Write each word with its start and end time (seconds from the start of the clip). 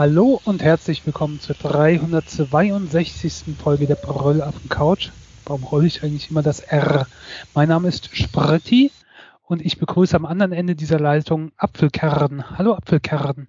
Hallo 0.00 0.40
und 0.46 0.62
herzlich 0.62 1.04
willkommen 1.04 1.40
zur 1.40 1.56
362. 1.56 3.54
Folge 3.62 3.86
der 3.86 3.96
Brüll 3.96 4.40
auf 4.40 4.58
dem 4.58 4.70
Couch. 4.70 5.10
Warum 5.44 5.62
rolle 5.62 5.88
ich 5.88 6.02
eigentlich 6.02 6.30
immer 6.30 6.42
das 6.42 6.60
R? 6.60 7.06
Mein 7.52 7.68
Name 7.68 7.88
ist 7.88 8.16
Spretti 8.16 8.92
und 9.42 9.60
ich 9.60 9.78
begrüße 9.78 10.16
am 10.16 10.24
anderen 10.24 10.52
Ende 10.52 10.74
dieser 10.74 10.98
Leitung 10.98 11.52
Apfelkerden. 11.58 12.56
Hallo 12.56 12.72
Apfelkerden. 12.72 13.46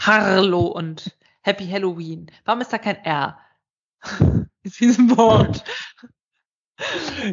Hallo 0.00 0.60
und 0.60 1.18
Happy 1.42 1.66
Halloween. 1.66 2.30
Warum 2.44 2.60
ist 2.60 2.72
da 2.72 2.78
kein 2.78 3.04
R? 3.04 3.36
In 4.22 4.70
diesem 4.78 5.16
Wort. 5.16 5.64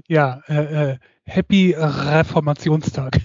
Ja, 0.08 0.42
äh, 0.48 0.94
äh, 0.94 0.98
Happy 1.26 1.76
Reformationstag. 1.78 3.20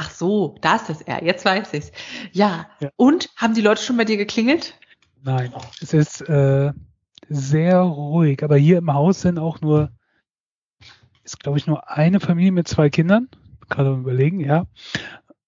Ach 0.00 0.12
so, 0.12 0.54
da 0.60 0.76
ist 0.76 0.88
das 0.88 1.02
R. 1.02 1.24
Jetzt 1.24 1.44
weiß 1.44 1.74
ich's. 1.74 1.90
Ja. 2.30 2.68
Ja. 2.78 2.90
Und 2.94 3.30
haben 3.34 3.54
die 3.54 3.62
Leute 3.62 3.82
schon 3.82 3.96
bei 3.96 4.04
dir 4.04 4.16
geklingelt? 4.16 4.78
Nein, 5.24 5.52
es 5.80 5.92
ist 5.92 6.20
äh, 6.20 6.72
sehr 7.28 7.80
ruhig, 7.80 8.44
aber 8.44 8.56
hier 8.56 8.78
im 8.78 8.94
Haus 8.94 9.22
sind 9.22 9.40
auch 9.40 9.60
nur, 9.60 9.90
ist 11.24 11.40
glaube 11.40 11.58
ich 11.58 11.66
nur 11.66 11.90
eine 11.90 12.20
Familie 12.20 12.52
mit 12.52 12.68
zwei 12.68 12.90
Kindern, 12.90 13.28
gerade 13.68 13.90
überlegen, 13.90 14.38
ja. 14.38 14.66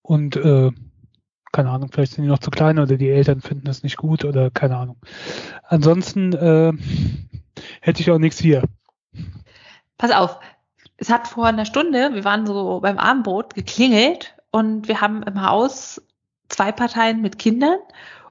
Und 0.03 0.35
äh, 0.35 0.73
keine 1.53 1.71
Ahnung, 1.71 1.91
vielleicht 1.93 2.15
sind 2.15 2.25
die 2.25 2.31
noch 2.31 2.41
zu 2.41 2.51
klein 2.51 2.81
oder 2.81 2.97
die 2.97 3.09
Eltern 3.09 3.41
finden 3.43 3.67
das 3.67 3.85
nicht 3.85 3.99
gut 3.99 4.25
oder 4.25 4.51
keine 4.51 4.77
Ahnung. 4.77 4.97
Ansonsten 5.63 6.33
äh, 6.33 6.73
hätte 7.81 8.01
ich 8.03 8.11
auch 8.11 8.19
nichts 8.19 8.41
hier. 8.41 8.65
Pass 9.97 10.11
auf. 10.11 10.41
Es 10.97 11.09
hat 11.09 11.29
vor 11.29 11.47
einer 11.47 11.67
Stunde, 11.67 12.11
wir 12.15 12.25
waren 12.25 12.49
so 12.49 12.81
beim 12.81 12.99
Abendbrot, 12.99 13.55
geklingelt 13.55 14.35
und 14.51 14.89
wir 14.89 15.01
haben 15.01 15.23
im 15.23 15.43
Haus 15.43 16.03
zwei 16.49 16.73
Parteien 16.73 17.23
mit 17.23 17.39
Kindern 17.39 17.79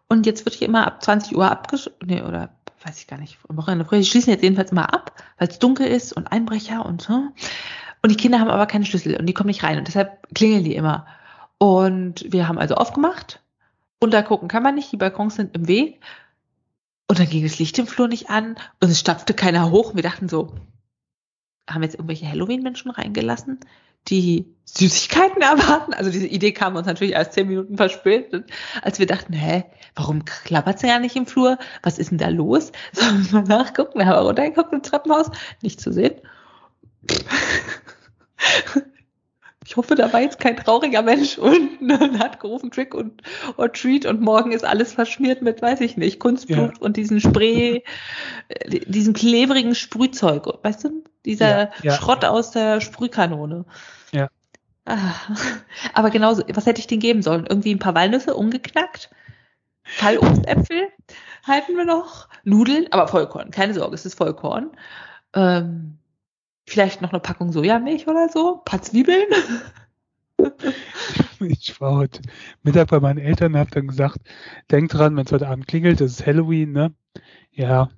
und 0.08 0.26
jetzt 0.26 0.46
wird 0.46 0.56
hier 0.56 0.68
immer 0.68 0.86
ab 0.88 1.04
20 1.04 1.38
Uhr 1.38 1.50
abgesch... 1.50 1.90
Nee, 2.04 2.22
oder 2.22 2.50
weiß 2.84 3.00
ich 3.00 3.08
gar 3.08 3.20
nicht, 3.20 3.38
am 3.48 3.58
Wochenende. 3.58 3.86
Die 3.92 4.06
schließen 4.06 4.32
jetzt 4.32 4.44
jedenfalls 4.44 4.72
immer 4.72 4.94
ab, 4.94 5.14
weil 5.38 5.48
es 5.48 5.60
dunkel 5.60 5.88
ist 5.88 6.14
und 6.14 6.32
Einbrecher 6.32 6.86
und 6.86 7.02
so. 7.02 7.30
Und 8.02 8.10
die 8.10 8.16
Kinder 8.16 8.40
haben 8.40 8.50
aber 8.50 8.66
keine 8.66 8.86
Schlüssel 8.86 9.18
und 9.18 9.26
die 9.26 9.34
kommen 9.34 9.48
nicht 9.48 9.64
rein 9.64 9.78
und 9.78 9.88
deshalb 9.88 10.34
klingeln 10.34 10.64
die 10.64 10.76
immer. 10.76 11.06
Und 11.58 12.26
wir 12.32 12.48
haben 12.48 12.58
also 12.58 12.76
aufgemacht. 12.76 13.42
Und 14.00 14.14
da 14.14 14.22
gucken 14.22 14.48
kann 14.48 14.64
man 14.64 14.76
nicht, 14.76 14.92
die 14.92 14.98
Balkons 14.98 15.36
sind 15.36 15.56
im 15.56 15.68
Weg. 15.68 16.00
Und 17.08 17.20
dann 17.20 17.28
ging 17.28 17.44
das 17.44 17.60
Licht 17.60 17.78
im 17.80 17.88
Flur 17.88 18.08
nicht 18.08 18.30
an 18.30 18.56
und 18.80 18.90
es 18.90 19.00
stapfte 19.00 19.34
keiner 19.34 19.72
hoch. 19.72 19.90
Und 19.90 19.96
wir 19.98 20.04
dachten 20.04 20.30
so, 20.30 20.56
haben 21.70 21.84
jetzt 21.84 21.96
irgendwelche 21.96 22.30
Halloween-Menschen 22.30 22.92
reingelassen, 22.92 23.60
die 24.10 24.46
Süßigkeiten 24.66 25.42
erwarten? 25.42 25.94
Also 25.94 26.10
diese 26.12 26.28
Idee 26.28 26.52
kam 26.52 26.76
uns 26.76 26.88
natürlich 26.88 27.14
erst 27.14 27.34
zehn 27.34 27.48
Minuten 27.48 27.78
verspätet, 27.78 28.50
als 28.82 29.00
wir 29.00 29.06
dachten, 29.06 29.34
hä, 29.34 29.64
warum 29.96 30.26
klappert's 30.26 30.82
ja 30.82 31.00
nicht 31.00 31.16
im 31.16 31.26
Flur? 31.26 31.58
Was 31.84 32.00
ist 32.00 32.12
denn 32.12 32.18
da 32.18 32.30
los? 32.30 32.72
Sollen 32.94 33.32
wir 33.32 33.42
mal 33.42 33.48
nachgucken? 33.48 34.00
Wir 34.00 34.06
haben 34.06 34.26
runtergeguckt 34.26 34.74
im 34.74 34.84
Treppenhaus, 34.84 35.28
nicht 35.62 35.82
zu 35.82 35.92
sehen. 35.92 36.16
Ich 39.66 39.78
hoffe, 39.78 39.94
da 39.94 40.12
war 40.12 40.22
jetzt 40.22 40.40
kein 40.40 40.58
trauriger 40.58 41.04
Mensch 41.04 41.38
unten 41.38 41.92
und 41.92 42.18
hat 42.18 42.40
gerufen 42.40 42.72
Trick 42.72 42.96
und 42.96 43.22
or 43.56 43.72
Treat 43.72 44.04
und 44.08 44.20
morgen 44.20 44.52
ist 44.52 44.66
alles 44.66 44.94
verschmiert 44.94 45.44
mit, 45.44 45.62
weiß 45.62 45.82
ich 45.82 45.96
nicht, 45.96 46.20
Kunstblut 46.20 46.58
Ja. 46.78 46.82
und 46.82 46.98
diesen 46.98 47.22
Spray, 47.22 47.84
äh, 48.48 48.80
diesen 48.88 49.14
klebrigen 49.14 49.76
Sprühzeug, 49.76 50.48
weißt 50.64 50.86
du? 50.86 51.04
Dieser 51.30 51.60
Ja, 51.60 51.72
ja. 51.84 51.94
Schrott 51.94 52.26
aus 52.26 52.52
der 52.52 52.82
Sprühkanone. 52.82 53.66
Ja. 54.12 54.30
Ah, 54.86 55.14
aber 55.94 56.10
genauso, 56.10 56.44
was 56.54 56.66
hätte 56.66 56.80
ich 56.80 56.88
denen 56.88 57.02
geben 57.02 57.22
sollen? 57.22 57.46
Irgendwie 57.48 57.74
ein 57.74 57.80
paar 57.80 57.94
Walnüsse 57.94 58.36
umgeknackt? 58.36 59.12
Teilobstäpfel 60.00 60.88
halten 61.48 61.78
wir 61.78 61.86
noch. 61.86 62.28
Nudeln, 62.44 62.88
aber 62.92 63.08
Vollkorn, 63.08 63.52
keine 63.52 63.76
Sorge, 63.76 63.94
es 63.94 64.06
ist 64.06 64.16
Vollkorn. 64.16 64.72
Ähm, 65.34 66.00
vielleicht 66.68 67.02
noch 67.02 67.12
eine 67.12 67.20
Packung 67.20 67.52
Sojamilch 67.52 68.08
oder 68.08 68.30
so, 68.30 68.58
ein 68.58 68.66
paar 68.66 68.82
Zwiebeln. 68.82 69.28
Ich 71.42 71.80
war 71.82 71.96
heute 71.96 72.22
Mittag 72.64 72.88
bei 72.90 73.00
meinen 73.02 73.18
Eltern 73.18 73.54
und 73.54 73.60
habe 73.60 73.72
dann 73.72 73.88
gesagt, 73.88 74.20
denkt 74.72 74.94
dran, 74.94 75.16
wenn 75.18 75.26
es 75.26 75.32
heute 75.32 75.48
Abend 75.50 75.68
klingelt, 75.68 76.00
das 76.00 76.12
ist 76.12 76.26
Halloween, 76.26 76.72
ne? 76.72 76.94
Ja. 77.52 77.90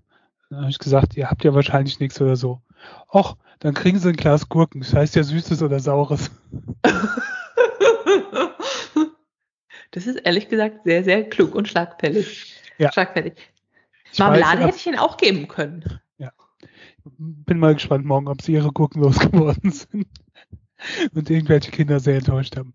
Dann 0.49 0.61
habe 0.61 0.69
ich 0.69 0.79
gesagt, 0.79 1.15
ihr 1.15 1.29
habt 1.29 1.43
ja 1.43 1.53
wahrscheinlich 1.53 1.99
nichts 1.99 2.19
oder 2.19 2.35
so. 2.35 2.61
Och, 3.13 3.37
dann 3.59 3.73
kriegen 3.73 3.99
sie 3.99 4.09
ein 4.09 4.15
Glas 4.15 4.49
Gurken. 4.49 4.81
Das 4.81 4.93
heißt 4.93 5.15
ja 5.15 5.23
Süßes 5.23 5.61
oder 5.63 5.79
Saures. 5.79 6.31
Das 9.91 10.07
ist 10.07 10.15
ehrlich 10.15 10.47
gesagt 10.47 10.85
sehr, 10.85 11.03
sehr 11.03 11.29
klug 11.29 11.53
und 11.53 11.67
schlagfertig. 11.67 12.55
Ja. 12.77 12.91
Schlagfertig. 12.93 13.33
Ich 14.13 14.19
Marmelade 14.19 14.59
weiß, 14.59 14.67
hätte 14.67 14.77
ich 14.77 14.87
ihnen 14.87 14.99
auch 14.99 15.17
geben 15.17 15.47
können. 15.47 15.99
bin 17.17 17.59
mal 17.59 17.73
gespannt 17.73 18.05
morgen, 18.05 18.27
ob 18.27 18.41
sie 18.41 18.53
ihre 18.53 18.71
Gurken 18.71 19.01
losgeworden 19.01 19.71
sind. 19.71 20.07
Und 21.13 21.29
irgendwelche 21.29 21.71
Kinder 21.71 21.99
sehr 21.99 22.15
enttäuscht 22.17 22.57
haben. 22.57 22.73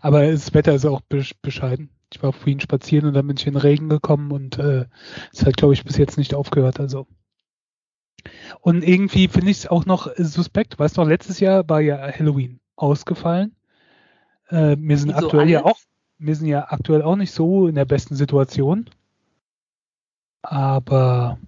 Aber 0.00 0.30
das 0.30 0.52
Wetter 0.54 0.74
ist 0.74 0.84
auch 0.84 1.00
besch- 1.10 1.36
bescheiden. 1.40 1.90
Ich 2.12 2.22
war 2.22 2.32
vorhin 2.32 2.60
spazieren 2.60 3.06
und 3.08 3.14
dann 3.14 3.26
bin 3.26 3.36
ich 3.36 3.46
in 3.46 3.54
den 3.54 3.60
Regen 3.60 3.88
gekommen 3.88 4.30
und 4.30 4.58
äh, 4.58 4.86
es 5.32 5.44
hat, 5.44 5.56
glaube 5.56 5.74
ich, 5.74 5.84
bis 5.84 5.96
jetzt 5.96 6.18
nicht 6.18 6.34
aufgehört. 6.34 6.78
Also. 6.80 7.06
Und 8.60 8.82
irgendwie 8.82 9.28
finde 9.28 9.50
ich 9.50 9.58
es 9.58 9.66
auch 9.66 9.86
noch 9.86 10.08
suspekt. 10.16 10.78
Weißt 10.78 10.96
du 10.96 11.02
noch, 11.02 11.08
letztes 11.08 11.40
Jahr 11.40 11.68
war 11.68 11.80
ja 11.80 11.98
Halloween 11.98 12.60
ausgefallen. 12.76 13.54
Äh, 14.48 14.76
wir 14.78 14.98
sind 14.98 15.10
Wie 15.10 15.20
so 15.20 15.26
aktuell 15.26 15.48
ja 15.50 15.64
alles. 15.64 15.72
auch, 15.72 15.80
wir 16.18 16.34
sind 16.34 16.46
ja 16.46 16.66
aktuell 16.68 17.02
auch 17.02 17.16
nicht 17.16 17.32
so 17.32 17.66
in 17.66 17.74
der 17.74 17.84
besten 17.84 18.14
Situation. 18.14 18.88
Aber 20.42 21.38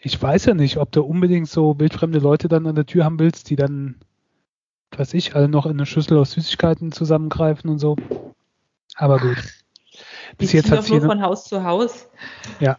ich 0.00 0.20
weiß 0.20 0.46
ja 0.46 0.54
nicht, 0.54 0.76
ob 0.76 0.92
du 0.92 1.02
unbedingt 1.02 1.48
so 1.48 1.78
wildfremde 1.78 2.18
Leute 2.18 2.48
dann 2.48 2.66
an 2.66 2.74
der 2.74 2.86
Tür 2.86 3.04
haben 3.04 3.18
willst, 3.18 3.50
die 3.50 3.56
dann, 3.56 3.96
weiß 4.96 5.14
ich, 5.14 5.34
alle 5.34 5.48
noch 5.48 5.66
in 5.66 5.72
eine 5.72 5.86
Schüssel 5.86 6.18
aus 6.18 6.32
Süßigkeiten 6.32 6.92
zusammengreifen 6.92 7.70
und 7.70 7.78
so. 7.78 7.96
Aber 8.96 9.18
gut. 9.18 9.36
Bis 10.38 10.50
Die 10.50 10.56
jetzt 10.56 10.70
hat 10.70 10.88
nur 10.88 11.00
von 11.00 11.22
Haus 11.22 11.44
zu 11.44 11.64
Haus. 11.64 12.08
Ja. 12.60 12.78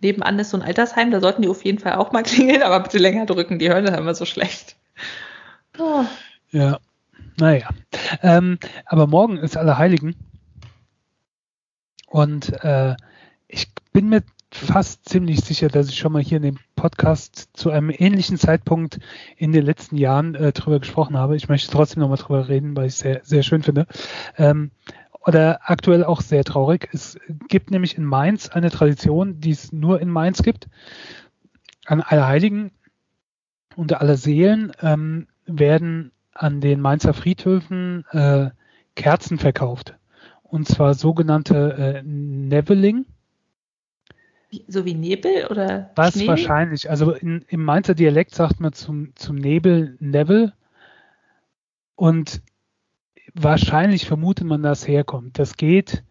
Nebenan 0.00 0.38
ist 0.38 0.50
so 0.50 0.56
ein 0.56 0.62
Altersheim, 0.62 1.10
da 1.10 1.20
sollten 1.20 1.42
die 1.42 1.48
auf 1.48 1.64
jeden 1.64 1.78
Fall 1.78 1.94
auch 1.94 2.12
mal 2.12 2.22
klingeln, 2.24 2.62
aber 2.62 2.80
bitte 2.80 2.98
länger 2.98 3.26
drücken, 3.26 3.58
die 3.58 3.68
hören 3.68 3.84
das 3.84 3.98
immer 3.98 4.14
so 4.14 4.24
schlecht. 4.24 4.76
Oh. 5.78 6.04
Ja. 6.50 6.78
Naja. 7.38 7.68
Ähm, 8.22 8.58
aber 8.84 9.06
morgen 9.06 9.36
ist 9.36 9.56
Allerheiligen. 9.56 10.16
Und 12.08 12.52
äh, 12.64 12.96
ich 13.46 13.68
bin 13.92 14.08
mir 14.08 14.22
fast 14.50 15.08
ziemlich 15.08 15.40
sicher, 15.40 15.68
dass 15.68 15.88
ich 15.88 15.98
schon 15.98 16.12
mal 16.12 16.22
hier 16.22 16.38
in 16.38 16.42
dem 16.42 16.58
Podcast 16.74 17.50
zu 17.52 17.70
einem 17.70 17.90
ähnlichen 17.90 18.38
Zeitpunkt 18.38 18.98
in 19.36 19.52
den 19.52 19.64
letzten 19.64 19.96
Jahren 19.96 20.34
äh, 20.34 20.52
drüber 20.52 20.80
gesprochen 20.80 21.16
habe. 21.16 21.36
Ich 21.36 21.48
möchte 21.48 21.70
trotzdem 21.70 22.00
nochmal 22.00 22.18
drüber 22.18 22.48
reden, 22.48 22.76
weil 22.76 22.86
ich 22.86 22.94
es 22.94 22.98
sehr, 23.00 23.20
sehr 23.24 23.42
schön 23.42 23.62
finde. 23.62 23.86
Ähm, 24.36 24.70
oder 25.28 25.60
aktuell 25.68 26.04
auch 26.04 26.22
sehr 26.22 26.42
traurig. 26.42 26.88
Es 26.90 27.18
gibt 27.48 27.70
nämlich 27.70 27.98
in 27.98 28.04
Mainz 28.04 28.48
eine 28.48 28.70
Tradition, 28.70 29.40
die 29.40 29.50
es 29.50 29.72
nur 29.72 30.00
in 30.00 30.08
Mainz 30.08 30.42
gibt. 30.42 30.68
An 31.84 32.00
Allerheiligen 32.00 32.70
und 33.76 33.92
aller 33.92 34.16
Seelen 34.16 34.72
ähm, 34.80 35.26
werden 35.44 36.12
an 36.32 36.62
den 36.62 36.80
Mainzer 36.80 37.12
Friedhöfen 37.12 38.06
äh, 38.10 38.48
Kerzen 38.94 39.38
verkauft. 39.38 39.96
Und 40.44 40.66
zwar 40.66 40.94
sogenannte 40.94 41.74
äh, 41.74 42.02
Neveling. 42.02 43.04
So 44.66 44.86
wie 44.86 44.94
Nebel 44.94 45.46
oder 45.50 45.90
Was 45.94 46.14
Schnee? 46.14 46.26
wahrscheinlich, 46.26 46.88
also 46.88 47.12
in, 47.12 47.44
im 47.48 47.64
Mainzer 47.64 47.94
Dialekt 47.94 48.34
sagt 48.34 48.60
man 48.60 48.72
zum, 48.72 49.14
zum 49.14 49.36
Nebel 49.36 49.94
Nebel. 50.00 50.54
Und 51.96 52.40
wahrscheinlich 53.42 54.06
vermutet 54.06 54.46
man, 54.46 54.62
dass 54.62 54.86
herkommt. 54.86 55.38
Das 55.38 55.56
geht 55.56 56.02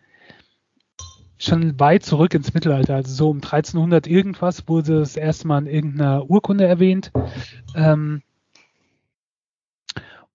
schon 1.38 1.80
weit 1.80 2.04
zurück 2.04 2.34
ins 2.34 2.54
Mittelalter. 2.54 2.96
Also 2.96 3.14
so 3.14 3.30
um 3.30 3.38
1300 3.38 4.08
irgendwas 4.08 4.68
wurde 4.68 5.00
das 5.00 5.16
erste 5.16 5.48
Mal 5.48 5.68
in 5.68 5.74
irgendeiner 5.74 6.30
Urkunde 6.30 6.66
erwähnt. 6.66 7.12
Ähm, 7.76 8.22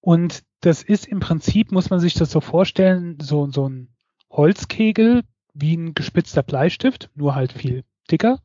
und 0.00 0.42
das 0.60 0.82
ist 0.82 1.06
im 1.06 1.20
Prinzip, 1.20 1.72
muss 1.72 1.90
man 1.90 2.00
sich 2.00 2.14
das 2.14 2.30
so 2.30 2.40
vorstellen, 2.40 3.18
so, 3.20 3.48
so 3.50 3.68
ein 3.68 3.88
Holzkegel 4.30 5.22
wie 5.54 5.76
ein 5.76 5.94
gespitzter 5.94 6.42
Bleistift, 6.42 7.10
nur 7.14 7.34
halt 7.34 7.52
viel 7.52 7.84
dicker. 8.10 8.40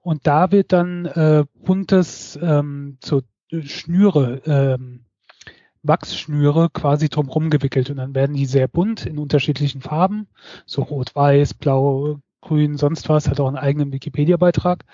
Und 0.00 0.26
da 0.26 0.52
wird 0.52 0.72
dann 0.72 1.06
äh, 1.06 1.44
buntes 1.54 2.38
ähm, 2.40 2.98
so 3.02 3.22
Schnüre, 3.50 4.42
ähm, 4.46 5.03
Wachsschnüre 5.84 6.70
quasi 6.70 7.08
drumherum 7.08 7.50
gewickelt. 7.50 7.90
Und 7.90 7.98
dann 7.98 8.14
werden 8.14 8.34
die 8.34 8.46
sehr 8.46 8.66
bunt 8.66 9.06
in 9.06 9.18
unterschiedlichen 9.18 9.80
Farben, 9.80 10.26
so 10.66 10.82
rot, 10.82 11.14
weiß, 11.14 11.54
blau, 11.54 12.18
grün, 12.40 12.76
sonst 12.76 13.08
was, 13.08 13.28
hat 13.28 13.38
auch 13.40 13.48
einen 13.48 13.56
eigenen 13.56 13.92
Wikipedia-Beitrag. 13.92 14.84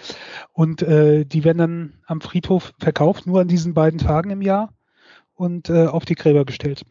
Und 0.52 0.82
äh, 0.82 1.24
die 1.24 1.44
werden 1.44 1.58
dann 1.58 1.92
am 2.06 2.20
Friedhof 2.20 2.74
verkauft, 2.78 3.26
nur 3.26 3.40
an 3.40 3.48
diesen 3.48 3.72
beiden 3.74 3.98
Tagen 3.98 4.30
im 4.30 4.42
Jahr. 4.42 4.72
und 5.40 5.70
äh, 5.70 5.86
auf 5.86 6.04
die 6.04 6.16
Gräber 6.16 6.44
gestellt. 6.44 6.84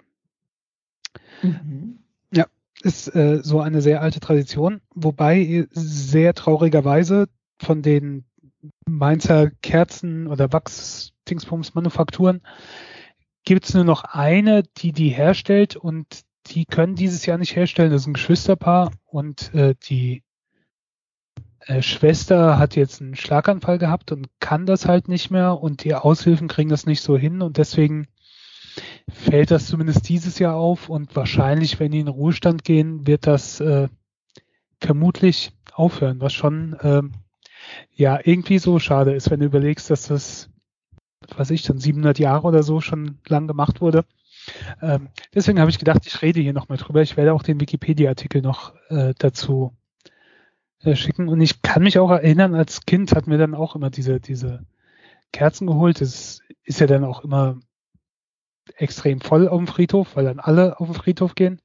Mhm. 1.44 2.00
Ja, 2.34 2.48
ist 2.82 3.14
äh, 3.16 3.42
so 3.44 3.62
eine 3.62 3.84
sehr 3.84 4.02
alte 4.02 4.20
Tradition, 4.20 4.82
wobei 4.96 5.68
sehr 5.70 6.34
traurigerweise 6.34 7.28
von 7.62 7.84
den 7.84 8.26
Mainzer 8.88 9.52
Kerzen 9.62 10.26
oder 10.26 10.52
Wachs-Dingsbums-Manufakturen 10.52 12.42
gibt 13.50 13.66
es 13.66 13.74
nur 13.74 13.84
noch 13.84 14.04
eine, 14.04 14.62
die 14.78 14.92
die 14.92 15.10
herstellt 15.10 15.76
und 15.76 16.06
die 16.52 16.66
können 16.66 16.94
dieses 16.94 17.26
Jahr 17.26 17.40
nicht 17.40 17.56
herstellen. 17.56 17.92
Das 17.92 18.02
ist 18.04 18.08
ein 18.08 18.14
Geschwisterpaar 18.14 18.92
und 19.08 19.52
äh, 19.56 19.74
die 19.90 20.22
äh, 21.62 21.82
Schwester 21.82 22.60
hat 22.60 22.76
jetzt 22.76 23.02
einen 23.02 23.16
Schlaganfall 23.16 23.80
gehabt 23.80 24.12
und 24.12 24.28
kann 24.40 24.68
das 24.68 24.88
halt 24.88 25.08
nicht 25.08 25.32
mehr 25.32 25.60
und 25.60 25.84
die 25.84 25.96
Aushilfen 25.96 26.48
kriegen 26.48 26.70
das 26.70 26.86
nicht 26.86 27.02
so 27.02 27.18
hin 27.18 27.42
und 27.42 27.58
deswegen 27.58 28.06
fällt 29.12 29.50
das 29.50 29.66
zumindest 29.66 30.08
dieses 30.10 30.38
Jahr 30.38 30.54
auf 30.54 30.88
und 30.88 31.16
wahrscheinlich, 31.16 31.80
wenn 31.80 31.92
die 31.92 32.02
in 32.02 32.06
den 32.06 32.14
Ruhestand 32.14 32.64
gehen, 32.64 33.08
wird 33.08 33.26
das 33.26 33.60
äh, 33.62 33.88
vermutlich 34.80 35.54
aufhören, 35.74 36.22
was 36.22 36.34
schon 36.34 36.78
ähm, 36.84 37.14
ja 37.96 38.20
irgendwie 38.24 38.60
so 38.60 38.78
schade 38.78 39.16
ist, 39.16 39.32
wenn 39.32 39.40
du 39.40 39.48
überlegst, 39.48 39.90
dass 39.90 40.06
das, 40.06 40.52
was 41.38 41.52
ich, 41.52 41.64
dann 41.64 41.78
700 41.78 42.20
Jahre 42.20 42.48
oder 42.48 42.64
so 42.64 42.82
schon 42.82 43.20
lang 43.28 43.48
gemacht 43.48 43.82
wurde. 43.82 44.06
Ähm, 44.82 45.10
deswegen 45.34 45.60
habe 45.60 45.70
ich 45.70 45.80
gedacht, 45.80 46.06
ich 46.06 46.22
rede 46.22 46.40
hier 46.40 46.54
nochmal 46.54 46.78
drüber. 46.78 47.02
Ich 47.02 47.18
werde 47.18 47.34
auch 47.34 47.44
den 47.44 47.60
Wikipedia-Artikel 47.60 48.42
noch 48.42 48.74
äh, 48.90 49.14
dazu 49.18 49.76
äh, 50.82 50.96
schicken. 50.96 51.28
Und 51.28 51.42
ich 51.42 51.62
kann 51.62 51.84
mich 51.84 52.00
auch 52.00 52.12
erinnern, 52.12 52.56
als 52.56 52.86
Kind 52.86 53.14
hat 53.14 53.28
mir 53.28 53.38
dann 53.38 53.56
auch 53.56 53.76
immer 53.76 53.90
diese, 53.90 54.20
diese 54.20 54.66
Kerzen 55.32 55.68
geholt. 55.68 56.02
Das 56.02 56.42
ist 56.64 56.80
ja 56.80 56.88
dann 56.88 57.04
auch 57.04 57.24
immer 57.24 57.60
extrem 58.76 59.22
voll 59.22 59.48
auf 59.48 59.58
dem 59.58 59.68
Friedhof, 59.68 60.16
weil 60.16 60.26
dann 60.26 60.40
alle 60.40 60.80
auf 60.80 60.88
den 60.88 60.96
Friedhof 60.96 61.36
gehen. 61.36 61.62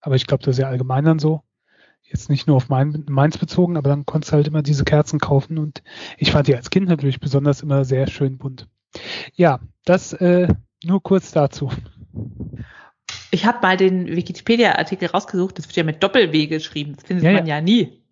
Aber 0.00 0.16
ich 0.16 0.26
glaube, 0.26 0.42
das 0.42 0.56
ist 0.56 0.60
ja 0.60 0.68
allgemein 0.68 1.04
dann 1.04 1.18
so. 1.18 1.42
Jetzt 2.02 2.30
nicht 2.30 2.46
nur 2.46 2.56
auf 2.56 2.68
Mainz 2.68 3.38
bezogen, 3.38 3.76
aber 3.76 3.90
dann 3.90 4.06
konntest 4.06 4.32
du 4.32 4.36
halt 4.36 4.48
immer 4.48 4.62
diese 4.62 4.84
Kerzen 4.84 5.20
kaufen 5.20 5.58
und 5.58 5.82
ich 6.18 6.32
fand 6.32 6.48
die 6.48 6.56
als 6.56 6.70
Kind 6.70 6.88
natürlich 6.88 7.20
besonders 7.20 7.62
immer 7.62 7.84
sehr 7.84 8.08
schön 8.08 8.38
bunt. 8.38 8.68
Ja, 9.34 9.60
das 9.84 10.12
äh, 10.14 10.48
nur 10.84 11.02
kurz 11.02 11.32
dazu. 11.32 11.70
Ich 13.30 13.46
habe 13.46 13.58
mal 13.62 13.76
den 13.76 14.06
Wikipedia-Artikel 14.08 15.08
rausgesucht, 15.08 15.58
das 15.58 15.66
wird 15.66 15.76
ja 15.76 15.84
mit 15.84 16.02
Doppel-W 16.02 16.46
geschrieben, 16.46 16.94
das 16.96 17.04
findet 17.04 17.24
ja, 17.24 17.32
man 17.32 17.46
ja. 17.46 17.56
ja 17.56 17.60
nie. 17.60 18.02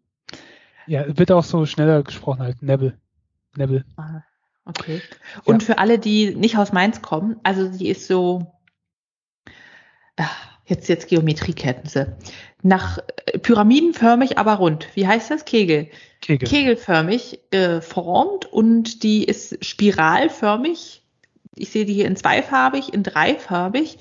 Ja, 0.87 1.19
wird 1.19 1.33
auch 1.33 1.45
so 1.45 1.67
schneller 1.67 2.03
gesprochen 2.03 2.41
halt, 2.41 2.63
Nebel. 2.63 2.99
Nebel. 3.57 3.85
Aha. 3.97 4.25
Okay. 4.65 5.01
Und 5.45 5.63
ja. 5.63 5.67
für 5.67 5.79
alle, 5.79 5.99
die 5.99 6.35
nicht 6.35 6.57
aus 6.59 6.73
Mainz 6.73 7.03
kommen, 7.03 7.37
also 7.43 7.69
die 7.69 7.89
ist 7.89 8.07
so, 8.07 8.53
jetzt, 10.69 10.88
jetzt 10.88 11.09
Geometriekenntnisse. 11.09 12.17
Nach 12.62 12.99
äh, 13.26 13.38
pyramidenförmig, 13.38 14.38
aber 14.38 14.55
rund. 14.55 14.88
Wie 14.94 15.06
heißt 15.06 15.31
das? 15.31 15.44
Kegel. 15.44 15.88
Kegel. 16.20 16.49
Kegelförmig 16.49 17.41
geformt 17.50 18.47
äh, 18.47 18.49
und 18.49 19.03
die 19.03 19.25
ist 19.25 19.65
spiralförmig. 19.65 21.03
Ich 21.56 21.70
sehe 21.70 21.85
die 21.85 21.94
hier 21.94 22.06
in 22.06 22.17
zweifarbig, 22.17 22.93
in 22.94 23.03
dreifarbig. 23.03 23.99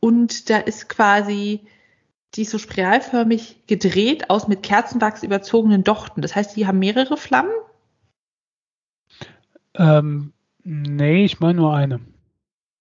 Und 0.00 0.50
da 0.50 0.58
ist 0.58 0.88
quasi, 0.88 1.60
die 2.34 2.42
ist 2.42 2.50
so 2.50 2.58
spiralförmig 2.58 3.62
gedreht 3.66 4.30
aus 4.30 4.48
mit 4.48 4.62
Kerzenwachs 4.62 5.22
überzogenen 5.22 5.84
Dochten. 5.84 6.22
Das 6.22 6.34
heißt, 6.34 6.56
die 6.56 6.66
haben 6.66 6.78
mehrere 6.78 7.16
Flammen 7.16 7.52
ähm, 9.78 10.32
nee, 10.64 11.24
ich 11.24 11.40
meine 11.40 11.54
nur 11.54 11.74
eine. 11.74 12.00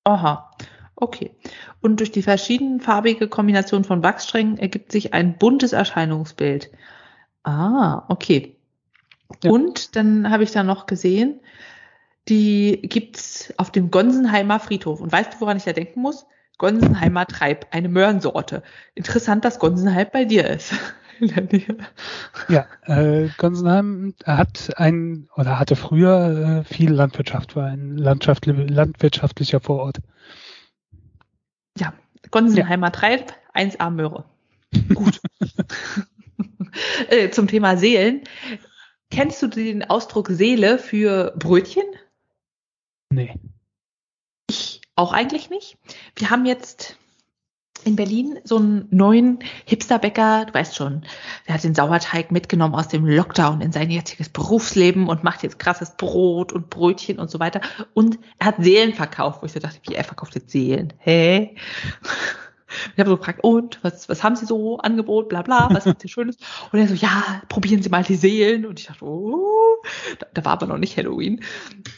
Aha, 0.04 0.52
okay. 0.96 1.32
Und 1.86 2.00
durch 2.00 2.12
die 2.12 2.24
verschiedenfarbige 2.24 3.28
Kombination 3.28 3.84
von 3.84 4.02
Wachssträngen 4.02 4.58
ergibt 4.58 4.92
sich 4.92 5.14
ein 5.14 5.38
buntes 5.38 5.72
Erscheinungsbild. 5.72 6.72
Ah, 7.44 8.06
okay. 8.08 8.56
Ja. 9.44 9.52
Und 9.52 9.96
dann 9.96 10.32
habe 10.32 10.42
ich 10.42 10.52
da 10.52 10.64
noch 10.64 10.88
gesehen, 10.88 11.42
die 12.28 12.82
gibt's 12.82 13.54
auf 13.58 13.70
dem 13.70 13.92
Gonsenheimer 13.92 14.60
Friedhof. 14.60 15.00
Und 15.00 15.12
weißt 15.12 15.36
du, 15.36 15.42
woran 15.42 15.58
ich 15.58 15.64
da 15.64 15.74
denken 15.74 16.02
muss? 16.02 16.26
Gonsenheimer 16.58 17.28
Treib, 17.28 17.68
eine 17.70 17.88
Möhrensorte. 17.88 18.64
Interessant, 18.96 19.46
dass 19.46 19.60
Gonsenheim 19.60 20.08
bei 20.12 20.26
dir 20.26 20.50
ist. 20.50 20.74
Ja, 22.50 22.66
äh, 22.82 23.30
Gonsenheim 23.38 24.16
hat 24.26 24.72
ein 24.76 25.30
oder 25.38 25.60
hatte 25.60 25.78
früher 25.78 26.64
äh, 26.68 26.74
viel 26.74 26.92
Landwirtschaft, 26.92 27.56
war 27.56 27.68
ein 27.68 27.96
landwirtschaftlicher 27.96 29.62
Vorort. 29.62 30.00
Ja, 31.78 31.94
Gonsenheimer 32.32 32.88
ja. 32.88 32.92
Treib, 32.92 33.34
1A 33.54 33.90
Möhre. 33.90 34.26
Gut. 34.94 35.22
äh, 37.10 37.30
zum 37.30 37.48
Thema 37.48 37.78
Seelen. 37.78 38.24
Kennst 39.12 39.42
du 39.42 39.48
den 39.48 39.84
Ausdruck 39.84 40.28
Seele 40.30 40.78
für 40.78 41.34
Brötchen? 41.38 41.86
Nee. 43.10 43.34
Ich 44.50 44.82
auch 44.96 45.14
eigentlich 45.14 45.50
nicht. 45.50 45.78
Wir 46.16 46.30
haben 46.30 46.46
jetzt 46.46 46.98
in 47.86 47.96
Berlin 47.96 48.40
so 48.44 48.58
einen 48.58 48.88
neuen 48.92 49.40
Hipsterbäcker, 49.66 50.46
du 50.46 50.54
weißt 50.54 50.76
schon, 50.76 51.04
der 51.48 51.56
hat 51.56 51.64
den 51.64 51.76
Sauerteig 51.76 52.32
mitgenommen 52.32 52.76
aus 52.76 52.88
dem 52.88 53.06
Lockdown 53.06 53.62
in 53.62 53.72
sein 53.72 53.92
jetziges 53.92 54.30
Berufsleben 54.30 55.08
und 55.08 55.24
macht 55.24 55.44
jetzt 55.44 55.60
krasses 55.60 55.92
Brot 55.92 56.52
und 56.52 56.70
Brötchen 56.70 57.20
und 57.20 57.30
so 57.30 57.40
weiter. 57.40 57.62
Und 57.94 58.20
er 58.40 58.48
hat 58.48 58.56
Seelen 58.60 58.94
verkauft, 58.94 59.42
wo 59.42 59.46
ich 59.46 59.54
so 59.54 59.60
dachte, 59.60 59.80
wie 59.88 59.96
er 59.96 60.04
verkauft 60.04 60.36
jetzt 60.36 60.50
Seelen? 60.50 60.94
Hä? 60.98 61.56
Ich 62.94 63.00
habe 63.00 63.10
so 63.10 63.18
gefragt, 63.18 63.44
und 63.44 63.80
was, 63.84 64.10
was 64.10 64.24
haben 64.24 64.36
Sie 64.36 64.46
so 64.46 64.78
Angebot, 64.78 65.30
bla 65.30 65.42
bla, 65.42 65.70
was 65.72 65.86
ist 65.86 66.02
hier 66.02 66.10
Schönes? 66.10 66.38
Und 66.72 66.80
er 66.80 66.88
so, 66.88 66.94
ja, 66.94 67.42
probieren 67.50 67.82
Sie 67.82 67.90
mal 67.90 68.04
die 68.04 68.16
Seelen. 68.16 68.66
Und 68.66 68.80
ich 68.80 68.88
dachte, 68.88 69.06
oh, 69.06 69.76
da, 70.20 70.28
da 70.34 70.46
war 70.46 70.54
aber 70.54 70.68
noch 70.68 70.78
nicht 70.78 70.98
Halloween. 70.98 71.42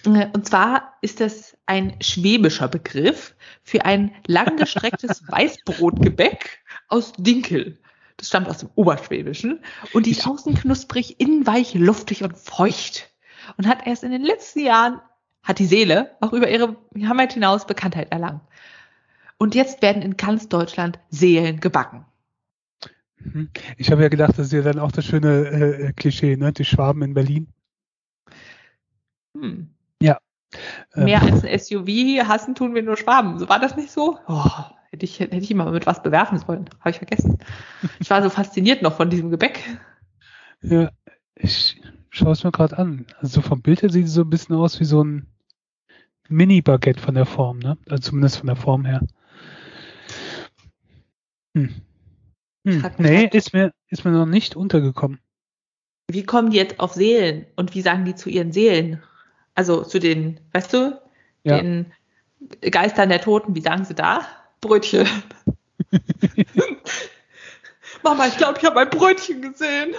Und 0.06 0.48
zwar 0.48 0.94
ist 1.02 1.20
das 1.20 1.58
ein 1.66 1.96
schwäbischer 2.02 2.68
Begriff 2.68 3.36
für 3.64 3.86
ein 3.86 4.14
langgestrecktes 4.28 5.24
Weißbrotgebäck 5.28 6.60
aus 6.88 7.14
Dinkel. 7.14 7.78
Das 8.18 8.30
stammt 8.30 8.50
aus 8.50 8.58
dem 8.58 8.70
Oberschwäbischen. 8.76 9.60
Und 9.94 10.06
die 10.06 10.12
ist 10.12 10.28
außen 10.28 10.56
knusprig, 10.56 11.20
innen 11.20 11.46
weich, 11.46 11.76
luftig 11.76 12.24
und 12.24 12.38
feucht. 12.38 13.10
Und 13.58 13.68
hat 13.68 13.86
erst 13.86 14.04
in 14.04 14.12
den 14.12 14.24
letzten 14.24 14.60
Jahren, 14.60 15.00
hat 15.44 15.60
die 15.60 15.66
Seele 15.66 16.12
auch 16.20 16.34
über 16.34 16.50
ihre 16.50 16.76
Hammer 17.06 17.28
hinaus 17.28 17.66
Bekanntheit 17.66 18.12
erlangt. 18.12 18.42
Und 19.38 19.56
jetzt 19.56 19.82
werden 19.82 20.02
in 20.02 20.18
ganz 20.18 20.50
Deutschland 20.50 21.00
Seelen 21.10 21.60
gebacken. 21.60 22.06
Mhm. 23.20 23.50
Ich 23.78 23.92
habe 23.92 24.02
ja 24.02 24.10
gedacht, 24.10 24.32
das 24.38 24.48
ist 24.48 24.54
ja 24.54 24.62
dann 24.62 24.80
auch 24.80 24.92
das 24.92 25.06
schöne 25.06 25.48
äh, 25.48 25.94
Klischee, 25.94 26.36
ne? 26.38 26.52
Die 26.54 26.66
Schwaben 26.66 27.02
in 27.02 27.14
Berlin. 27.14 27.48
Hm. 29.36 29.70
Ja. 30.02 30.20
Mehr 30.96 31.22
ähm. 31.22 31.34
als 31.34 31.44
ein 31.44 31.60
SUV 31.60 32.28
hassen 32.28 32.56
tun 32.56 32.74
wir 32.74 32.84
nur 32.84 32.98
Schwaben. 32.98 33.38
So 33.38 33.50
war 33.50 33.60
das 33.60 33.76
nicht 33.76 33.92
so? 33.92 34.18
Oh, 34.28 34.50
hätte 34.90 35.06
ich, 35.06 35.20
hätte 35.20 35.38
ich 35.38 35.52
immer 35.52 35.70
mit 35.70 35.86
was 35.86 36.02
bewerfen 36.02 36.40
sollen. 36.40 36.70
Habe 36.80 36.92
ich 36.92 36.98
vergessen. 36.98 37.38
Ich 38.00 38.10
war 38.10 38.24
so 38.24 38.30
fasziniert 38.30 38.82
noch 38.82 38.96
von 38.96 39.10
diesem 39.10 39.30
Gebäck. 39.30 39.64
Ja, 40.62 40.90
ich 41.36 41.82
schaue 42.10 42.32
es 42.32 42.44
mir 42.44 42.52
gerade 42.52 42.78
an. 42.78 43.06
Also 43.20 43.42
vom 43.42 43.62
Bild 43.62 43.82
her 43.82 43.90
sieht 43.90 44.06
es 44.06 44.14
so 44.14 44.22
ein 44.22 44.30
bisschen 44.30 44.56
aus 44.56 44.80
wie 44.80 44.86
so 44.86 45.04
ein 45.04 45.28
Mini-Baguette 46.30 47.00
von 47.00 47.16
der 47.16 47.26
Form, 47.26 47.60
ne? 47.60 47.78
Also 47.88 48.10
zumindest 48.10 48.38
von 48.38 48.48
der 48.48 48.56
Form 48.56 48.86
her. 48.86 49.02
Hm. 51.58 51.82
Hm. 52.66 52.92
Nee, 52.98 53.30
ist 53.32 53.54
mir, 53.54 53.74
ist 53.90 54.06
mir 54.06 54.12
noch 54.12 54.26
nicht 54.26 54.56
untergekommen. 54.56 55.20
Wie 56.10 56.24
kommen 56.24 56.52
die 56.52 56.58
jetzt 56.58 56.80
auf 56.80 56.94
Seelen 56.94 57.46
und 57.56 57.74
wie 57.74 57.82
sagen 57.82 58.06
die 58.06 58.16
zu 58.16 58.30
ihren 58.30 58.52
Seelen? 58.52 59.02
Also 59.56 59.84
zu 59.84 60.00
den, 60.00 60.40
weißt 60.54 60.74
du, 60.74 61.02
ja. 61.44 61.58
den 61.58 61.92
Geistern 62.62 63.10
der 63.10 63.22
Toten, 63.22 63.56
wie 63.56 63.62
sagen 63.62 63.86
sie 63.86 63.96
da? 63.96 64.22
Brötchen. 64.62 65.08
Mama, 68.04 68.28
ich 68.28 68.38
glaube, 68.38 68.60
ich 68.60 68.66
habe 68.66 68.80
ein 68.80 68.90
Brötchen 68.90 69.42
gesehen. 69.42 69.96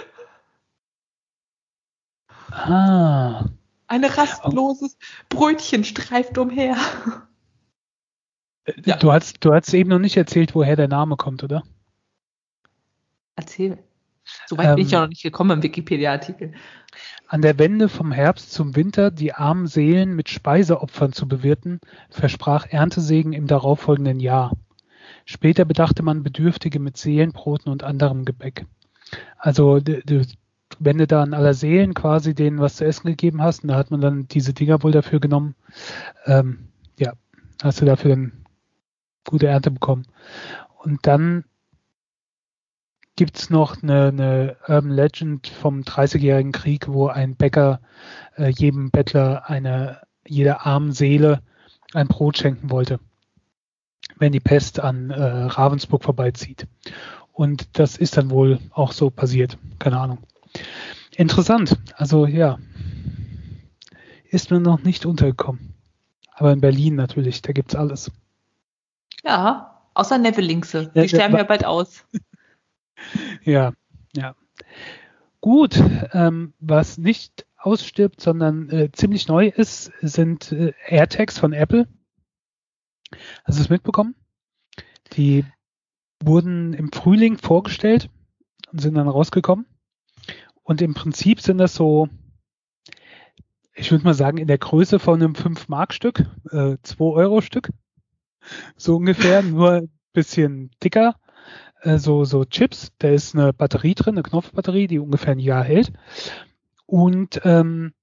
Ah. 2.51 3.45
Ein 3.87 4.05
rastloses 4.05 4.97
Brötchen 5.27 5.83
streift 5.83 6.37
umher. 6.37 6.77
Ja. 8.85 8.97
Du 8.97 9.11
hast, 9.11 9.43
du 9.43 9.53
hast 9.53 9.73
eben 9.73 9.89
noch 9.89 9.99
nicht 9.99 10.17
erzählt, 10.17 10.53
woher 10.55 10.75
der 10.75 10.87
Name 10.87 11.15
kommt, 11.15 11.43
oder? 11.43 11.63
Erzähl. 13.35 13.79
Soweit 14.47 14.67
ähm, 14.67 14.75
bin 14.75 14.85
ich 14.85 14.91
ja 14.91 15.01
noch 15.01 15.07
nicht 15.07 15.23
gekommen 15.23 15.51
im 15.51 15.63
Wikipedia-Artikel. 15.63 16.53
An 17.27 17.41
der 17.41 17.57
Wende 17.57 17.89
vom 17.89 18.11
Herbst 18.11 18.51
zum 18.51 18.75
Winter 18.75 19.11
die 19.11 19.33
armen 19.33 19.67
Seelen 19.67 20.15
mit 20.15 20.29
Speiseopfern 20.29 21.13
zu 21.13 21.27
bewirten, 21.27 21.79
versprach 22.09 22.67
Erntesegen 22.69 23.33
im 23.33 23.47
darauffolgenden 23.47 24.19
Jahr. 24.19 24.55
Später 25.25 25.65
bedachte 25.65 26.03
man 26.03 26.23
Bedürftige 26.23 26.79
mit 26.79 26.97
Seelenbroten 26.97 27.71
und 27.71 27.83
anderem 27.83 28.25
Gebäck. 28.25 28.65
Also 29.37 29.79
wenn 30.79 30.97
du 30.97 31.07
da 31.07 31.23
an 31.23 31.33
aller 31.33 31.53
Seelen 31.53 31.93
quasi 31.93 32.33
denen 32.33 32.59
was 32.59 32.77
zu 32.77 32.85
essen 32.85 33.07
gegeben 33.07 33.41
hast, 33.41 33.63
und 33.63 33.69
da 33.69 33.75
hat 33.75 33.91
man 33.91 34.01
dann 34.01 34.27
diese 34.27 34.53
Dinger 34.53 34.81
wohl 34.83 34.91
dafür 34.91 35.19
genommen, 35.19 35.55
ähm, 36.25 36.69
ja, 36.97 37.13
hast 37.61 37.81
du 37.81 37.85
dafür 37.85 38.11
dann 38.11 38.31
gute 39.29 39.47
Ernte 39.47 39.69
bekommen. 39.69 40.07
Und 40.83 41.05
dann 41.05 41.45
gibt's 43.15 43.49
noch 43.49 43.83
eine, 43.83 44.07
eine 44.07 44.57
Urban 44.67 44.91
Legend 44.91 45.47
vom 45.47 45.81
30-jährigen 45.81 46.51
Krieg, 46.51 46.87
wo 46.87 47.07
ein 47.07 47.35
Bäcker 47.35 47.79
äh, 48.37 48.47
jedem 48.49 48.89
Bettler 48.91 49.49
eine, 49.49 50.01
jeder 50.25 50.65
armen 50.65 50.93
Seele 50.93 51.41
ein 51.93 52.07
Brot 52.07 52.37
schenken 52.37 52.71
wollte, 52.71 52.99
wenn 54.17 54.31
die 54.31 54.39
Pest 54.39 54.79
an 54.79 55.11
äh, 55.11 55.21
Ravensburg 55.21 56.03
vorbeizieht. 56.03 56.65
Und 57.33 57.77
das 57.77 57.97
ist 57.97 58.17
dann 58.17 58.31
wohl 58.31 58.59
auch 58.71 58.93
so 58.93 59.09
passiert. 59.09 59.57
Keine 59.77 59.99
Ahnung. 59.99 60.19
Interessant. 61.15 61.77
Also 61.95 62.25
ja, 62.25 62.57
ist 64.29 64.49
mir 64.49 64.59
noch 64.59 64.83
nicht 64.83 65.05
untergekommen. 65.05 65.75
Aber 66.33 66.53
in 66.53 66.61
Berlin 66.61 66.95
natürlich, 66.95 67.41
da 67.41 67.51
gibt's 67.51 67.75
alles. 67.75 68.11
Ja, 69.23 69.81
außer 69.93 70.17
Nevelinkse. 70.17 70.91
Die 70.93 70.99
ja, 70.99 71.07
sterben 71.07 71.33
ja, 71.33 71.39
ja 71.39 71.45
bald 71.45 71.65
aus. 71.65 72.05
ja, 73.43 73.73
ja. 74.15 74.35
Gut, 75.41 75.81
ähm, 76.13 76.53
was 76.59 76.97
nicht 76.97 77.45
ausstirbt, 77.57 78.21
sondern 78.21 78.69
äh, 78.69 78.91
ziemlich 78.91 79.27
neu 79.27 79.47
ist, 79.47 79.91
sind 80.01 80.51
äh, 80.51 80.73
AirTags 80.87 81.39
von 81.39 81.53
Apple. 81.53 81.87
Hast 83.43 83.57
du 83.57 83.63
es 83.63 83.69
mitbekommen? 83.69 84.15
Die 85.13 85.45
wurden 86.21 86.73
im 86.73 86.91
Frühling 86.91 87.37
vorgestellt 87.37 88.09
und 88.71 88.79
sind 88.79 88.95
dann 88.95 89.07
rausgekommen. 89.07 89.65
Und 90.63 90.81
im 90.81 90.93
Prinzip 90.93 91.41
sind 91.41 91.57
das 91.57 91.73
so, 91.73 92.09
ich 93.73 93.91
würde 93.91 94.03
mal 94.03 94.13
sagen, 94.13 94.37
in 94.37 94.47
der 94.47 94.57
Größe 94.57 94.99
von 94.99 95.21
einem 95.21 95.33
5-Mark-Stück, 95.33 96.19
äh, 96.51 96.77
2-Euro-Stück. 96.83 97.69
So 98.75 98.97
ungefähr, 98.97 99.41
nur 99.43 99.71
ein 99.71 99.89
bisschen 100.13 100.71
dicker 100.83 101.15
äh, 101.81 101.97
so, 101.97 102.25
so 102.25 102.45
Chips. 102.45 102.91
Da 102.99 103.09
ist 103.09 103.35
eine 103.35 103.53
Batterie 103.53 103.95
drin, 103.95 104.15
eine 104.15 104.23
Knopfbatterie, 104.23 104.87
die 104.87 104.99
ungefähr 104.99 105.33
ein 105.33 105.39
Jahr 105.39 105.63
hält. 105.63 105.91
Und 106.85 107.41
ähm, 107.43 107.93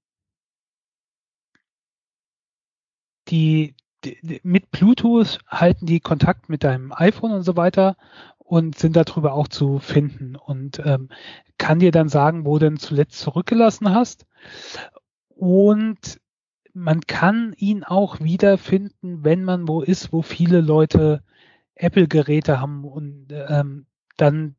die, 3.29 3.75
die, 4.03 4.39
mit 4.43 4.71
Bluetooth 4.71 5.39
halten 5.47 5.85
die 5.85 5.99
Kontakt 5.99 6.49
mit 6.49 6.63
deinem 6.63 6.93
iPhone 6.93 7.33
und 7.33 7.43
so 7.43 7.55
weiter 7.57 7.97
und 8.37 8.77
sind 8.77 8.95
darüber 8.95 9.33
auch 9.33 9.49
zu 9.49 9.79
finden 9.79 10.35
und 10.37 10.79
ähm, 10.85 11.09
kann 11.57 11.79
dir 11.79 11.91
dann 11.91 12.07
sagen, 12.07 12.45
wo 12.45 12.59
du 12.59 12.65
denn 12.65 12.77
zuletzt 12.77 13.19
zurückgelassen 13.19 13.89
hast. 13.89 14.25
Und 15.35 16.19
man 16.77 17.01
kann 17.01 17.53
ihn 17.57 17.83
auch 17.83 18.19
wiederfinden, 18.19 19.23
wenn 19.23 19.43
man 19.43 19.67
wo 19.67 19.81
ist, 19.81 20.13
wo 20.13 20.21
viele 20.21 20.61
Leute 20.61 21.23
Apple-Geräte 21.75 22.59
haben 22.59 22.85
und 22.85 23.27
ähm, 23.31 23.87
dann, 24.15 24.55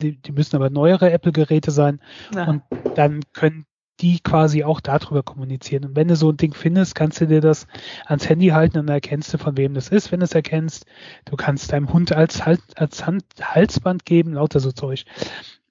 die, 0.00 0.16
die 0.16 0.32
müssen 0.32 0.56
aber 0.56 0.70
neuere 0.70 1.10
Apple-Geräte 1.10 1.70
sein 1.70 2.00
ja. 2.34 2.46
und 2.46 2.62
dann 2.94 3.20
können 3.32 3.66
die 4.00 4.20
quasi 4.20 4.62
auch 4.62 4.80
darüber 4.80 5.22
kommunizieren. 5.22 5.86
Und 5.86 5.96
wenn 5.96 6.08
du 6.08 6.16
so 6.16 6.30
ein 6.30 6.36
Ding 6.36 6.54
findest, 6.54 6.94
kannst 6.94 7.20
du 7.20 7.26
dir 7.26 7.40
das 7.40 7.66
ans 8.04 8.28
Handy 8.28 8.48
halten 8.48 8.78
und 8.78 8.86
dann 8.86 8.94
erkennst 8.94 9.32
du, 9.32 9.38
von 9.38 9.56
wem 9.56 9.74
das 9.74 9.88
ist, 9.88 10.12
wenn 10.12 10.20
du 10.20 10.24
es 10.24 10.34
erkennst. 10.34 10.86
Du 11.24 11.36
kannst 11.36 11.72
deinem 11.72 11.92
Hund 11.92 12.12
als, 12.12 12.42
als 12.42 13.06
Hand, 13.06 13.24
Halsband 13.40 14.04
geben, 14.04 14.34
lauter 14.34 14.60
so 14.60 14.70
Zeug. 14.70 15.04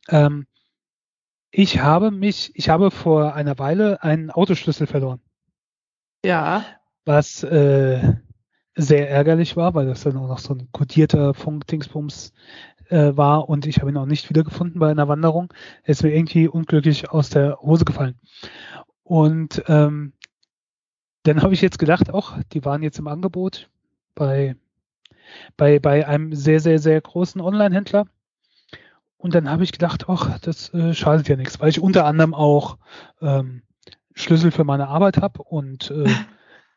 Ähm, 0.09 0.47
ich 1.51 1.79
habe 1.79 2.11
mich, 2.11 2.51
ich 2.55 2.67
habe 2.69 2.91
vor 2.91 3.35
einer 3.35 3.59
Weile 3.59 4.01
einen 4.03 4.31
Autoschlüssel 4.31 4.87
verloren. 4.87 5.21
Ja. 6.25 6.65
Was 7.05 7.43
äh, 7.43 8.15
sehr 8.75 9.09
ärgerlich 9.09 9.55
war, 9.55 9.75
weil 9.75 9.85
das 9.85 10.03
dann 10.03 10.17
auch 10.17 10.27
noch 10.27 10.39
so 10.39 10.53
ein 10.53 10.67
kodierter 10.71 11.33
Funk-Dingsbums 11.33 12.33
äh, 12.89 13.15
war 13.15 13.47
und 13.47 13.67
ich 13.67 13.79
habe 13.79 13.91
ihn 13.91 13.97
auch 13.97 14.07
nicht 14.07 14.29
wiedergefunden 14.29 14.79
bei 14.79 14.89
einer 14.89 15.07
Wanderung. 15.07 15.53
Er 15.83 15.91
ist 15.91 16.03
mir 16.03 16.15
irgendwie 16.15 16.47
unglücklich 16.47 17.11
aus 17.11 17.29
der 17.29 17.59
Hose 17.61 17.85
gefallen. 17.85 18.19
Und 19.03 19.63
ähm, 19.67 20.13
dann 21.23 21.43
habe 21.43 21.53
ich 21.53 21.61
jetzt 21.61 21.77
gedacht, 21.77 22.11
auch 22.11 22.33
die 22.53 22.65
waren 22.65 22.81
jetzt 22.81 22.97
im 22.97 23.07
Angebot 23.07 23.69
bei, 24.15 24.55
bei, 25.57 25.79
bei 25.79 26.07
einem 26.07 26.33
sehr, 26.33 26.59
sehr, 26.59 26.79
sehr 26.79 26.99
großen 27.01 27.39
Online-Händler. 27.39 28.07
Und 29.17 29.35
dann 29.35 29.49
habe 29.49 29.63
ich 29.63 29.71
gedacht, 29.71 30.05
ach, 30.07 30.39
das 30.39 30.73
äh, 30.73 30.93
schadet 30.95 31.27
ja 31.27 31.35
nichts, 31.35 31.59
weil 31.59 31.69
ich 31.69 31.79
unter 31.79 32.05
anderem 32.05 32.33
auch 32.33 32.77
ähm, 33.21 33.61
Schlüssel 34.15 34.51
für 34.51 34.63
meine 34.63 34.87
Arbeit 34.87 35.17
habe 35.17 35.43
und 35.43 35.91
äh, 35.91 36.09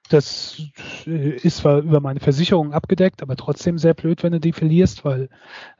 das 0.08 0.62
ist 1.04 1.58
zwar 1.58 1.80
über 1.80 2.00
meine 2.00 2.20
Versicherung 2.20 2.72
abgedeckt, 2.72 3.22
aber 3.22 3.36
trotzdem 3.36 3.78
sehr 3.78 3.94
blöd, 3.94 4.22
wenn 4.22 4.32
du 4.32 4.40
die 4.40 4.52
verlierst, 4.52 5.04
weil 5.04 5.28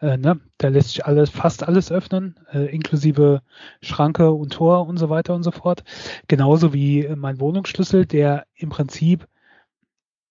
äh, 0.00 0.18
ne, 0.18 0.40
da 0.58 0.68
lässt 0.68 0.90
sich 0.90 1.06
alles, 1.06 1.30
fast 1.30 1.62
alles 1.62 1.90
öffnen, 1.90 2.38
äh, 2.52 2.66
inklusive 2.66 3.42
Schranke 3.80 4.30
und 4.32 4.52
Tor 4.52 4.86
und 4.86 4.98
so 4.98 5.08
weiter 5.08 5.34
und 5.34 5.44
so 5.44 5.50
fort. 5.50 5.82
Genauso 6.28 6.74
wie 6.74 7.08
mein 7.16 7.40
Wohnungsschlüssel, 7.40 8.04
der 8.04 8.46
im 8.54 8.68
Prinzip, 8.68 9.26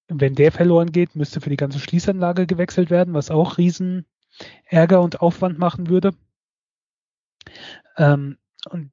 wenn 0.07 0.35
der 0.35 0.51
verloren 0.51 0.91
geht, 0.91 1.15
müsste 1.15 1.41
für 1.41 1.49
die 1.49 1.57
ganze 1.57 1.79
Schließanlage 1.79 2.45
gewechselt 2.45 2.89
werden, 2.91 3.13
was 3.15 3.31
auch 3.31 3.57
riesen 3.57 4.05
Ärger 4.65 5.01
und 5.01 5.21
Aufwand 5.21 5.57
machen 5.57 5.89
würde. 5.89 6.11
Ähm, 7.97 8.37
und 8.69 8.91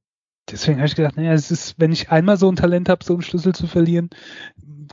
deswegen 0.51 0.79
habe 0.79 0.87
ich 0.87 0.95
gedacht, 0.95 1.17
naja, 1.17 1.33
es 1.33 1.51
ist, 1.51 1.75
wenn 1.79 1.93
ich 1.93 2.11
einmal 2.11 2.37
so 2.37 2.51
ein 2.51 2.57
Talent 2.57 2.89
habe, 2.89 3.05
so 3.05 3.15
einen 3.15 3.23
Schlüssel 3.23 3.55
zu 3.55 3.67
verlieren, 3.67 4.11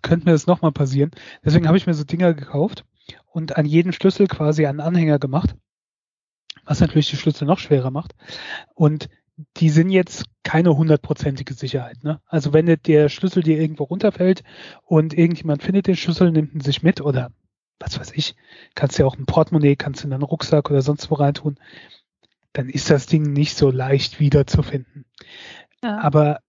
könnte 0.02 0.26
mir 0.26 0.32
das 0.32 0.48
nochmal 0.48 0.72
passieren. 0.72 1.12
Deswegen 1.44 1.68
habe 1.68 1.78
ich 1.78 1.88
mir 1.88 1.94
so 1.94 2.04
Dinger 2.04 2.34
gekauft 2.34 2.86
und 3.28 3.58
an 3.58 3.66
jeden 3.66 3.94
Schlüssel 3.94 4.28
quasi 4.28 4.66
einen 4.66 4.80
Anhänger 4.80 5.20
gemacht, 5.20 5.56
was 6.66 6.80
natürlich 6.80 7.10
die 7.10 7.18
Schlüssel 7.18 7.46
noch 7.46 7.60
schwerer 7.60 7.92
macht. 7.92 8.14
Und 8.74 9.10
die 9.58 9.70
sind 9.70 9.90
jetzt 9.90 10.26
keine 10.44 10.76
hundertprozentige 10.76 11.54
Sicherheit. 11.54 12.04
Ne? 12.04 12.22
Also 12.28 12.54
wenn 12.54 12.66
der 12.66 13.10
Schlüssel 13.10 13.44
dir 13.44 13.60
irgendwo 13.60 13.86
runterfällt 13.86 14.44
und 14.84 15.18
irgendjemand 15.18 15.64
findet 15.64 15.88
den 15.88 15.96
Schlüssel, 15.96 16.32
nimmt 16.32 16.54
ihn 16.54 16.62
sich 16.62 16.84
mit 16.84 17.02
oder 17.02 17.32
was 17.80 18.00
weiß 18.00 18.12
ich, 18.14 18.36
kannst 18.76 18.98
du 18.98 19.04
ja 19.04 19.08
auch 19.08 19.18
ein 19.18 19.26
Portemonnaie, 19.26 19.76
kannst 19.76 20.04
du 20.04 20.08
in 20.08 20.14
einen 20.14 20.24
Rucksack 20.24 20.70
oder 20.70 20.82
sonst 20.84 21.10
wo 21.10 21.16
reintun, 21.16 21.58
dann 22.54 22.70
ist 22.70 22.90
das 22.90 23.06
Ding 23.06 23.34
nicht 23.34 23.56
so 23.56 23.72
leicht 23.72 24.20
wiederzufinden. 24.20 25.06
Ja. 25.84 26.00
Aber 26.00 26.40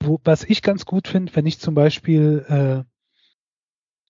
wo, 0.00 0.20
was 0.24 0.44
ich 0.44 0.62
ganz 0.62 0.84
gut 0.84 1.08
finde, 1.08 1.34
wenn 1.36 1.46
ich 1.46 1.58
zum 1.58 1.74
Beispiel 1.74 2.44
äh, 2.48 2.92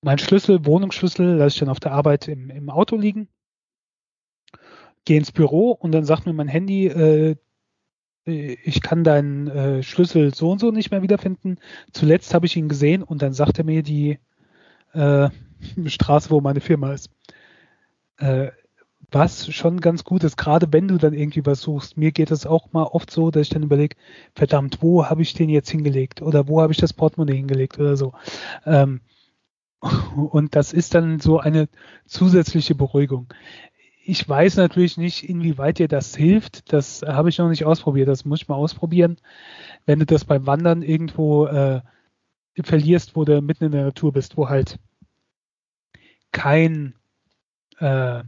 mein 0.00 0.18
Schlüssel, 0.18 0.64
Wohnungsschlüssel, 0.66 1.36
lasse 1.36 1.54
ich 1.54 1.60
dann 1.60 1.68
auf 1.68 1.80
der 1.80 1.92
Arbeit 1.92 2.28
im, 2.28 2.50
im 2.50 2.70
Auto 2.70 2.96
liegen, 2.96 3.28
gehe 5.04 5.18
ins 5.18 5.32
Büro 5.32 5.70
und 5.70 5.92
dann 5.92 6.04
sagt 6.04 6.26
mir 6.26 6.32
mein 6.32 6.48
Handy, 6.48 6.86
äh, 6.86 7.36
ich 8.24 8.82
kann 8.82 9.02
deinen 9.02 9.48
äh, 9.48 9.82
Schlüssel 9.82 10.32
so 10.32 10.50
und 10.50 10.60
so 10.60 10.70
nicht 10.70 10.92
mehr 10.92 11.02
wiederfinden. 11.02 11.58
Zuletzt 11.92 12.34
habe 12.34 12.46
ich 12.46 12.56
ihn 12.56 12.68
gesehen 12.68 13.02
und 13.02 13.20
dann 13.20 13.32
sagt 13.32 13.58
er 13.58 13.64
mir 13.64 13.82
die 13.82 14.18
äh, 14.92 15.28
Straße, 15.86 16.30
wo 16.30 16.40
meine 16.40 16.60
Firma 16.60 16.92
ist. 16.92 17.10
Äh, 18.18 18.52
was 19.12 19.52
schon 19.52 19.80
ganz 19.80 20.04
gut 20.04 20.24
ist, 20.24 20.36
gerade 20.36 20.72
wenn 20.72 20.88
du 20.88 20.98
dann 20.98 21.12
irgendwie 21.12 21.44
was 21.44 21.60
suchst. 21.60 21.96
Mir 21.96 22.12
geht 22.12 22.30
es 22.30 22.46
auch 22.46 22.72
mal 22.72 22.84
oft 22.84 23.10
so, 23.10 23.30
dass 23.30 23.42
ich 23.42 23.48
dann 23.50 23.62
überlege, 23.62 23.96
verdammt, 24.34 24.78
wo 24.80 25.06
habe 25.06 25.22
ich 25.22 25.34
den 25.34 25.48
jetzt 25.50 25.70
hingelegt? 25.70 26.22
Oder 26.22 26.48
wo 26.48 26.60
habe 26.62 26.72
ich 26.72 26.78
das 26.78 26.92
Portemonnaie 26.92 27.36
hingelegt 27.36 27.78
oder 27.78 27.96
so. 27.96 28.14
Ähm, 28.64 29.00
und 30.16 30.56
das 30.56 30.72
ist 30.72 30.94
dann 30.94 31.20
so 31.20 31.38
eine 31.38 31.68
zusätzliche 32.06 32.74
Beruhigung. 32.74 33.32
Ich 34.04 34.28
weiß 34.28 34.56
natürlich 34.56 34.96
nicht, 34.96 35.28
inwieweit 35.28 35.78
dir 35.78 35.88
das 35.88 36.16
hilft. 36.16 36.72
Das 36.72 37.02
habe 37.02 37.28
ich 37.28 37.38
noch 37.38 37.48
nicht 37.48 37.64
ausprobiert. 37.64 38.08
Das 38.08 38.24
muss 38.24 38.42
ich 38.42 38.48
mal 38.48 38.56
ausprobieren. 38.56 39.18
Wenn 39.86 40.00
du 40.00 40.06
das 40.06 40.24
beim 40.24 40.46
Wandern 40.46 40.82
irgendwo 40.82 41.46
äh, 41.46 41.82
verlierst, 42.60 43.14
wo 43.14 43.24
du 43.24 43.40
mitten 43.40 43.64
in 43.64 43.72
der 43.72 43.84
Natur 43.84 44.12
bist, 44.12 44.36
wo 44.36 44.48
halt 44.48 44.78
kein 46.32 46.94
äh, 47.78 48.24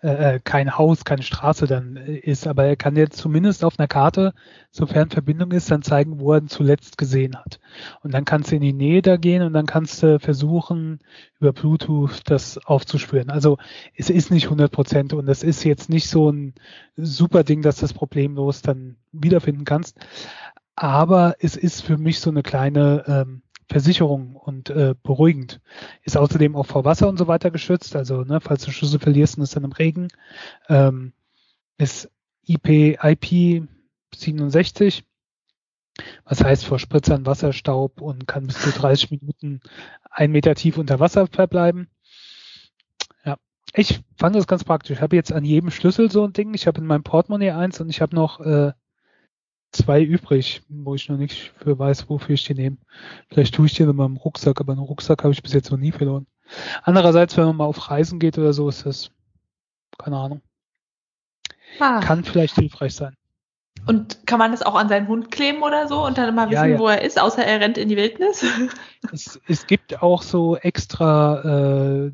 äh, 0.00 0.36
äh, 0.36 0.40
kein 0.42 0.78
Haus, 0.78 1.04
keine 1.04 1.22
Straße 1.22 1.66
dann 1.66 1.96
äh, 1.96 2.18
ist, 2.18 2.46
aber 2.46 2.64
er 2.64 2.76
kann 2.76 2.94
jetzt 2.94 3.18
zumindest 3.18 3.64
auf 3.64 3.80
einer 3.80 3.88
Karte, 3.88 4.32
sofern 4.70 5.10
Verbindung 5.10 5.50
ist, 5.50 5.72
dann 5.72 5.82
zeigen, 5.82 6.20
wo 6.20 6.32
er 6.34 6.40
ihn 6.40 6.46
zuletzt 6.46 6.98
gesehen 6.98 7.36
hat. 7.36 7.58
Und 8.04 8.14
dann 8.14 8.24
kannst 8.24 8.52
du 8.52 8.56
in 8.56 8.62
die 8.62 8.72
Nähe 8.72 9.02
da 9.02 9.16
gehen 9.16 9.42
und 9.42 9.54
dann 9.54 9.66
kannst 9.66 10.00
du 10.04 10.20
versuchen, 10.20 11.00
über 11.40 11.52
Bluetooth 11.52 12.20
das 12.26 12.58
aufzuspüren. 12.58 13.28
Also 13.28 13.58
es 13.96 14.08
ist 14.08 14.30
nicht 14.30 14.44
100 14.44 14.70
Prozent 14.70 15.14
und 15.14 15.28
es 15.28 15.42
ist 15.42 15.64
jetzt 15.64 15.90
nicht 15.90 16.08
so 16.08 16.30
ein 16.30 16.54
super 16.96 17.42
Ding, 17.42 17.62
dass 17.62 17.76
du 17.76 17.80
das 17.82 17.92
problemlos 17.92 18.62
dann 18.62 18.98
wiederfinden 19.10 19.64
kannst. 19.64 19.98
Aber 20.76 21.34
es 21.40 21.56
ist 21.56 21.82
für 21.82 21.98
mich 21.98 22.20
so 22.20 22.30
eine 22.30 22.44
kleine 22.44 23.02
ähm, 23.08 23.42
Versicherung 23.68 24.34
und 24.34 24.70
äh, 24.70 24.94
beruhigend. 25.02 25.60
Ist 26.02 26.16
außerdem 26.16 26.56
auch 26.56 26.66
vor 26.66 26.84
Wasser 26.84 27.08
und 27.08 27.18
so 27.18 27.26
weiter 27.26 27.50
geschützt. 27.50 27.96
Also, 27.96 28.22
ne, 28.22 28.40
falls 28.40 28.64
du 28.64 28.70
Schlüssel 28.70 28.98
verlierst 28.98 29.36
und 29.36 29.42
es 29.42 29.50
dann 29.50 29.64
im 29.64 29.72
Regen, 29.72 30.08
ähm, 30.68 31.12
ist 31.76 32.10
IP, 32.46 32.98
IP 33.02 33.68
67, 34.14 35.04
was 36.24 36.42
heißt 36.42 36.64
vor 36.64 36.78
Spritzern 36.78 37.26
Wasserstaub 37.26 38.00
und 38.00 38.26
kann 38.26 38.46
bis 38.46 38.60
zu 38.60 38.70
30 38.70 39.10
Minuten 39.10 39.60
ein 40.10 40.32
Meter 40.32 40.54
tief 40.54 40.78
unter 40.78 40.98
Wasser 41.00 41.26
verbleiben. 41.26 41.88
ich 43.74 44.00
fand 44.16 44.34
das 44.34 44.46
ganz 44.46 44.64
praktisch. 44.64 44.96
Ich 44.96 45.02
habe 45.02 45.14
jetzt 45.14 45.30
an 45.30 45.44
jedem 45.44 45.70
Schlüssel 45.70 46.10
so 46.10 46.24
ein 46.24 46.32
Ding. 46.32 46.54
Ich 46.54 46.66
habe 46.66 46.80
in 46.80 46.86
meinem 46.86 47.02
Portemonnaie 47.02 47.50
eins 47.50 47.80
und 47.80 47.90
ich 47.90 48.00
habe 48.00 48.16
noch 48.16 48.40
äh, 48.40 48.72
zwei 49.72 50.02
übrig, 50.02 50.62
wo 50.68 50.94
ich 50.94 51.08
noch 51.08 51.18
nicht 51.18 51.52
für 51.58 51.78
weiß, 51.78 52.08
wofür 52.08 52.34
ich 52.34 52.44
die 52.44 52.54
nehme. 52.54 52.78
Vielleicht 53.30 53.54
tue 53.54 53.66
ich 53.66 53.74
die 53.74 53.82
in 53.82 53.94
meinem 53.94 54.16
Rucksack, 54.16 54.60
aber 54.60 54.72
einen 54.72 54.82
Rucksack 54.82 55.22
habe 55.24 55.32
ich 55.32 55.42
bis 55.42 55.52
jetzt 55.52 55.70
noch 55.70 55.78
nie 55.78 55.92
verloren. 55.92 56.26
Andererseits, 56.82 57.36
wenn 57.36 57.44
man 57.44 57.56
mal 57.56 57.66
auf 57.66 57.90
Reisen 57.90 58.18
geht 58.18 58.38
oder 58.38 58.52
so, 58.52 58.68
ist 58.68 58.86
das, 58.86 59.10
keine 59.98 60.16
Ahnung. 60.16 60.40
Ah. 61.78 62.00
Kann 62.00 62.24
vielleicht 62.24 62.54
hilfreich 62.54 62.94
sein. 62.94 63.14
Und 63.86 64.26
kann 64.26 64.38
man 64.38 64.50
das 64.50 64.62
auch 64.62 64.74
an 64.74 64.88
seinen 64.88 65.08
Hund 65.08 65.30
kleben 65.30 65.62
oder 65.62 65.86
so 65.86 66.04
und 66.04 66.18
dann 66.18 66.28
immer 66.28 66.50
wissen, 66.50 66.54
ja, 66.54 66.66
ja. 66.66 66.78
wo 66.78 66.88
er 66.88 67.02
ist, 67.02 67.20
außer 67.20 67.44
er 67.44 67.60
rennt 67.60 67.78
in 67.78 67.88
die 67.88 67.96
Wildnis? 67.96 68.44
Es, 69.12 69.40
es 69.46 69.66
gibt 69.68 70.02
auch 70.02 70.22
so 70.22 70.56
extra 70.56 72.10
äh, 72.10 72.12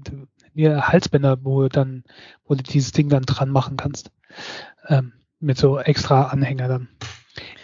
Halsbänder, 0.56 1.38
wo 1.42 1.66
dann, 1.68 2.04
wo 2.44 2.54
du 2.54 2.62
dieses 2.62 2.92
Ding 2.92 3.08
dann 3.08 3.22
dran 3.22 3.48
machen 3.48 3.78
kannst. 3.78 4.10
Ähm, 4.88 5.14
mit 5.40 5.56
so 5.56 5.78
extra 5.78 6.24
Anhänger 6.24 6.68
dann. 6.68 6.88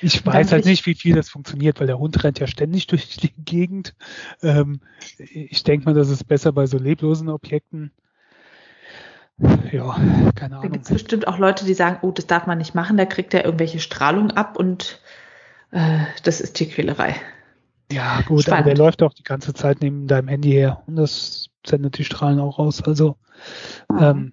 Ich 0.01 0.25
weiß 0.25 0.53
halt 0.53 0.65
nicht, 0.65 0.87
wie 0.87 0.95
viel 0.95 1.15
das 1.15 1.29
funktioniert, 1.29 1.81
weil 1.81 1.87
der 1.87 1.99
Hund 1.99 2.23
rennt 2.25 2.41
ja 2.41 2.47
ständig 2.47 2.87
durch 2.89 3.17
die 3.17 3.33
Gegend. 3.45 3.95
Ähm, 4.43 4.81
ich 5.19 5.63
denke 5.63 5.87
mal, 5.87 5.95
das 5.95 6.11
ist 6.11 6.25
besser 6.25 6.53
bei 6.53 6.67
so 6.67 6.79
leblosen 6.79 7.29
Objekten. 7.29 7.93
Ja, 9.73 9.97
keine 10.35 10.57
Ahnung. 10.57 10.63
Da 10.63 10.69
gibt 10.69 10.85
es 10.85 10.93
bestimmt 10.93 11.27
auch 11.27 11.39
Leute, 11.39 11.65
die 11.65 11.75
sagen, 11.75 11.99
oh, 12.03 12.11
das 12.11 12.27
darf 12.27 12.47
man 12.47 12.59
nicht 12.59 12.75
machen, 12.75 12.97
da 12.97 13.07
kriegt 13.07 13.33
er 13.33 13.45
irgendwelche 13.45 13.81
Strahlung 13.81 14.31
ab 14.33 14.59
und 14.59 15.01
äh, 15.71 16.01
das 16.25 16.41
ist 16.41 16.55
Tierquälerei. 16.55 17.17
Ja, 17.91 18.21
gut, 18.23 18.43
Spannend. 18.43 18.67
aber 18.67 18.75
der 18.75 18.85
läuft 18.85 19.03
auch 19.03 19.15
die 19.15 19.25
ganze 19.25 19.55
Zeit 19.55 19.81
neben 19.81 20.07
deinem 20.07 20.29
Handy 20.29 20.51
her 20.51 20.83
und 20.87 20.97
das 20.97 21.49
sendet 21.67 21.99
die 21.99 22.05
Strahlen 22.05 22.39
auch 22.39 22.59
raus. 22.59 22.83
Also 22.83 23.17
mhm. 23.89 23.99
ähm, 23.99 24.33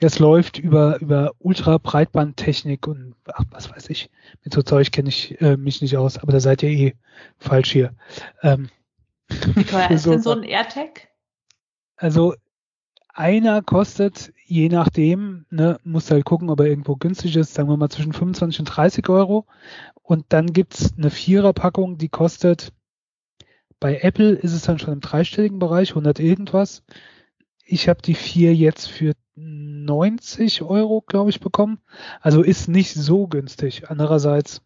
das 0.00 0.18
läuft 0.18 0.58
über, 0.58 1.00
über 1.00 1.32
Ultra-Breitbandtechnik 1.38 2.86
und 2.86 3.14
ach, 3.26 3.44
was 3.50 3.70
weiß 3.70 3.90
ich. 3.90 4.10
Mit 4.44 4.54
so 4.54 4.62
Zeug 4.62 4.92
kenne 4.92 5.08
ich 5.08 5.40
äh, 5.40 5.56
mich 5.56 5.82
nicht 5.82 5.96
aus, 5.96 6.18
aber 6.18 6.32
da 6.32 6.40
seid 6.40 6.62
ihr 6.62 6.70
eh 6.70 6.94
falsch 7.38 7.72
hier. 7.72 7.94
Ähm, 8.42 8.68
Wie 9.54 9.64
teuer 9.64 9.90
ist 9.90 10.04
so, 10.04 10.10
denn 10.12 10.22
so 10.22 10.32
ein 10.32 10.42
AirTag? 10.44 11.08
Also 11.96 12.34
einer 13.12 13.62
kostet, 13.62 14.32
je 14.46 14.68
nachdem, 14.68 15.44
ne, 15.50 15.78
muss 15.82 16.10
halt 16.10 16.24
gucken, 16.24 16.50
ob 16.50 16.60
er 16.60 16.66
irgendwo 16.66 16.94
günstig 16.94 17.34
ist, 17.34 17.54
sagen 17.54 17.68
wir 17.68 17.76
mal 17.76 17.88
zwischen 17.88 18.12
25 18.12 18.60
und 18.60 18.66
30 18.66 19.08
Euro. 19.08 19.46
Und 20.02 20.26
dann 20.28 20.52
gibt's 20.52 20.94
eine 20.96 21.10
Viererpackung, 21.10 21.98
die 21.98 22.08
kostet, 22.08 22.72
bei 23.80 23.98
Apple 23.98 24.30
ist 24.30 24.52
es 24.52 24.62
dann 24.62 24.78
schon 24.78 24.92
im 24.92 25.00
dreistelligen 25.00 25.58
Bereich, 25.58 25.90
100 25.90 26.20
irgendwas. 26.20 26.84
Ich 27.70 27.86
habe 27.88 28.00
die 28.00 28.14
vier 28.14 28.54
jetzt 28.54 28.86
für 28.86 29.12
90 29.34 30.62
Euro, 30.62 31.02
glaube 31.02 31.28
ich, 31.28 31.38
bekommen. 31.38 31.80
Also 32.22 32.42
ist 32.42 32.66
nicht 32.66 32.94
so 32.94 33.26
günstig. 33.28 33.90
Andererseits 33.90 34.62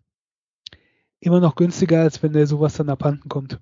immer 1.19 1.41
noch 1.41 1.57
günstiger, 1.57 2.03
als 2.03 2.23
wenn 2.23 2.33
der 2.33 2.47
sowas 2.47 2.75
dann 2.75 2.88
abhanden 2.88 3.29
kommt. 3.29 3.59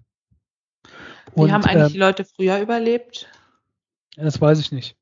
Wie 1.35 1.41
und, 1.41 1.53
haben 1.53 1.65
eigentlich 1.65 1.87
ähm, 1.87 1.93
die 1.93 1.99
Leute 1.99 2.25
früher 2.27 2.61
überlebt? 2.61 3.31
Das 4.17 4.41
weiß 4.43 4.61
ich 4.61 4.73
nicht. 4.73 4.97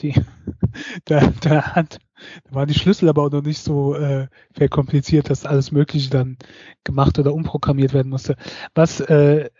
Die, 0.00 0.14
da, 1.04 1.32
da, 1.40 1.62
hat, 1.76 2.00
da 2.44 2.54
waren 2.54 2.68
die 2.68 2.78
Schlüssel 2.78 3.08
aber 3.08 3.22
auch 3.22 3.30
noch 3.30 3.42
nicht 3.42 3.62
so 3.62 3.94
äh, 3.94 4.26
verkompliziert, 4.52 5.30
dass 5.30 5.46
alles 5.46 5.70
Mögliche 5.70 6.10
dann 6.10 6.36
gemacht 6.82 7.16
oder 7.20 7.32
umprogrammiert 7.32 7.92
werden 7.92 8.10
musste. 8.10 8.34
Was 8.74 8.98
äh, 9.00 9.50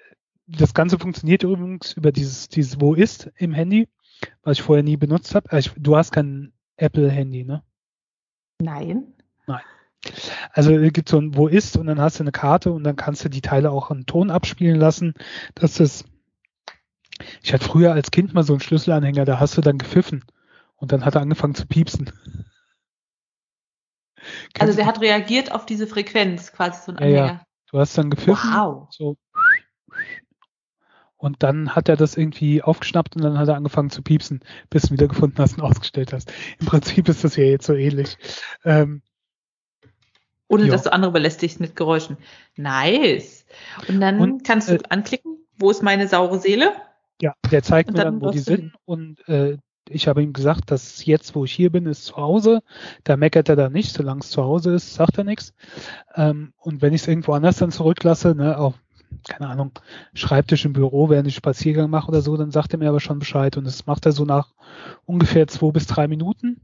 das 0.49 0.75
Ganze 0.75 0.99
funktioniert 0.99 1.45
übrigens 1.45 1.93
über 1.93 2.11
dieses, 2.11 2.49
dieses 2.49 2.81
Wo 2.81 2.95
ist 2.95 3.31
im 3.37 3.53
Handy, 3.53 3.89
was 4.43 4.59
ich 4.59 4.63
vorher 4.63 4.83
nie 4.83 4.97
benutzt 4.97 5.35
habe. 5.35 5.51
Also 5.53 5.71
du 5.77 5.97
hast 5.97 6.13
kein 6.13 6.53
Apple-Handy, 6.77 7.45
ne? 7.45 7.63
Nein. 8.61 9.15
Nein. 9.47 9.63
Also 10.53 10.73
es 10.73 10.93
gibt 10.93 11.09
so 11.09 11.19
ein 11.19 11.37
Wo 11.37 11.49
ist 11.49 11.77
und 11.77 11.87
dann 11.87 12.01
hast 12.01 12.19
du 12.19 12.25
eine 12.25 12.33
Karte 12.33 12.73
und 12.73 12.85
dann 12.85 12.97
kannst 12.97 13.25
du 13.25 13.29
die 13.29 13.41
Teile 13.41 13.71
auch 13.71 13.91
einen 13.91 14.07
Ton 14.07 14.31
abspielen 14.31 14.79
lassen, 14.79 15.15
das 15.55 16.05
ich 17.43 17.53
hatte 17.53 17.65
früher 17.65 17.93
als 17.93 18.11
Kind 18.13 18.33
mal 18.33 18.45
so 18.45 18.53
einen 18.53 18.61
Schlüsselanhänger, 18.61 19.25
da 19.25 19.41
hast 19.41 19.57
du 19.57 19.61
dann 19.61 19.79
gepfiffen 19.79 20.25
und 20.77 20.93
dann 20.93 21.05
hat 21.05 21.17
er 21.17 21.21
angefangen 21.21 21.55
zu 21.55 21.67
piepsen. 21.67 22.13
Also 24.59 24.75
der 24.75 24.87
hat 24.87 25.01
reagiert 25.01 25.53
auf 25.53 25.67
diese 25.67 25.87
Frequenz, 25.87 26.53
quasi 26.53 26.81
so 26.85 26.93
ein 26.93 26.99
Anhänger. 26.99 27.17
Ja, 27.17 27.27
ja. 27.27 27.43
Du 27.71 27.79
hast 27.79 27.99
dann 27.99 28.11
gepfiffen. 28.11 28.51
Wow. 28.53 28.89
So. 28.91 29.17
Und 31.19 31.43
dann 31.43 31.75
hat 31.75 31.89
er 31.89 31.97
das 31.97 32.17
irgendwie 32.17 32.63
aufgeschnappt 32.63 33.17
und 33.17 33.23
dann 33.23 33.39
hat 33.39 33.49
er 33.49 33.57
angefangen 33.57 33.91
zu 33.91 34.03
piepsen, 34.03 34.41
bis 34.71 34.83
du 34.83 34.89
ihn 34.89 34.93
wieder 34.95 35.09
gefunden 35.09 35.37
hast 35.39 35.59
und 35.59 35.65
ausgestellt 35.65 36.13
hast. 36.13 36.33
Im 36.61 36.67
Prinzip 36.67 37.09
ist 37.09 37.25
das 37.25 37.37
ja 37.37 37.45
jetzt 37.45 37.67
so 37.67 37.75
ähnlich. 37.75 38.17
Ähm, 38.65 39.03
Ohne 40.49 40.65
ja. 40.65 40.73
dass 40.73 40.85
du 40.85 40.93
andere 40.93 41.11
belästigst 41.13 41.61
mit 41.61 41.77
Geräuschen. 41.77 42.17
Nice. 42.57 43.45
Und 43.89 44.01
dann 44.01 44.21
und, 44.21 44.45
kannst 44.45 44.71
du 44.71 44.77
äh, 44.77 44.83
anklicken, 44.89 45.39
wo 45.59 45.71
ist 45.71 45.83
meine 45.83 46.07
saure 46.07 46.39
Seele? 46.39 46.73
Ja, 47.21 47.35
der 47.51 47.65
zeigt 47.65 47.91
mir 47.91 48.05
dann, 48.05 48.23
wo 48.23 48.31
die 48.31 48.39
sind 48.39 48.75
und 48.85 49.29
äh, 49.29 49.59
ich 49.91 50.07
habe 50.07 50.23
ihm 50.23 50.33
gesagt, 50.33 50.71
dass 50.71 51.05
jetzt, 51.05 51.35
wo 51.35 51.45
ich 51.45 51.53
hier 51.53 51.71
bin, 51.73 51.87
ist 51.87 52.05
zu 52.05 52.17
Hause. 52.17 52.63
Da 53.05 53.17
meckert 53.17 53.49
er 53.49 53.57
dann 53.57 53.73
nicht, 53.73 53.93
solange 53.93 54.21
es 54.21 54.31
zu 54.31 54.43
Hause 54.43 54.75
ist, 54.75 54.95
sagt 54.95 55.19
er 55.19 55.25
nichts. 55.25 55.55
Ähm, 56.15 56.53
und 56.59 56.83
wenn 56.83 56.93
ich 56.93 57.03
es 57.03 57.09
irgendwo 57.09 57.33
anders 57.33 57.57
dann 57.57 57.71
zurücklasse, 57.71 58.35
ne, 58.35 58.59
auf, 58.59 58.75
keine 59.29 59.51
Ahnung, 59.51 59.73
Schreibtisch 60.15 60.65
im 60.65 60.73
Büro, 60.73 61.11
während 61.11 61.29
ich 61.29 61.35
Spaziergang 61.35 61.91
mache 61.91 62.09
oder 62.09 62.23
so, 62.23 62.37
dann 62.37 62.51
sagt 62.51 62.73
er 62.73 62.79
mir 62.79 62.89
aber 62.89 63.01
schon 63.01 63.19
Bescheid. 63.19 63.57
Und 63.57 63.65
das 63.65 63.87
macht 63.87 64.07
er 64.07 64.13
so 64.13 64.25
nach 64.25 64.55
ungefähr 65.05 65.47
zwei 65.47 65.71
bis 65.71 65.87
drei 65.87 66.09
Minuten. 66.09 66.61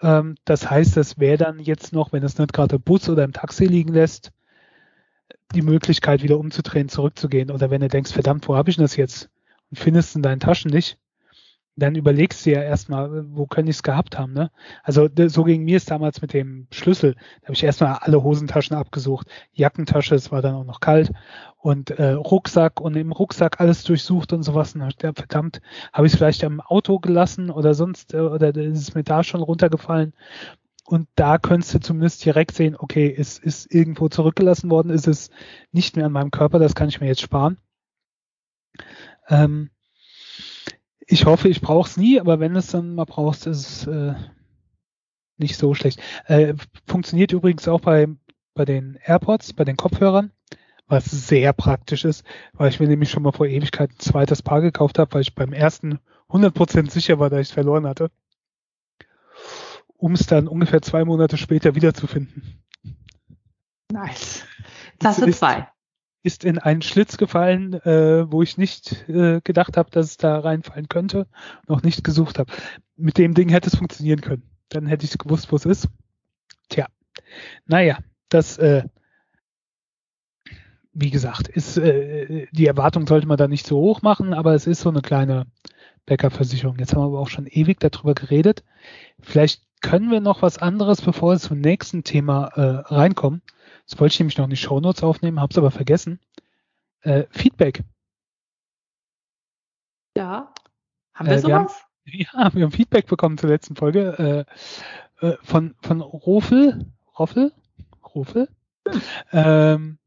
Ähm, 0.00 0.36
das 0.44 0.70
heißt, 0.70 0.96
das 0.96 1.18
wäre 1.18 1.38
dann 1.38 1.58
jetzt 1.58 1.92
noch, 1.92 2.12
wenn 2.12 2.22
es 2.22 2.38
nicht 2.38 2.52
gerade 2.52 2.78
Bus 2.78 3.08
oder 3.08 3.24
im 3.24 3.32
Taxi 3.32 3.66
liegen 3.66 3.92
lässt, 3.92 4.32
die 5.54 5.62
Möglichkeit, 5.62 6.22
wieder 6.22 6.38
umzudrehen, 6.38 6.88
zurückzugehen. 6.88 7.50
Oder 7.50 7.70
wenn 7.70 7.80
du 7.80 7.88
denkst, 7.88 8.12
verdammt, 8.12 8.48
wo 8.48 8.56
habe 8.56 8.70
ich 8.70 8.76
denn 8.76 8.84
das 8.84 8.96
jetzt? 8.96 9.30
und 9.74 9.78
findest 9.78 10.14
in 10.14 10.22
deinen 10.22 10.38
Taschen 10.38 10.70
nicht, 10.70 10.98
dann 11.76 11.96
überlegst 11.96 12.46
du 12.46 12.50
ja 12.52 12.62
erstmal, 12.62 13.26
wo 13.34 13.46
könnte 13.46 13.70
ich 13.70 13.76
es 13.76 13.82
gehabt 13.82 14.18
haben. 14.18 14.32
Ne? 14.32 14.50
Also 14.82 15.08
so 15.26 15.44
ging 15.44 15.64
mir 15.64 15.76
es 15.76 15.84
damals 15.84 16.22
mit 16.22 16.32
dem 16.32 16.68
Schlüssel. 16.70 17.14
Da 17.14 17.46
habe 17.46 17.54
ich 17.54 17.64
erstmal 17.64 17.94
alle 18.00 18.22
Hosentaschen 18.22 18.76
abgesucht, 18.76 19.26
Jackentasche, 19.52 20.14
es 20.14 20.30
war 20.30 20.42
dann 20.42 20.54
auch 20.54 20.64
noch 20.64 20.80
kalt 20.80 21.12
und 21.58 21.90
äh, 21.90 22.12
Rucksack 22.12 22.80
und 22.80 22.96
im 22.96 23.10
Rucksack 23.10 23.60
alles 23.60 23.82
durchsucht 23.84 24.32
und 24.32 24.42
sowas. 24.42 24.74
Und 24.74 25.02
ja, 25.02 25.12
verdammt, 25.12 25.60
habe 25.92 26.06
ich 26.06 26.12
es 26.12 26.18
vielleicht 26.18 26.44
am 26.44 26.60
Auto 26.60 26.98
gelassen 26.98 27.50
oder 27.50 27.74
sonst, 27.74 28.14
äh, 28.14 28.20
oder 28.20 28.54
ist 28.54 28.80
es 28.80 28.94
mir 28.94 29.02
da 29.02 29.24
schon 29.24 29.42
runtergefallen. 29.42 30.12
Und 30.86 31.08
da 31.14 31.38
könntest 31.38 31.72
du 31.74 31.80
zumindest 31.80 32.24
direkt 32.24 32.54
sehen, 32.54 32.76
okay, 32.78 33.12
es 33.16 33.38
ist 33.38 33.72
irgendwo 33.74 34.08
zurückgelassen 34.10 34.70
worden, 34.70 34.90
ist 34.90 35.08
es 35.08 35.30
nicht 35.72 35.96
mehr 35.96 36.06
an 36.06 36.12
meinem 36.12 36.30
Körper, 36.30 36.58
das 36.58 36.74
kann 36.74 36.88
ich 36.88 37.00
mir 37.00 37.06
jetzt 37.06 37.22
sparen. 37.22 37.56
Ähm, 39.28 39.70
ich 41.06 41.26
hoffe, 41.26 41.48
ich 41.48 41.60
brauche 41.60 41.88
es 41.88 41.96
nie, 41.96 42.20
aber 42.20 42.40
wenn 42.40 42.56
es 42.56 42.68
dann 42.68 42.94
mal 42.94 43.04
brauchst, 43.04 43.46
ist 43.46 43.66
es 43.66 43.86
äh, 43.86 44.14
nicht 45.36 45.56
so 45.56 45.74
schlecht. 45.74 46.00
Äh, 46.26 46.54
funktioniert 46.86 47.32
übrigens 47.32 47.68
auch 47.68 47.80
bei, 47.80 48.08
bei 48.54 48.64
den 48.64 48.98
AirPods, 49.04 49.52
bei 49.52 49.64
den 49.64 49.76
Kopfhörern, 49.76 50.32
was 50.86 51.04
sehr 51.06 51.52
praktisch 51.52 52.04
ist, 52.04 52.24
weil 52.52 52.70
ich 52.70 52.80
mir 52.80 52.88
nämlich 52.88 53.10
schon 53.10 53.22
mal 53.22 53.32
vor 53.32 53.46
Ewigkeit 53.46 53.90
ein 53.90 53.98
zweites 53.98 54.42
Paar 54.42 54.60
gekauft 54.60 54.98
habe, 54.98 55.12
weil 55.14 55.22
ich 55.22 55.34
beim 55.34 55.52
ersten 55.52 55.98
100% 56.28 56.90
sicher 56.90 57.18
war, 57.18 57.30
dass 57.30 57.40
ich 57.40 57.48
es 57.48 57.54
verloren 57.54 57.86
hatte, 57.86 58.10
um 59.96 60.12
es 60.12 60.26
dann 60.26 60.48
ungefähr 60.48 60.82
zwei 60.82 61.04
Monate 61.04 61.36
später 61.36 61.74
wiederzufinden. 61.74 62.62
Nice. 63.92 64.44
Tasse 64.98 65.30
zwei 65.30 65.68
ist 66.24 66.42
in 66.42 66.58
einen 66.58 66.80
Schlitz 66.80 67.18
gefallen, 67.18 67.74
äh, 67.74 68.30
wo 68.32 68.42
ich 68.42 68.56
nicht 68.56 69.08
äh, 69.10 69.42
gedacht 69.44 69.76
habe, 69.76 69.90
dass 69.90 70.06
es 70.06 70.16
da 70.16 70.38
reinfallen 70.38 70.88
könnte, 70.88 71.28
noch 71.68 71.82
nicht 71.82 72.02
gesucht 72.02 72.38
habe. 72.38 72.50
Mit 72.96 73.18
dem 73.18 73.34
Ding 73.34 73.50
hätte 73.50 73.68
es 73.68 73.76
funktionieren 73.76 74.22
können. 74.22 74.42
Dann 74.70 74.86
hätte 74.86 75.04
ich 75.04 75.18
gewusst, 75.18 75.52
wo 75.52 75.56
es 75.56 75.66
ist. 75.66 75.88
Tja, 76.70 76.86
naja, 77.66 77.98
das, 78.30 78.56
äh, 78.56 78.84
wie 80.94 81.10
gesagt, 81.10 81.48
ist 81.48 81.76
äh, 81.76 82.46
die 82.52 82.66
Erwartung 82.66 83.06
sollte 83.06 83.26
man 83.26 83.36
da 83.36 83.46
nicht 83.46 83.66
so 83.66 83.76
hoch 83.76 84.00
machen, 84.00 84.32
aber 84.32 84.54
es 84.54 84.66
ist 84.66 84.80
so 84.80 84.88
eine 84.88 85.02
kleine 85.02 85.46
Bäckerversicherung. 86.06 86.78
Jetzt 86.78 86.94
haben 86.94 87.02
wir 87.02 87.06
aber 87.06 87.20
auch 87.20 87.28
schon 87.28 87.46
ewig 87.46 87.80
darüber 87.80 88.14
geredet. 88.14 88.64
Vielleicht 89.20 89.62
können 89.84 90.10
wir 90.10 90.20
noch 90.20 90.40
was 90.40 90.56
anderes, 90.56 91.02
bevor 91.02 91.32
wir 91.32 91.38
zum 91.38 91.60
nächsten 91.60 92.04
Thema 92.04 92.46
äh, 92.56 92.94
reinkommen. 92.94 93.42
Das 93.86 94.00
wollte 94.00 94.14
ich 94.14 94.18
nämlich 94.18 94.38
noch 94.38 94.44
in 94.44 94.50
die 94.50 94.56
Shownotes 94.56 95.02
aufnehmen, 95.02 95.40
habe 95.40 95.50
es 95.50 95.58
aber 95.58 95.70
vergessen. 95.70 96.20
Äh, 97.02 97.24
Feedback. 97.30 97.84
Ja. 100.16 100.54
Haben 101.12 101.28
wir 101.28 101.36
äh, 101.36 101.38
sowas? 101.38 101.84
Wir 102.04 102.26
haben, 102.28 102.46
ja, 102.50 102.54
wir 102.54 102.64
haben 102.64 102.72
Feedback 102.72 103.06
bekommen 103.06 103.36
zur 103.36 103.50
letzten 103.50 103.76
Folge 103.76 104.46
äh, 105.20 105.26
äh, 105.26 105.36
von, 105.42 105.74
von 105.82 106.00
Rofel. 106.00 106.86
Roffel? 107.18 107.52
Rofel? 108.14 108.48
Hm. 108.88 109.02
Ähm, 109.32 109.98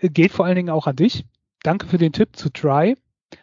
geht 0.00 0.32
vor 0.32 0.46
allen 0.46 0.56
Dingen 0.56 0.70
auch 0.70 0.88
an 0.88 0.96
dich. 0.96 1.26
Danke 1.62 1.86
für 1.86 1.98
den 1.98 2.12
Tipp 2.12 2.34
zu 2.34 2.50
Try. 2.50 2.96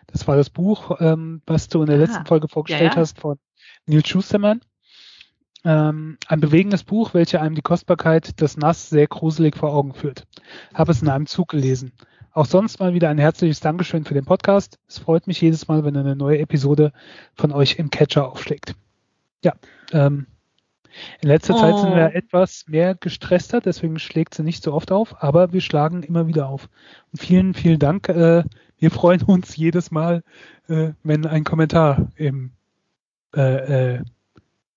Das 0.08 0.28
war 0.28 0.36
das 0.36 0.50
Buch, 0.50 1.00
ähm, 1.00 1.42
was 1.46 1.70
du 1.70 1.82
in 1.82 1.88
der 1.88 1.96
Ah, 1.96 2.00
letzten 2.00 2.26
Folge 2.26 2.50
vorgestellt 2.50 2.92
ja, 2.92 2.96
ja. 2.96 3.02
hast 3.02 3.20
von 3.20 3.40
Neil 3.86 4.06
Schusterman. 4.06 4.62
Ähm, 5.66 6.18
ein 6.28 6.40
bewegendes 6.40 6.84
Buch, 6.84 7.14
welches 7.14 7.42
einem 7.42 7.56
die 7.56 7.62
Kostbarkeit 7.62 8.40
des 8.40 8.58
Nass 8.58 8.90
sehr 8.90 9.08
gruselig 9.08 9.58
vor 9.58 9.74
Augen 9.74 9.94
führt. 9.94 10.26
Habe 10.74 10.92
es 10.92 11.02
in 11.02 11.10
einem 11.10 11.26
Zug 11.26 11.50
gelesen. 11.50 11.92
Auch 12.32 12.46
sonst 12.46 12.80
mal 12.80 12.94
wieder 12.94 13.10
ein 13.10 13.18
herzliches 13.18 13.60
Dankeschön 13.60 14.06
für 14.06 14.14
den 14.14 14.24
Podcast. 14.26 14.80
Es 14.88 15.00
freut 15.00 15.28
mich 15.28 15.42
jedes 15.42 15.68
Mal, 15.68 15.84
wenn 15.84 15.98
eine 15.98 16.16
neue 16.16 16.40
Episode 16.40 16.94
von 17.36 17.52
euch 17.52 17.78
im 17.78 17.90
Catcher 17.90 18.30
aufschlägt. 18.30 18.76
Ja, 19.44 19.54
ähm, 19.92 20.28
in 21.22 21.28
letzter 21.30 21.56
Zeit 21.56 21.78
sind 21.78 21.92
Oh. 21.92 21.96
wir 21.96 22.16
etwas 22.16 22.66
mehr 22.68 22.96
gestresster, 22.96 23.62
deswegen 23.62 24.00
schlägt 24.00 24.34
sie 24.34 24.44
nicht 24.44 24.64
so 24.64 24.74
oft 24.74 24.92
auf, 24.92 25.22
aber 25.24 25.54
wir 25.54 25.62
schlagen 25.62 26.04
immer 26.04 26.28
wieder 26.28 26.50
auf. 26.50 26.70
Und 27.12 27.20
vielen, 27.20 27.54
vielen 27.54 27.80
Dank. 27.80 28.10
Äh, 28.10 28.44
wir 28.78 28.92
freuen 28.92 29.22
uns 29.24 29.56
jedes 29.56 29.92
Mal, 29.92 30.24
äh, 30.68 30.94
wenn 31.04 31.26
ein 31.26 31.44
Kommentar 31.44 32.08
im 32.16 32.52
äh, 33.36 33.96
äh, 33.98 34.04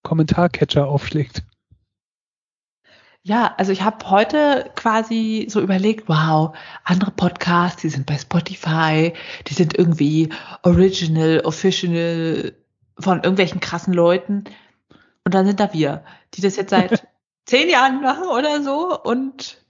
Kommentarcatcher 0.02 0.86
aufschlägt. 0.86 1.42
Ja, 3.24 3.54
also 3.56 3.70
ich 3.70 3.82
habe 3.82 4.10
heute 4.10 4.70
quasi 4.74 5.46
so 5.48 5.60
überlegt, 5.60 6.08
wow, 6.08 6.56
andere 6.82 7.12
Podcasts, 7.12 7.80
die 7.80 7.88
sind 7.88 8.04
bei 8.04 8.18
Spotify, 8.18 9.12
die 9.46 9.54
sind 9.54 9.78
irgendwie 9.78 10.30
original, 10.64 11.40
official 11.44 12.52
von 12.98 13.18
irgendwelchen 13.18 13.60
krassen 13.60 13.94
Leuten. 13.94 14.44
Und 15.24 15.34
dann 15.34 15.46
sind 15.46 15.60
da 15.60 15.72
wir, 15.72 16.04
die 16.34 16.40
das 16.40 16.56
jetzt 16.56 16.70
seit 16.70 17.06
zehn 17.46 17.68
Jahren 17.68 18.00
machen 18.00 18.24
oder 18.24 18.60
so 18.62 19.00
und 19.00 19.62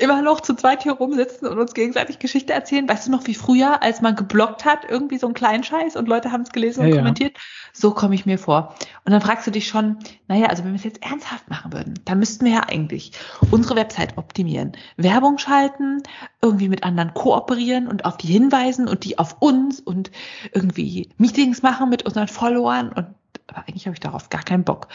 immer 0.00 0.22
noch 0.22 0.40
zu 0.40 0.54
zweit 0.54 0.82
hier 0.82 0.92
rumsitzen 0.92 1.48
und 1.48 1.58
uns 1.58 1.74
gegenseitig 1.74 2.18
Geschichte 2.18 2.52
erzählen. 2.52 2.88
Weißt 2.88 3.06
du 3.06 3.10
noch, 3.10 3.26
wie 3.26 3.34
früher, 3.34 3.82
als 3.82 4.00
man 4.00 4.16
geblockt 4.16 4.64
hat, 4.64 4.80
irgendwie 4.88 5.18
so 5.18 5.26
einen 5.26 5.34
kleinen 5.34 5.64
Scheiß 5.64 5.96
und 5.96 6.08
Leute 6.08 6.32
haben 6.32 6.42
es 6.42 6.52
gelesen 6.52 6.80
und 6.80 6.88
Ja, 6.88 6.96
ja. 6.96 7.00
kommentiert? 7.00 7.36
So 7.72 7.92
komme 7.92 8.14
ich 8.14 8.26
mir 8.26 8.38
vor. 8.38 8.74
Und 9.04 9.12
dann 9.12 9.20
fragst 9.20 9.46
du 9.46 9.50
dich 9.50 9.68
schon, 9.68 9.98
naja, 10.28 10.46
also 10.46 10.64
wenn 10.64 10.72
wir 10.72 10.78
es 10.78 10.84
jetzt 10.84 11.02
ernsthaft 11.02 11.48
machen 11.50 11.72
würden, 11.72 11.94
dann 12.04 12.18
müssten 12.18 12.44
wir 12.44 12.52
ja 12.52 12.60
eigentlich 12.68 13.12
unsere 13.50 13.76
Website 13.76 14.16
optimieren, 14.18 14.72
Werbung 14.96 15.38
schalten, 15.38 16.02
irgendwie 16.42 16.68
mit 16.68 16.84
anderen 16.84 17.14
kooperieren 17.14 17.88
und 17.88 18.04
auf 18.04 18.16
die 18.16 18.28
hinweisen 18.28 18.88
und 18.88 19.04
die 19.04 19.18
auf 19.18 19.36
uns 19.40 19.80
und 19.80 20.10
irgendwie 20.52 21.08
Meetings 21.18 21.62
machen 21.62 21.88
mit 21.88 22.04
unseren 22.04 22.28
Followern 22.28 22.92
und 22.92 23.06
aber 23.48 23.60
eigentlich 23.68 23.86
habe 23.86 23.94
ich 23.94 24.00
darauf 24.00 24.28
gar 24.28 24.42
keinen 24.42 24.64
Bock. 24.64 24.88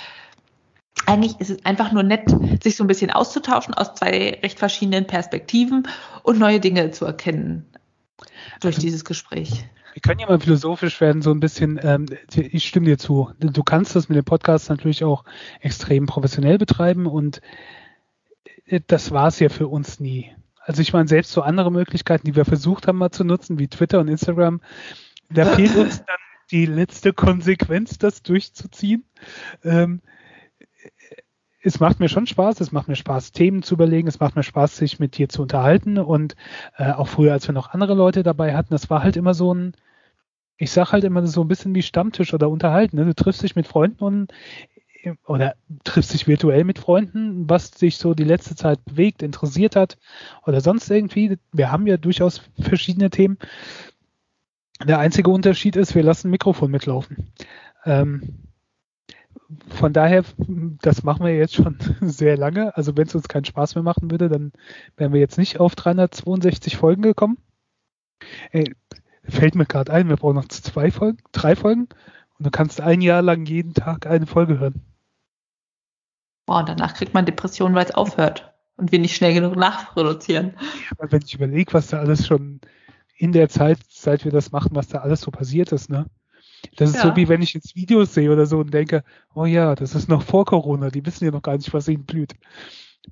Eigentlich 1.05 1.39
ist 1.39 1.49
es 1.49 1.65
einfach 1.65 1.91
nur 1.91 2.03
nett, 2.03 2.29
sich 2.61 2.75
so 2.75 2.83
ein 2.83 2.87
bisschen 2.87 3.11
auszutauschen 3.11 3.73
aus 3.73 3.95
zwei 3.95 4.39
recht 4.43 4.59
verschiedenen 4.59 5.07
Perspektiven 5.07 5.87
und 6.23 6.37
neue 6.39 6.59
Dinge 6.59 6.91
zu 6.91 7.05
erkennen 7.05 7.65
durch 8.59 8.75
Also- 8.75 8.81
dieses 8.81 9.05
Gespräch. 9.05 9.65
Wir 9.93 10.01
können 10.01 10.21
ja 10.21 10.27
mal 10.27 10.39
philosophisch 10.39 11.01
werden, 11.01 11.21
so 11.21 11.31
ein 11.31 11.41
bisschen. 11.41 11.77
Ähm, 11.83 12.05
ich 12.33 12.65
stimme 12.65 12.85
dir 12.85 12.97
zu. 12.97 13.31
Du 13.39 13.61
kannst 13.61 13.93
das 13.93 14.07
mit 14.07 14.15
dem 14.15 14.23
Podcast 14.23 14.69
natürlich 14.69 15.03
auch 15.03 15.25
extrem 15.59 16.05
professionell 16.05 16.57
betreiben 16.57 17.07
und 17.07 17.41
äh, 18.67 18.79
das 18.87 19.11
war 19.11 19.27
es 19.27 19.39
ja 19.39 19.49
für 19.49 19.67
uns 19.67 19.99
nie. 19.99 20.31
Also 20.63 20.81
ich 20.81 20.93
meine, 20.93 21.09
selbst 21.09 21.33
so 21.33 21.41
andere 21.41 21.71
Möglichkeiten, 21.71 22.25
die 22.25 22.37
wir 22.37 22.45
versucht 22.45 22.87
haben 22.87 22.99
mal 22.99 23.11
zu 23.11 23.25
nutzen, 23.25 23.59
wie 23.59 23.67
Twitter 23.67 23.99
und 23.99 24.07
Instagram, 24.07 24.61
da 25.29 25.45
fehlt 25.45 25.75
uns 25.75 25.97
dann 26.05 26.17
die 26.51 26.65
letzte 26.65 27.11
Konsequenz, 27.11 27.97
das 27.97 28.23
durchzuziehen. 28.23 29.03
Ähm, 29.63 30.01
es 31.63 31.79
macht 31.79 31.99
mir 31.99 32.09
schon 32.09 32.27
Spaß, 32.27 32.59
es 32.59 32.71
macht 32.71 32.87
mir 32.87 32.95
Spaß, 32.95 33.31
Themen 33.31 33.63
zu 33.63 33.75
überlegen, 33.75 34.07
es 34.07 34.19
macht 34.19 34.35
mir 34.35 34.43
Spaß, 34.43 34.77
sich 34.77 34.99
mit 34.99 35.17
dir 35.17 35.29
zu 35.29 35.43
unterhalten 35.43 35.97
und 35.97 36.35
äh, 36.77 36.91
auch 36.91 37.07
früher, 37.07 37.33
als 37.33 37.47
wir 37.47 37.53
noch 37.53 37.69
andere 37.69 37.93
Leute 37.93 38.23
dabei 38.23 38.55
hatten, 38.55 38.73
das 38.73 38.89
war 38.89 39.03
halt 39.03 39.15
immer 39.15 39.33
so 39.33 39.53
ein, 39.53 39.73
ich 40.57 40.71
sag 40.71 40.91
halt 40.91 41.03
immer 41.03 41.25
so 41.27 41.41
ein 41.41 41.47
bisschen 41.47 41.75
wie 41.75 41.81
Stammtisch 41.83 42.33
oder 42.33 42.49
unterhalten. 42.49 42.97
Ne? 42.97 43.05
Du 43.05 43.15
triffst 43.15 43.43
dich 43.43 43.55
mit 43.55 43.67
Freunden 43.67 44.03
und 44.03 44.33
oder 45.25 45.55
triffst 45.83 46.13
dich 46.13 46.27
virtuell 46.27 46.63
mit 46.63 46.77
Freunden, 46.77 47.49
was 47.49 47.71
dich 47.71 47.97
so 47.97 48.13
die 48.13 48.23
letzte 48.23 48.55
Zeit 48.55 48.83
bewegt, 48.85 49.23
interessiert 49.23 49.75
hat 49.75 49.97
oder 50.45 50.61
sonst 50.61 50.89
irgendwie. 50.91 51.39
Wir 51.51 51.71
haben 51.71 51.87
ja 51.87 51.97
durchaus 51.97 52.43
verschiedene 52.59 53.09
Themen. 53.09 53.37
Der 54.85 54.99
einzige 54.99 55.29
Unterschied 55.29 55.75
ist, 55.75 55.95
wir 55.95 56.03
lassen 56.03 56.27
ein 56.27 56.31
Mikrofon 56.31 56.71
mitlaufen. 56.71 57.31
Ähm, 57.85 58.50
von 59.69 59.93
daher, 59.93 60.23
das 60.81 61.03
machen 61.03 61.25
wir 61.25 61.35
jetzt 61.35 61.55
schon 61.55 61.77
sehr 62.01 62.37
lange. 62.37 62.75
Also 62.75 62.95
wenn 62.95 63.07
es 63.07 63.15
uns 63.15 63.27
keinen 63.27 63.45
Spaß 63.45 63.75
mehr 63.75 63.83
machen 63.83 64.11
würde, 64.11 64.29
dann 64.29 64.51
wären 64.97 65.13
wir 65.13 65.19
jetzt 65.19 65.37
nicht 65.37 65.59
auf 65.59 65.75
362 65.75 66.77
Folgen 66.77 67.01
gekommen. 67.01 67.37
Ey, 68.51 68.73
fällt 69.23 69.55
mir 69.55 69.65
gerade 69.65 69.91
ein, 69.91 70.09
wir 70.09 70.17
brauchen 70.17 70.35
noch 70.35 70.47
zwei 70.47 70.91
Folgen, 70.91 71.17
drei 71.31 71.55
Folgen 71.55 71.87
und 72.37 72.45
du 72.45 72.51
kannst 72.51 72.81
ein 72.81 73.01
Jahr 73.01 73.21
lang 73.21 73.45
jeden 73.45 73.73
Tag 73.73 74.05
eine 74.07 74.27
Folge 74.27 74.59
hören. 74.59 74.81
Boah, 76.45 76.59
und 76.59 76.69
danach 76.69 76.93
kriegt 76.93 77.13
man 77.13 77.25
Depressionen, 77.25 77.75
weil 77.75 77.85
es 77.85 77.95
aufhört 77.95 78.53
und 78.77 78.91
wir 78.91 78.99
nicht 78.99 79.15
schnell 79.15 79.33
genug 79.33 79.55
nachproduzieren. 79.55 80.55
Aber 80.97 81.11
wenn 81.11 81.21
ich 81.23 81.35
überlege, 81.35 81.73
was 81.73 81.87
da 81.87 81.99
alles 81.99 82.25
schon 82.25 82.61
in 83.15 83.31
der 83.31 83.49
Zeit, 83.49 83.79
seit 83.89 84.25
wir 84.25 84.31
das 84.31 84.51
machen, 84.51 84.75
was 84.75 84.87
da 84.87 84.99
alles 84.99 85.21
so 85.21 85.31
passiert 85.31 85.71
ist, 85.71 85.89
ne? 85.89 86.07
Das 86.75 86.91
ist 86.91 86.97
Ja. 86.97 87.03
so 87.03 87.15
wie 87.15 87.27
wenn 87.27 87.41
ich 87.41 87.53
jetzt 87.53 87.75
Videos 87.75 88.13
sehe 88.13 88.31
oder 88.31 88.45
so 88.45 88.59
und 88.59 88.73
denke, 88.73 89.03
oh 89.33 89.45
ja, 89.45 89.75
das 89.75 89.95
ist 89.95 90.09
noch 90.09 90.23
vor 90.23 90.45
Corona, 90.45 90.89
die 90.89 91.05
wissen 91.05 91.25
ja 91.25 91.31
noch 91.31 91.41
gar 91.41 91.57
nicht, 91.57 91.73
was 91.73 91.87
ihnen 91.87 92.05
blüht. 92.05 92.33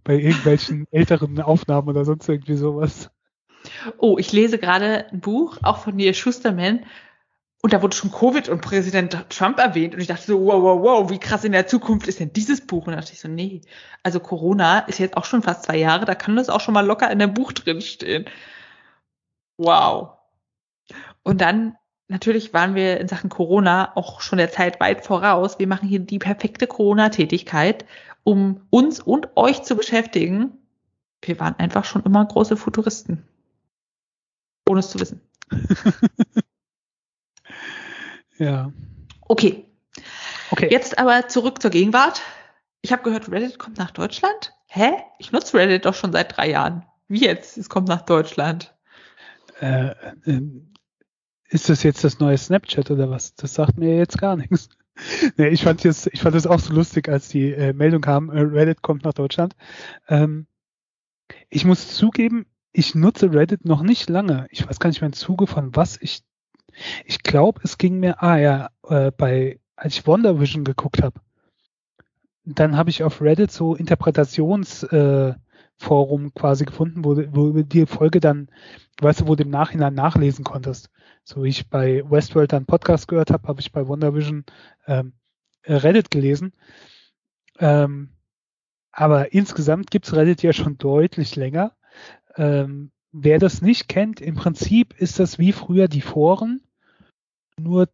Bei 0.03 0.15
irgendwelchen 0.15 0.88
älteren 0.91 1.39
Aufnahmen 1.41 1.89
oder 1.89 2.05
sonst 2.05 2.29
irgendwie 2.29 2.55
sowas. 2.55 3.09
Oh, 3.97 4.17
ich 4.17 4.31
lese 4.31 4.57
gerade 4.57 5.07
ein 5.12 5.19
Buch, 5.19 5.57
auch 5.63 5.79
von 5.79 5.95
Neil 5.95 6.13
Schusterman. 6.13 6.85
Und 7.62 7.73
da 7.73 7.81
wurde 7.81 7.93
schon 7.93 8.12
Covid 8.12 8.47
und 8.47 8.62
Präsident 8.62 9.25
Trump 9.29 9.59
erwähnt. 9.59 9.93
Und 9.93 9.99
ich 9.99 10.07
dachte 10.07 10.23
so, 10.23 10.39
wow, 10.45 10.62
wow, 10.63 10.81
wow, 10.81 11.09
wie 11.09 11.19
krass 11.19 11.43
in 11.43 11.51
der 11.51 11.67
Zukunft 11.67 12.07
ist 12.07 12.21
denn 12.21 12.31
dieses 12.31 12.65
Buch? 12.65 12.88
Und 12.88 12.93
da 12.93 12.99
dachte 13.01 13.12
ich 13.12 13.19
so, 13.19 13.27
nee. 13.27 13.59
Also 14.01 14.21
Corona 14.21 14.79
ist 14.79 14.97
jetzt 14.99 15.17
auch 15.17 15.25
schon 15.25 15.41
fast 15.43 15.63
zwei 15.63 15.75
Jahre, 15.75 16.05
da 16.05 16.15
kann 16.15 16.38
das 16.38 16.47
auch 16.49 16.62
schon 16.62 16.73
mal 16.73 16.85
locker 16.85 17.12
in 17.12 17.19
dem 17.19 17.33
Buch 17.33 17.51
drin 17.51 17.81
stehen. 17.81 18.25
Wow. 19.57 20.12
Und 21.23 21.41
dann, 21.41 21.75
natürlich 22.10 22.54
waren 22.54 22.76
wir 22.76 23.00
in 23.00 23.08
Sachen 23.08 23.30
Corona 23.30 23.95
auch 23.95 24.22
schon 24.22 24.38
der 24.38 24.52
Zeit 24.52 24.80
weit 24.80 25.06
voraus. 25.06 25.60
Wir 25.60 25.67
machen 25.67 25.88
hier 25.88 26.00
die 26.00 26.19
perfekte 26.19 26.67
Corona-Tätigkeit, 26.67 27.86
um 28.24 28.62
uns 28.69 29.00
und 29.00 29.30
euch 29.36 29.63
zu 29.63 29.76
beschäftigen. 29.76 30.58
Wir 31.22 31.39
waren 31.39 31.56
einfach 31.58 31.86
schon 31.86 32.04
immer 32.04 32.26
große 32.26 32.58
Futuristen. 32.58 33.26
Ohne 34.67 34.82
es 34.82 34.89
zu 34.89 35.00
wissen. 35.00 35.22
Ja. 38.39 38.72
Okay, 39.28 39.65
Okay. 40.52 40.69
jetzt 40.72 40.98
aber 40.98 41.28
zurück 41.28 41.62
zur 41.62 41.72
Gegenwart. 41.72 42.22
Ich 42.82 42.91
habe 42.91 43.04
gehört, 43.04 43.30
Reddit 43.30 43.60
kommt 43.60 43.78
nach 43.78 43.91
Deutschland. 43.91 44.54
Hä? 44.67 44.93
Ich 45.19 45.32
nutze 45.32 45.58
Reddit 45.58 45.86
doch 45.86 45.93
schon 45.93 46.12
seit 46.12 46.38
drei 46.38 46.50
Jahren. 46.50 46.86
Wie 47.08 47.24
jetzt? 47.26 47.58
Es 47.58 47.69
kommt 47.69 47.88
nach 47.88 48.02
Deutschland. 48.02 48.74
Äh, 49.62 49.89
äh, 50.26 50.41
ist 51.49 51.69
das 51.69 51.83
jetzt 51.83 52.03
das 52.03 52.19
neue 52.19 52.38
Snapchat 52.38 52.89
oder 52.91 53.09
was? 53.09 53.33
Das 53.35 53.53
sagt 53.55 53.77
mir 53.77 53.97
jetzt 53.97 54.17
gar 54.17 54.35
nichts. 54.35 54.69
Nee, 55.38 55.47
ich 55.47 55.63
fand 55.63 55.85
jetzt, 55.85 56.09
ich 56.12 56.19
fand 56.19 56.35
es 56.35 56.45
auch 56.45 56.59
so 56.59 56.73
lustig, 56.73 57.07
als 57.07 57.29
die 57.29 57.53
äh, 57.53 57.71
Meldung 57.71 58.01
kam, 58.01 58.29
äh, 58.31 58.41
Reddit 58.41 58.81
kommt 58.81 59.05
nach 59.05 59.13
Deutschland. 59.13 59.55
Ähm, 60.09 60.45
ich 61.49 61.63
muss 61.63 61.95
zugeben, 61.95 62.47
ich 62.73 62.95
nutze 62.95 63.31
Reddit 63.31 63.63
noch 63.63 63.81
nicht 63.81 64.09
lange. 64.09 64.47
Ich 64.49 64.67
weiß 64.67 64.77
gar 64.77 64.89
nicht 64.89 64.99
mehr 64.99 65.07
im 65.07 65.13
Zuge 65.13 65.47
von 65.47 65.73
was 65.73 65.97
ich. 66.01 66.23
Ich 67.05 67.23
glaube, 67.23 67.62
es 67.63 67.77
ging 67.77 68.01
mir, 68.01 68.21
ah 68.21 68.38
ja, 68.38 68.71
äh, 68.89 69.12
bei, 69.12 69.62
als 69.77 69.95
ich 69.95 70.05
WandaVision 70.05 70.65
geguckt 70.65 71.01
habe, 71.01 71.21
dann 72.43 72.75
habe 72.75 72.89
ich 72.89 73.01
auf 73.03 73.21
Reddit 73.21 73.51
so 73.51 73.75
Interpretationsforum 73.75 75.31
äh, 75.31 75.33
Forum 75.80 76.34
quasi 76.34 76.65
gefunden, 76.65 77.06
wo, 77.06 77.15
wo 77.15 77.62
die 77.62 77.86
Folge 77.86 78.20
dann, 78.20 78.50
weißt 79.02 79.22
du, 79.22 79.28
wo 79.28 79.36
du 79.36 79.44
im 79.44 79.50
Nachhinein 79.50 79.94
nachlesen 79.94 80.44
konntest. 80.44 80.89
So 81.24 81.44
wie 81.44 81.50
ich 81.50 81.70
bei 81.70 82.04
Westworld 82.10 82.52
dann 82.52 82.65
Podcast 82.65 83.08
gehört 83.08 83.32
habe, 83.32 83.48
habe 83.48 83.62
ich 83.62 83.72
bei 83.72 83.88
WandaVision 83.88 84.44
ähm, 84.88 85.13
Reddit 85.65 86.12
gelesen. 86.12 86.54
Ähm, 87.60 88.10
aber 88.92 89.34
insgesamt 89.34 89.89
gibt's 89.89 90.13
Reddit 90.13 90.44
ja 90.44 90.52
schon 90.52 90.78
deutlich 90.78 91.38
länger. 91.38 91.72
Ähm, 92.36 92.92
wer 93.13 93.39
das 93.39 93.62
nicht 93.62 93.88
kennt, 93.88 94.20
im 94.20 94.36
Prinzip 94.36 94.94
ist 95.00 95.18
das 95.18 95.39
wie 95.39 95.54
früher 95.54 95.88
die 95.88 96.02
Foren, 96.02 96.62
nur 97.58 97.88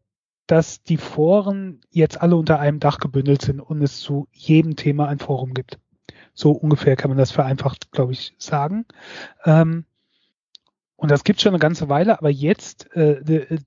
dass 0.48 0.82
die 0.82 0.98
Foren 0.98 1.82
jetzt 1.92 2.20
alle 2.20 2.36
unter 2.36 2.60
einem 2.60 2.80
Dach 2.80 2.98
gebündelt 2.98 3.44
sind 3.44 3.60
und 3.60 3.82
es 3.84 4.00
zu 4.00 4.28
jedem 4.32 4.76
Thema 4.76 5.08
ein 5.08 5.20
Forum 5.20 5.54
gibt. 5.54 5.80
So 6.36 6.52
ungefähr 6.52 6.96
kann 6.96 7.10
man 7.10 7.18
das 7.18 7.32
vereinfacht, 7.32 7.92
glaube 7.92 8.12
ich, 8.12 8.36
sagen. 8.38 8.86
Ähm, 9.46 9.86
und 10.98 11.10
das 11.10 11.24
gibt 11.24 11.42
schon 11.42 11.52
eine 11.52 11.60
ganze 11.60 11.90
Weile, 11.90 12.20
aber 12.20 12.30
jetzt 12.30 12.94
äh, 12.96 13.24
die, 13.24 13.58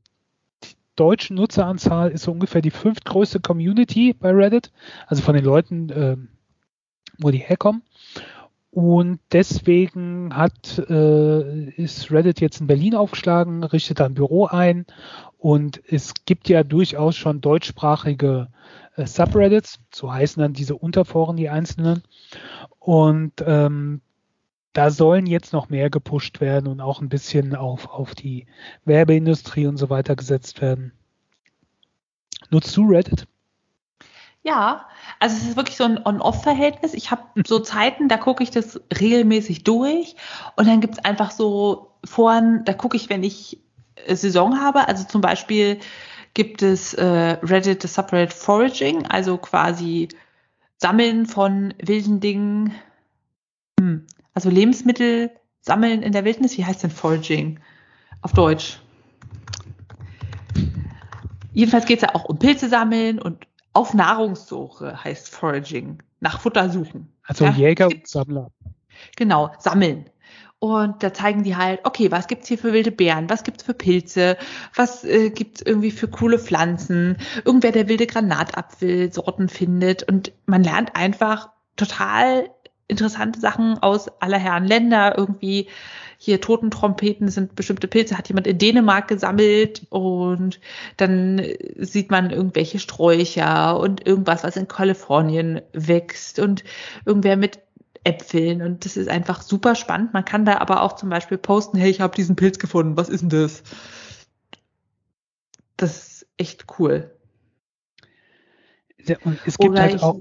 die 0.64 0.74
deutsche 0.94 1.34
Nutzeranzahl 1.34 2.10
ist 2.10 2.22
so 2.22 2.32
ungefähr 2.32 2.60
die 2.60 2.70
fünftgrößte 2.70 3.40
Community 3.40 4.12
bei 4.12 4.30
Reddit, 4.30 4.70
also 5.06 5.22
von 5.22 5.34
den 5.34 5.44
Leuten, 5.44 5.90
äh, 5.90 6.16
wo 7.18 7.30
die 7.30 7.38
herkommen. 7.38 7.82
Und 8.70 9.18
deswegen 9.32 10.34
hat, 10.36 10.78
äh, 10.90 11.70
ist 11.70 12.10
Reddit 12.10 12.40
jetzt 12.40 12.60
in 12.60 12.66
Berlin 12.66 12.94
aufgeschlagen, 12.94 13.64
richtet 13.64 14.00
ein 14.00 14.14
Büro 14.14 14.46
ein 14.46 14.84
und 15.38 15.80
es 15.86 16.12
gibt 16.26 16.48
ja 16.48 16.62
durchaus 16.64 17.16
schon 17.16 17.40
deutschsprachige 17.40 18.48
äh, 18.98 19.06
Subreddits, 19.06 19.78
so 19.94 20.12
heißen 20.12 20.40
dann 20.42 20.52
diese 20.52 20.74
Unterforen, 20.74 21.36
die 21.36 21.48
einzelnen. 21.48 22.02
Und 22.78 23.32
ähm, 23.46 24.00
da 24.72 24.90
sollen 24.90 25.26
jetzt 25.26 25.52
noch 25.52 25.68
mehr 25.68 25.90
gepusht 25.90 26.40
werden 26.40 26.66
und 26.68 26.80
auch 26.80 27.00
ein 27.00 27.08
bisschen 27.08 27.54
auf, 27.54 27.88
auf 27.88 28.14
die 28.14 28.46
Werbeindustrie 28.84 29.66
und 29.66 29.76
so 29.76 29.88
weiter 29.90 30.16
gesetzt 30.16 30.60
werden. 30.60 30.92
Nutzt 32.50 32.76
du 32.76 32.88
Reddit? 32.88 33.26
Ja, 34.42 34.86
also 35.18 35.36
es 35.36 35.48
ist 35.48 35.56
wirklich 35.56 35.76
so 35.76 35.84
ein 35.84 36.00
On-Off-Verhältnis. 36.04 36.94
Ich 36.94 37.10
habe 37.10 37.22
so 37.46 37.58
Zeiten, 37.58 38.08
da 38.08 38.16
gucke 38.16 38.42
ich 38.42 38.50
das 38.50 38.80
regelmäßig 38.98 39.64
durch 39.64 40.16
und 40.56 40.66
dann 40.66 40.80
gibt 40.80 40.94
es 40.94 41.04
einfach 41.04 41.32
so 41.32 41.92
Foren, 42.04 42.64
da 42.64 42.72
gucke 42.72 42.96
ich, 42.96 43.10
wenn 43.10 43.24
ich 43.24 43.60
äh, 44.06 44.14
Saison 44.14 44.60
habe. 44.60 44.86
Also 44.88 45.04
zum 45.04 45.20
Beispiel 45.20 45.80
gibt 46.38 46.62
es 46.62 46.94
äh, 46.94 47.04
Reddit, 47.42 47.82
das 47.82 47.96
Subreddit 47.96 48.32
Foraging, 48.32 49.06
also 49.06 49.38
quasi 49.38 50.06
Sammeln 50.76 51.26
von 51.26 51.74
wilden 51.82 52.20
Dingen, 52.20 52.72
hm, 53.80 54.06
also 54.34 54.48
Lebensmittel 54.48 55.32
sammeln 55.62 56.04
in 56.04 56.12
der 56.12 56.24
Wildnis. 56.24 56.56
Wie 56.56 56.64
heißt 56.64 56.84
denn 56.84 56.92
Foraging 56.92 57.58
auf 58.22 58.34
Deutsch? 58.34 58.78
Jedenfalls 61.52 61.86
geht 61.86 61.98
es 61.98 62.02
ja 62.02 62.14
auch 62.14 62.26
um 62.26 62.38
Pilze 62.38 62.68
sammeln 62.68 63.18
und 63.18 63.48
auf 63.72 63.92
Nahrungssuche 63.92 65.02
heißt 65.02 65.30
Foraging, 65.30 66.04
nach 66.20 66.40
Futter 66.40 66.70
suchen. 66.70 67.12
Also 67.24 67.46
ja, 67.46 67.50
Jäger 67.50 67.88
und 67.88 68.06
Sammler. 68.06 68.52
Genau, 69.16 69.50
sammeln. 69.58 70.08
Und 70.60 71.02
da 71.04 71.14
zeigen 71.14 71.44
die 71.44 71.56
halt, 71.56 71.80
okay, 71.84 72.10
was 72.10 72.26
gibt's 72.26 72.48
hier 72.48 72.58
für 72.58 72.72
wilde 72.72 72.90
Beeren, 72.90 73.30
was 73.30 73.44
gibt's 73.44 73.62
für 73.62 73.74
Pilze, 73.74 74.36
was 74.74 75.04
äh, 75.04 75.30
gibt's 75.30 75.62
irgendwie 75.62 75.92
für 75.92 76.08
coole 76.08 76.38
Pflanzen, 76.38 77.16
irgendwer, 77.44 77.70
der 77.70 77.88
wilde 77.88 78.08
Granatapfelsorten 78.08 79.48
findet. 79.48 80.02
Und 80.02 80.32
man 80.46 80.64
lernt 80.64 80.96
einfach 80.96 81.50
total 81.76 82.50
interessante 82.88 83.38
Sachen 83.38 83.78
aus 83.78 84.08
aller 84.20 84.38
Herren 84.38 84.64
Länder, 84.64 85.16
irgendwie 85.16 85.68
hier 86.20 86.40
Totentrompeten 86.40 87.28
sind 87.28 87.54
bestimmte 87.54 87.86
Pilze, 87.86 88.18
hat 88.18 88.28
jemand 88.28 88.48
in 88.48 88.58
Dänemark 88.58 89.06
gesammelt? 89.06 89.86
Und 89.88 90.58
dann 90.96 91.40
sieht 91.76 92.10
man 92.10 92.30
irgendwelche 92.30 92.80
Sträucher 92.80 93.78
und 93.78 94.04
irgendwas, 94.04 94.42
was 94.42 94.56
in 94.56 94.66
Kalifornien 94.66 95.60
wächst. 95.72 96.40
Und 96.40 96.64
irgendwer 97.06 97.36
mit 97.36 97.60
Äpfeln 98.04 98.62
und 98.62 98.84
das 98.84 98.96
ist 98.96 99.08
einfach 99.08 99.42
super 99.42 99.74
spannend. 99.74 100.12
Man 100.14 100.24
kann 100.24 100.44
da 100.44 100.58
aber 100.58 100.82
auch 100.82 100.94
zum 100.94 101.08
Beispiel 101.08 101.38
posten, 101.38 101.78
hey, 101.78 101.90
ich 101.90 102.00
habe 102.00 102.14
diesen 102.14 102.36
Pilz 102.36 102.58
gefunden, 102.58 102.96
was 102.96 103.08
ist 103.08 103.20
denn 103.20 103.28
das? 103.30 103.62
Das 105.76 105.96
ist 105.96 106.26
echt 106.36 106.66
cool. 106.78 107.10
Ja, 109.04 109.16
und 109.24 109.38
es 109.46 109.58
gibt 109.58 109.72
Oder 109.72 109.82
halt 109.82 110.02
auch. 110.02 110.20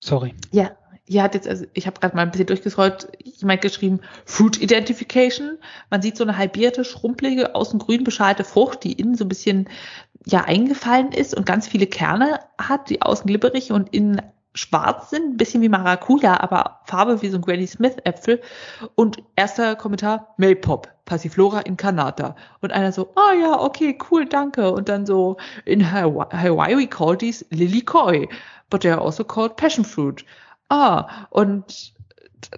Sorry. 0.00 0.34
Ja, 0.52 0.76
hier 1.08 1.22
hat 1.22 1.34
jetzt, 1.34 1.48
also 1.48 1.64
ich 1.72 1.86
habe 1.86 2.00
gerade 2.00 2.16
mal 2.16 2.22
ein 2.22 2.30
bisschen 2.30 2.46
durchgescrollt, 2.46 3.08
jemand 3.22 3.60
geschrieben, 3.60 4.00
Fruit 4.24 4.60
Identification. 4.60 5.58
Man 5.88 6.02
sieht 6.02 6.16
so 6.16 6.24
eine 6.24 6.36
halbierte, 6.36 6.84
schrumpelige, 6.84 7.54
außen 7.54 7.78
grün 7.78 8.04
beschalte 8.04 8.44
Frucht, 8.44 8.82
die 8.84 8.92
innen 8.92 9.14
so 9.14 9.24
ein 9.24 9.28
bisschen 9.28 9.68
ja 10.26 10.44
eingefallen 10.44 11.12
ist 11.12 11.34
und 11.34 11.46
ganz 11.46 11.68
viele 11.68 11.86
Kerne 11.86 12.40
hat, 12.58 12.90
die 12.90 13.02
außen 13.02 13.26
glibberig 13.26 13.70
und 13.70 13.94
innen 13.94 14.20
schwarz 14.56 15.10
sind, 15.10 15.34
ein 15.34 15.36
bisschen 15.36 15.62
wie 15.62 15.68
Maracuja, 15.68 16.40
aber 16.40 16.80
Farbe 16.84 17.22
wie 17.22 17.28
so 17.28 17.38
ein 17.38 17.42
Granny 17.42 17.66
Smith 17.66 17.96
Äpfel. 18.04 18.40
Und 18.94 19.22
erster 19.36 19.76
Kommentar, 19.76 20.34
Maypop, 20.38 20.88
Passiflora 21.04 21.60
incarnata. 21.60 22.34
Und 22.60 22.72
einer 22.72 22.92
so, 22.92 23.12
ah 23.14 23.30
oh 23.30 23.40
ja, 23.40 23.60
okay, 23.60 23.96
cool, 24.10 24.26
danke. 24.26 24.72
Und 24.72 24.88
dann 24.88 25.06
so, 25.06 25.36
in 25.64 25.92
Hawaii 25.92 26.76
we 26.76 26.86
call 26.86 27.16
these 27.16 27.44
Lily 27.50 27.82
Koi, 27.82 28.28
but 28.70 28.80
they 28.80 28.90
are 28.90 29.02
also 29.02 29.22
called 29.22 29.56
passion 29.56 29.84
fruit. 29.84 30.24
Ah, 30.68 31.26
und 31.30 31.94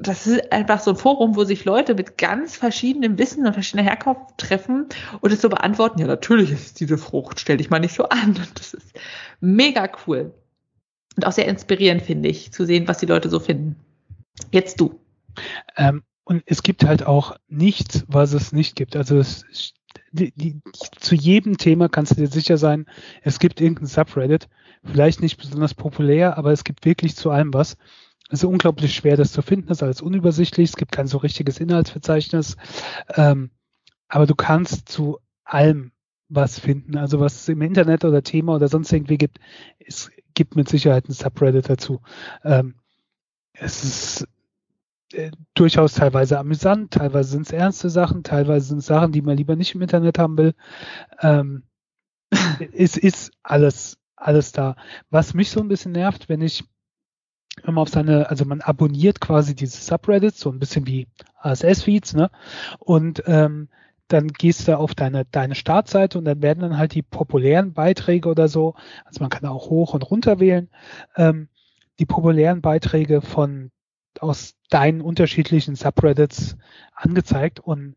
das 0.01 0.27
ist 0.27 0.53
einfach 0.53 0.81
so 0.81 0.93
ein 0.93 0.97
Forum, 0.97 1.37
wo 1.37 1.45
sich 1.45 1.65
Leute 1.65 1.95
mit 1.95 2.19
ganz 2.19 2.57
verschiedenem 2.57 3.19
Wissen 3.19 3.47
und 3.47 3.53
verschiedener 3.53 3.89
Herkunft 3.89 4.37
treffen 4.37 4.87
und 5.21 5.33
es 5.33 5.41
so 5.41 5.49
beantworten, 5.49 6.01
ja, 6.01 6.07
natürlich 6.07 6.51
ist 6.51 6.67
es 6.67 6.75
diese 6.75 6.99
Frucht, 6.99 7.41
stell 7.41 7.57
dich 7.57 7.71
mal 7.71 7.79
nicht 7.79 7.95
so 7.95 8.05
an. 8.09 8.29
Und 8.29 8.59
das 8.59 8.75
ist 8.75 8.99
mega 9.41 9.89
cool. 10.07 10.33
Und 11.19 11.27
auch 11.27 11.33
sehr 11.33 11.49
inspirierend, 11.49 12.03
finde 12.03 12.29
ich, 12.29 12.53
zu 12.53 12.65
sehen, 12.65 12.87
was 12.87 12.99
die 12.99 13.07
Leute 13.07 13.29
so 13.29 13.41
finden. 13.41 13.75
Jetzt 14.53 14.81
du. 14.81 15.01
Ähm, 15.77 16.05
und 16.23 16.45
es 16.47 16.63
gibt 16.63 16.85
halt 16.85 17.05
auch 17.05 17.35
nichts, 17.49 18.05
was 18.07 18.35
es 18.35 18.53
nicht 18.53 18.77
gibt. 18.77 18.95
Also 18.95 19.19
es, 19.19 19.75
die, 20.13 20.31
die, 20.37 20.61
zu 21.01 21.17
jedem 21.17 21.59
Thema 21.59 21.89
kannst 21.89 22.13
du 22.13 22.15
dir 22.15 22.29
sicher 22.29 22.57
sein, 22.57 22.87
es 23.23 23.41
gibt 23.41 23.61
irgendein 23.61 23.87
Subreddit, 23.87 24.49
vielleicht 24.85 25.21
nicht 25.21 25.39
besonders 25.39 25.75
populär, 25.75 26.39
aber 26.39 26.53
es 26.53 26.63
gibt 26.63 26.85
wirklich 26.85 27.17
zu 27.17 27.33
allem 27.33 27.53
was. 27.53 27.77
Es 28.31 28.45
ist 28.45 28.45
unglaublich 28.45 28.95
schwer, 28.95 29.17
das 29.17 29.33
zu 29.33 29.43
finden, 29.43 29.73
es 29.73 29.79
ist 29.79 29.83
alles 29.83 30.01
unübersichtlich, 30.01 30.69
es 30.69 30.77
gibt 30.77 30.93
kein 30.93 31.09
so 31.09 31.19
richtiges 31.19 31.59
Inhaltsverzeichnis, 31.59 32.57
ähm, 33.17 33.51
aber 34.07 34.29
du 34.29 34.37
kannst 34.37 34.89
zu 34.89 35.19
allem 35.43 35.91
was 36.29 36.61
finden. 36.61 36.97
Also 36.97 37.19
was 37.19 37.35
es 37.35 37.49
im 37.49 37.63
Internet 37.63 38.05
oder 38.05 38.23
Thema 38.23 38.55
oder 38.55 38.69
sonst 38.69 38.93
irgendwie 38.93 39.19
gibt, 39.19 39.41
es 39.79 40.11
gibt 40.39 40.55
mit 40.55 40.69
Sicherheit 40.69 41.09
ein 41.09 41.13
Subreddit 41.13 41.69
dazu. 41.69 42.01
Ähm, 42.45 42.77
es 43.53 43.83
ist 43.83 44.29
äh, 45.13 45.33
durchaus 45.55 45.95
teilweise 45.95 46.39
amüsant, 46.39 46.93
teilweise 46.93 47.31
sind 47.31 47.47
es 47.47 47.53
ernste 47.53 47.91
Sachen, 47.91 48.23
teilweise 48.23 48.69
sind 48.69 48.79
es 48.79 48.87
Sachen, 48.87 49.11
die 49.11 49.21
man 49.21 49.37
lieber 49.37 49.57
nicht 49.57 49.75
im 49.75 49.83
Internet 49.83 50.17
haben 50.21 50.39
will. 50.39 50.55
Ähm, 51.23 51.65
es 52.73 52.97
ist 52.97 53.33
alles, 53.43 53.99
alles 54.15 54.53
da. 54.53 54.77
Was 55.11 55.35
mich 55.35 55.51
so 55.51 55.59
ein 55.59 55.67
bisschen 55.67 55.91
nervt, 55.91 56.29
wenn 56.29 56.41
ich 56.41 56.63
immer 57.65 57.81
auf 57.81 57.89
seine, 57.89 58.31
also 58.31 58.45
man 58.45 58.61
abonniert 58.61 59.21
quasi 59.21 59.57
diese 59.57 59.79
Subreddits, 59.79 60.39
so 60.39 60.53
ein 60.53 60.61
bisschen 60.61 60.87
wie 60.87 61.09
RSS-Feeds, 61.45 62.15
ne? 62.15 62.31
Und 62.79 63.25
ähm, 63.27 63.71
dann 64.09 64.29
gehst 64.29 64.67
du 64.67 64.79
auf 64.79 64.95
deine, 64.95 65.25
deine 65.27 65.55
Startseite 65.55 66.19
und 66.19 66.25
dann 66.25 66.43
werden 66.43 66.61
dann 66.61 66.79
halt 66.79 66.95
die 66.95 67.03
populären 67.03 67.73
Beiträge 67.73 68.29
oder 68.29 68.49
so, 68.49 68.75
also 69.05 69.21
man 69.21 69.31
kann 69.31 69.45
auch 69.47 69.71
hoch 69.71 69.95
und 69.95 70.11
runter 70.11 70.41
wählen, 70.41 70.69
ähm, 71.17 71.49
die 71.99 72.07
populären 72.07 72.61
Beiträge 72.61 73.21
von 73.21 73.71
aus 74.21 74.57
deinen 74.71 75.01
unterschiedlichen 75.01 75.77
Subreddits 75.77 76.57
angezeigt 76.95 77.61
und 77.61 77.97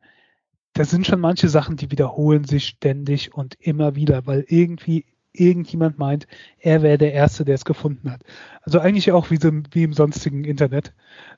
da 0.74 0.86
sind 0.86 1.06
schon 1.06 1.20
manche 1.20 1.50
Sachen, 1.50 1.76
die 1.76 1.92
wiederholen 1.92 2.46
sich 2.46 2.66
ständig 2.66 3.34
und 3.34 3.56
immer 3.60 3.96
wieder, 3.96 4.26
weil 4.26 4.46
irgendwie 4.48 5.06
irgendjemand 5.34 5.98
meint, 5.98 6.28
er 6.60 6.82
wäre 6.82 6.98
der 6.98 7.14
Erste, 7.14 7.46
der 7.46 7.56
es 7.56 7.66
gefunden 7.66 8.12
hat. 8.12 8.24
Also 8.62 8.80
eigentlich 8.80 9.12
auch 9.12 9.32
wie, 9.32 9.38
so, 9.38 9.52
wie 9.72 9.84
im 9.84 9.94
sonstigen 9.94 10.44
Internet. 10.44 10.94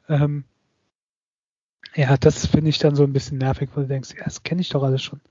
Ähm, 0.10 0.46
ja, 1.96 2.18
das 2.18 2.46
finde 2.48 2.70
ich 2.70 2.80
dann 2.80 2.96
so 2.96 3.04
ein 3.04 3.14
bisschen 3.14 3.38
nervig, 3.38 3.70
weil 3.74 3.84
du 3.84 3.90
denkst, 3.90 4.12
ja, 4.18 4.24
das 4.26 4.44
kenne 4.44 4.62
ich 4.62 4.70
doch 4.70 4.84
alles 4.84 5.02
schon. 5.02 5.22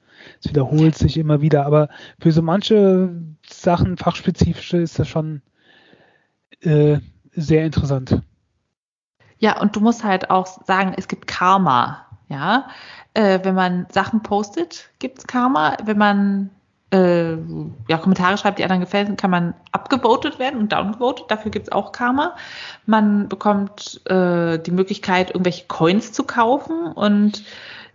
Es 0.40 0.48
wiederholt 0.48 0.96
sich 0.96 1.16
immer 1.16 1.40
wieder, 1.40 1.66
aber 1.66 1.88
für 2.20 2.32
so 2.32 2.42
manche 2.42 3.10
Sachen, 3.48 3.96
fachspezifische, 3.96 4.78
ist 4.78 4.98
das 4.98 5.08
schon 5.08 5.42
äh, 6.60 6.98
sehr 7.32 7.64
interessant. 7.64 8.22
Ja, 9.38 9.60
und 9.60 9.74
du 9.74 9.80
musst 9.80 10.04
halt 10.04 10.30
auch 10.30 10.46
sagen, 10.46 10.94
es 10.96 11.08
gibt 11.08 11.26
Karma. 11.26 12.06
Ja, 12.28 12.68
äh, 13.12 13.40
wenn 13.42 13.54
man 13.54 13.86
Sachen 13.90 14.22
postet, 14.22 14.90
gibt's 15.00 15.26
Karma. 15.26 15.76
Wenn 15.84 15.98
man 15.98 16.50
äh, 16.92 17.32
ja, 17.88 17.98
Kommentare 17.98 18.36
schreibt, 18.38 18.58
die 18.58 18.64
anderen 18.64 18.82
gefällt, 18.82 19.16
kann 19.18 19.30
man 19.30 19.54
abgevotet 19.72 20.38
werden 20.38 20.60
und 20.60 20.72
downvotet. 20.72 21.30
Dafür 21.30 21.50
gibt's 21.50 21.72
auch 21.72 21.92
Karma. 21.92 22.36
Man 22.86 23.28
bekommt 23.28 24.00
äh, 24.10 24.58
die 24.58 24.70
Möglichkeit, 24.70 25.30
irgendwelche 25.30 25.66
Coins 25.66 26.12
zu 26.12 26.24
kaufen 26.24 26.92
und 26.92 27.44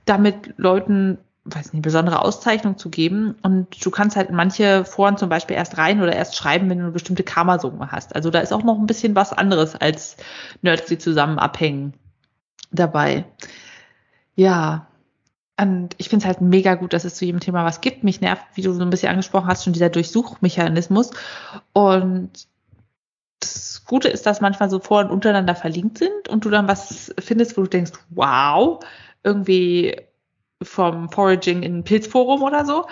damit 0.05 0.53
Leuten 0.57 1.19
weiß 1.45 1.73
nicht, 1.73 1.81
besondere 1.81 2.21
Auszeichnung 2.21 2.77
zu 2.77 2.89
geben. 2.89 3.35
Und 3.41 3.85
du 3.85 3.89
kannst 3.89 4.15
halt 4.17 4.31
manche 4.31 4.83
Foren 4.83 5.17
zum 5.17 5.29
Beispiel 5.29 5.55
erst 5.55 5.77
rein 5.77 6.01
oder 6.01 6.13
erst 6.13 6.35
schreiben, 6.35 6.69
wenn 6.69 6.79
du 6.79 6.85
eine 6.85 6.93
bestimmte 6.93 7.23
Karma-Summe 7.23 7.91
hast. 7.91 8.15
Also 8.15 8.29
da 8.29 8.39
ist 8.39 8.51
auch 8.51 8.63
noch 8.63 8.77
ein 8.77 8.87
bisschen 8.87 9.15
was 9.15 9.31
anderes 9.31 9.75
als 9.75 10.17
Nerds, 10.61 10.87
die 10.87 10.97
zusammen 10.97 11.39
abhängen 11.39 11.93
dabei. 12.71 13.25
Ja, 14.35 14.86
und 15.59 15.95
ich 15.97 16.09
finde 16.09 16.23
es 16.23 16.27
halt 16.27 16.41
mega 16.41 16.75
gut, 16.75 16.93
dass 16.93 17.03
es 17.03 17.15
zu 17.15 17.25
jedem 17.25 17.39
Thema 17.39 17.65
was 17.65 17.81
gibt. 17.81 18.03
Mich 18.03 18.21
nervt, 18.21 18.45
wie 18.53 18.61
du 18.61 18.73
so 18.73 18.81
ein 18.81 18.89
bisschen 18.89 19.09
angesprochen 19.09 19.47
hast, 19.47 19.63
schon 19.63 19.73
dieser 19.73 19.89
Durchsuchmechanismus. 19.89 21.11
Und 21.73 22.29
das 23.39 23.83
Gute 23.85 24.07
ist, 24.07 24.25
dass 24.25 24.41
manchmal 24.41 24.69
so 24.69 24.79
vor 24.79 24.99
und 24.99 25.09
untereinander 25.09 25.55
verlinkt 25.55 25.97
sind 25.97 26.27
und 26.29 26.45
du 26.45 26.49
dann 26.49 26.67
was 26.67 27.13
findest, 27.19 27.57
wo 27.57 27.63
du 27.63 27.69
denkst, 27.69 27.93
wow, 28.11 28.83
irgendwie 29.23 29.95
vom 30.61 31.09
Foraging 31.09 31.63
in 31.63 31.83
Pilzforum 31.83 32.43
oder 32.43 32.65
so. 32.65 32.85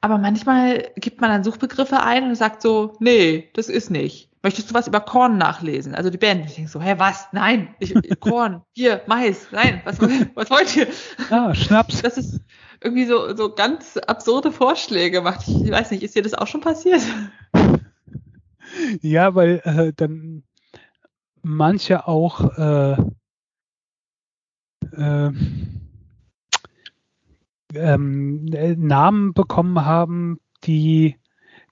Aber 0.00 0.18
manchmal 0.18 0.90
gibt 0.96 1.20
man 1.20 1.30
dann 1.30 1.44
Suchbegriffe 1.44 2.00
ein 2.00 2.28
und 2.28 2.34
sagt 2.36 2.62
so, 2.62 2.96
nee, 3.00 3.50
das 3.54 3.68
ist 3.68 3.90
nicht. 3.90 4.30
Möchtest 4.46 4.70
du 4.70 4.74
was 4.74 4.86
über 4.86 5.00
Korn 5.00 5.38
nachlesen? 5.38 5.96
Also 5.96 6.08
die 6.08 6.18
Band. 6.18 6.46
Ich 6.46 6.54
denke 6.54 6.70
so, 6.70 6.80
hä, 6.80 6.94
was? 6.98 7.26
Nein, 7.32 7.74
ich, 7.80 7.92
Korn, 8.20 8.62
hier, 8.76 9.02
Mais, 9.08 9.48
nein, 9.50 9.80
was, 9.84 10.00
was 10.00 10.50
wollt 10.50 10.76
ihr? 10.76 10.86
Ah, 11.30 11.52
Schnaps. 11.52 12.00
Das 12.02 12.16
ist 12.16 12.40
irgendwie 12.80 13.06
so, 13.06 13.34
so 13.34 13.52
ganz 13.52 13.96
absurde 13.96 14.52
Vorschläge 14.52 15.20
macht. 15.20 15.48
Ich 15.48 15.68
weiß 15.68 15.90
nicht, 15.90 16.04
ist 16.04 16.14
dir 16.14 16.22
das 16.22 16.34
auch 16.34 16.46
schon 16.46 16.60
passiert? 16.60 17.02
Ja, 19.00 19.34
weil 19.34 19.62
äh, 19.64 19.92
dann 19.96 20.44
manche 21.42 22.06
auch 22.06 22.56
äh, 22.56 22.96
äh, 24.92 25.32
ähm, 27.74 28.44
Namen 28.44 29.34
bekommen 29.34 29.84
haben, 29.84 30.38
die 30.62 31.16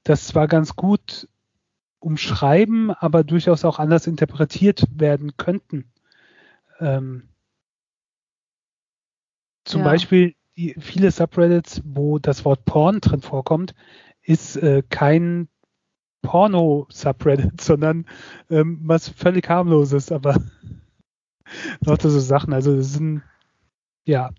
das 0.03 0.27
zwar 0.27 0.49
ganz 0.49 0.75
gut 0.75 1.29
umschreiben, 2.05 2.90
aber 2.90 3.25
durchaus 3.25 3.64
auch 3.64 3.79
anders 3.79 4.07
interpretiert 4.07 4.85
werden 4.95 5.37
könnten. 5.37 5.90
Ähm, 6.79 7.29
zum 9.64 9.81
Ja. 9.81 9.87
Beispiel 9.87 10.35
die, 10.57 10.77
viele 10.79 11.11
Subreddits, 11.11 11.83
wo 11.85 12.19
das 12.19 12.45
Wort 12.45 12.64
Porn 12.64 13.01
drin 13.01 13.23
vorkommt, 13.23 13.75
ist 14.23 14.57
äh, 14.57 14.83
kein 14.88 15.49
Porno-Subreddit, 16.23 17.61
sondern 17.61 18.07
ähm, 18.51 18.81
was 18.83 19.09
völlig 19.09 19.49
harmloses, 19.49 20.12
aber 20.12 20.37
lauter 21.81 22.11
so 22.11 22.21
Sachen. 22.21 22.53
Also 22.53 22.77
das 22.77 22.93
sind 22.93 23.23
ja, 24.07 24.31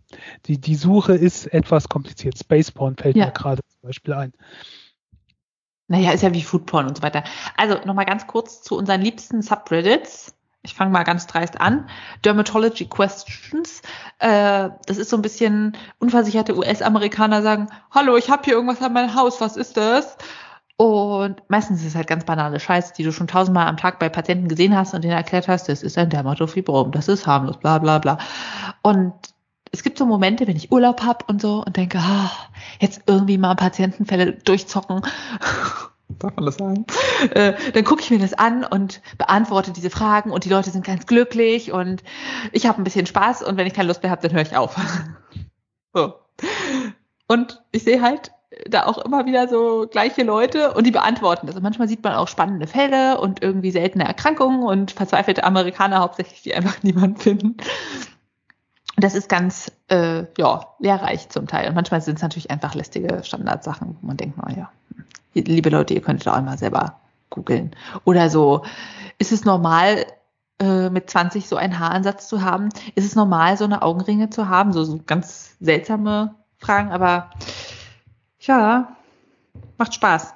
die, 0.45 0.59
die 0.59 0.75
Suche 0.75 1.13
ist 1.15 1.47
etwas 1.47 1.89
kompliziert. 1.89 2.37
Spaceporn 2.37 2.95
fällt 2.97 3.15
Ja. 3.15 3.25
mir 3.25 3.31
gerade 3.31 3.61
zum 3.67 3.81
Beispiel 3.81 4.13
ein. 4.13 4.33
Naja, 5.87 6.11
ist 6.11 6.23
ja 6.23 6.33
wie 6.33 6.41
Foodporn 6.41 6.87
und 6.87 6.97
so 6.97 7.03
weiter. 7.03 7.23
Also 7.57 7.75
nochmal 7.85 8.05
ganz 8.05 8.25
kurz 8.27 8.61
zu 8.61 8.75
unseren 8.75 9.01
liebsten 9.01 9.41
Subreddits. 9.41 10.35
Ich 10.63 10.73
fange 10.73 10.91
mal 10.91 11.03
ganz 11.03 11.27
dreist 11.27 11.61
an. 11.61 11.87
Dermatology 12.23 12.85
Questions. 12.85 13.81
Äh, 14.17 14.69
das 14.87 14.97
ist 14.97 15.11
so 15.11 15.15
ein 15.15 15.21
bisschen 15.21 15.77
unversicherte 15.99 16.57
US-Amerikaner 16.57 17.43
sagen, 17.43 17.67
hallo, 17.91 18.17
ich 18.17 18.31
habe 18.31 18.43
hier 18.45 18.53
irgendwas 18.55 18.81
an 18.81 18.93
meinem 18.93 19.13
Haus, 19.13 19.39
was 19.41 19.57
ist 19.57 19.77
das? 19.77 20.17
Und 20.77 21.41
meistens 21.47 21.81
ist 21.81 21.89
es 21.89 21.95
halt 21.95 22.07
ganz 22.07 22.25
banale 22.25 22.59
Scheiße, 22.59 22.93
die 22.97 23.03
du 23.03 23.13
schon 23.13 23.27
tausendmal 23.27 23.67
am 23.67 23.77
Tag 23.77 23.99
bei 23.99 24.09
Patienten 24.09 24.49
gesehen 24.49 24.75
hast 24.75 24.93
und 24.93 25.03
denen 25.03 25.13
erklärt 25.13 25.47
hast, 25.47 25.69
das 25.69 25.83
ist 25.83 25.97
ein 25.97 26.09
Dermatofibrom, 26.09 26.91
das 26.91 27.07
ist 27.07 27.27
harmlos, 27.27 27.57
bla 27.57 27.77
bla 27.77 27.99
bla. 27.99 28.17
Und 28.81 29.13
es 29.75 29.83
gibt 29.83 29.97
so 29.97 30.05
Momente, 30.05 30.47
wenn 30.47 30.55
ich 30.55 30.71
Urlaub 30.71 31.01
habe 31.03 31.25
und 31.27 31.41
so 31.41 31.63
und 31.65 31.75
denke, 31.75 31.99
ah, 31.99 32.31
jetzt 32.79 33.01
irgendwie 33.07 33.37
mal 33.37 33.55
Patientenfälle 33.55 34.33
durchzocken. 34.33 35.01
Darf 36.19 36.35
man 36.35 36.45
das 36.45 36.55
sagen? 36.55 36.85
Äh, 37.31 37.53
dann 37.73 37.83
gucke 37.83 38.01
ich 38.01 38.09
mir 38.09 38.19
das 38.19 38.33
an 38.33 38.63
und 38.63 39.01
beantworte 39.17 39.71
diese 39.71 39.89
Fragen 39.89 40.31
und 40.31 40.45
die 40.45 40.49
Leute 40.49 40.69
sind 40.69 40.85
ganz 40.85 41.07
glücklich 41.07 41.71
und 41.71 42.03
ich 42.51 42.67
habe 42.67 42.79
ein 42.79 42.83
bisschen 42.83 43.05
Spaß 43.05 43.43
und 43.43 43.57
wenn 43.57 43.67
ich 43.67 43.73
keine 43.73 43.87
Lust 43.87 44.01
mehr 44.01 44.11
habe, 44.11 44.21
dann 44.21 44.31
höre 44.31 44.43
ich 44.43 44.55
auf. 44.55 44.75
so. 45.93 46.13
Und 47.27 47.63
ich 47.71 47.83
sehe 47.83 48.01
halt 48.01 48.31
da 48.69 48.85
auch 48.85 48.99
immer 48.99 49.25
wieder 49.25 49.47
so 49.49 49.87
gleiche 49.89 50.23
Leute 50.23 50.73
und 50.73 50.85
die 50.85 50.91
beantworten 50.91 51.47
das. 51.47 51.55
Und 51.55 51.63
manchmal 51.63 51.89
sieht 51.89 52.03
man 52.03 52.13
auch 52.13 52.27
spannende 52.27 52.67
Fälle 52.67 53.19
und 53.19 53.41
irgendwie 53.41 53.71
seltene 53.71 54.05
Erkrankungen 54.05 54.63
und 54.63 54.91
verzweifelte 54.91 55.43
Amerikaner 55.43 55.99
hauptsächlich, 55.99 56.43
die 56.43 56.55
einfach 56.55 56.81
niemanden 56.83 57.17
finden. 57.17 57.57
Das 58.97 59.15
ist 59.15 59.27
ganz, 59.27 59.71
äh, 59.89 60.25
ja, 60.37 60.67
lehrreich 60.79 61.29
zum 61.29 61.47
Teil. 61.47 61.67
Und 61.67 61.75
manchmal 61.75 62.01
sind 62.01 62.15
es 62.15 62.21
natürlich 62.21 62.49
einfach 62.49 62.75
lästige 62.75 63.23
Standardsachen, 63.23 63.97
wo 63.99 64.07
man 64.07 64.17
denkt, 64.17 64.37
naja, 64.37 64.69
liebe 65.33 65.69
Leute, 65.69 65.93
ihr 65.93 66.01
könntet 66.01 66.27
auch 66.27 66.41
mal 66.41 66.57
selber 66.57 66.99
googeln. 67.29 67.75
Oder 68.05 68.29
so, 68.29 68.63
ist 69.17 69.31
es 69.31 69.43
normal, 69.43 70.05
äh, 70.59 70.89
mit 70.89 71.09
20 71.09 71.47
so 71.47 71.57
einen 71.57 71.79
Haaransatz 71.79 72.27
zu 72.27 72.41
haben? 72.41 72.69
Ist 72.95 73.05
es 73.05 73.15
normal, 73.15 73.57
so 73.57 73.65
eine 73.65 73.81
Augenringe 73.81 74.29
zu 74.29 74.47
haben? 74.47 74.71
So, 74.71 74.85
so 74.85 75.01
ganz 75.05 75.55
seltsame 75.59 76.35
Fragen, 76.57 76.91
aber 76.91 77.31
ja, 78.39 78.95
macht 79.77 79.93
Spaß. 79.93 80.33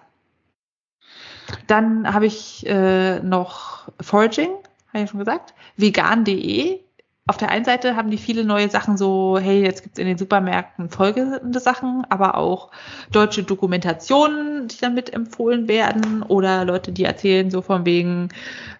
Dann 1.67 2.13
habe 2.13 2.25
ich 2.25 2.65
äh, 2.67 3.19
noch 3.21 3.89
Foraging, 4.01 4.49
habe 4.93 5.03
ich 5.03 5.09
schon 5.09 5.19
gesagt, 5.19 5.53
vegan.de. 5.77 6.81
Auf 7.29 7.37
der 7.37 7.49
einen 7.49 7.63
Seite 7.63 7.95
haben 7.95 8.09
die 8.09 8.17
viele 8.17 8.43
neue 8.43 8.71
Sachen 8.71 8.97
so, 8.97 9.37
hey, 9.39 9.61
jetzt 9.61 9.83
gibt 9.83 9.93
es 9.93 9.99
in 9.99 10.07
den 10.07 10.17
Supermärkten 10.17 10.89
folgende 10.89 11.59
Sachen, 11.59 12.03
aber 12.09 12.33
auch 12.33 12.71
deutsche 13.11 13.43
Dokumentationen, 13.43 14.67
die 14.67 14.79
dann 14.81 14.95
mit 14.95 15.13
empfohlen 15.13 15.67
werden 15.67 16.23
oder 16.23 16.65
Leute, 16.65 16.91
die 16.91 17.03
erzählen 17.03 17.51
so 17.51 17.61
von 17.61 17.85
wegen 17.85 18.29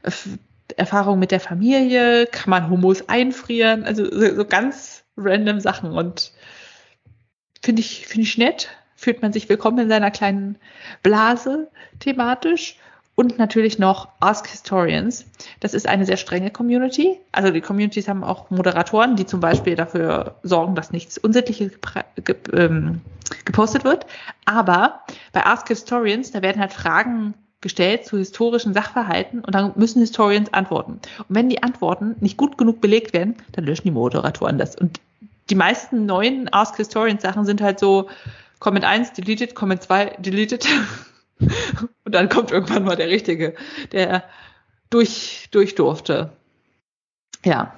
äh, 0.02 0.10
Erfahrung 0.78 1.20
mit 1.20 1.30
der 1.30 1.40
Familie, 1.40 2.26
kann 2.26 2.50
man 2.50 2.72
Hummus 2.72 3.08
einfrieren, 3.08 3.84
also 3.84 4.06
so, 4.06 4.36
so 4.38 4.46
ganz 4.46 5.04
random 5.16 5.60
Sachen 5.60 5.92
und 5.92 6.32
finde 7.62 7.82
ich, 7.82 8.08
finde 8.08 8.24
ich 8.24 8.40
nett, 8.40 8.70
fühlt 8.96 9.22
man 9.22 9.32
sich 9.32 9.48
willkommen 9.48 9.78
in 9.78 9.90
seiner 9.90 10.10
kleinen 10.10 10.58
Blase 11.04 11.70
thematisch. 12.00 12.80
Und 13.20 13.38
natürlich 13.38 13.80
noch 13.80 14.08
Ask 14.22 14.48
Historians. 14.48 15.26
Das 15.60 15.74
ist 15.74 15.90
eine 15.90 16.06
sehr 16.06 16.16
strenge 16.16 16.52
Community. 16.52 17.18
Also 17.34 17.52
die 17.52 17.60
Communities 17.60 18.08
haben 18.08 18.24
auch 18.24 18.50
Moderatoren, 18.50 19.18
die 19.18 19.26
zum 19.26 19.42
Beispiel 19.42 19.76
dafür 19.76 20.36
sorgen, 20.44 20.74
dass 20.74 20.94
nichts 20.94 21.18
Unsittliches 21.18 21.74
ge 22.24 22.38
ähm, 22.54 23.02
gepostet 23.44 23.84
wird. 23.84 24.06
Aber 24.46 25.02
bei 25.34 25.46
Ask 25.46 25.68
Historians, 25.68 26.32
da 26.32 26.42
werden 26.42 26.62
halt 26.62 26.72
Fragen 26.72 27.34
gestellt 27.60 28.06
zu 28.06 28.18
historischen 28.18 28.74
Sachverhalten 28.74 29.42
und 29.42 29.54
dann 29.54 29.74
müssen 29.76 30.00
Historians 30.00 30.54
antworten. 30.54 31.02
Und 31.18 31.36
wenn 31.36 31.50
die 31.50 31.62
Antworten 31.62 32.16
nicht 32.22 32.38
gut 32.38 32.58
genug 32.58 32.80
belegt 32.80 33.12
werden, 33.12 33.36
dann 33.52 33.66
löschen 33.66 33.84
die 33.84 33.92
Moderatoren 33.92 34.58
das. 34.58 34.78
Und 34.78 35.02
die 35.50 35.56
meisten 35.56 36.06
neuen 36.06 36.48
Ask 36.54 36.78
Historians 36.78 37.24
Sachen 37.24 37.44
sind 37.44 37.60
halt 37.60 37.80
so 37.80 38.08
Comment 38.60 38.86
1 38.86 39.12
deleted, 39.12 39.56
Comment 39.56 39.84
2 39.84 40.16
deleted. 40.20 40.66
Und 42.04 42.16
dann 42.16 42.30
kommt 42.30 42.52
irgendwann 42.52 42.84
mal 42.84 42.96
der 42.96 43.10
Richtige, 43.10 43.56
der 43.92 44.24
durch, 44.90 45.48
durch 45.52 45.76
durfte. 45.76 46.32
Ja. 47.46 47.74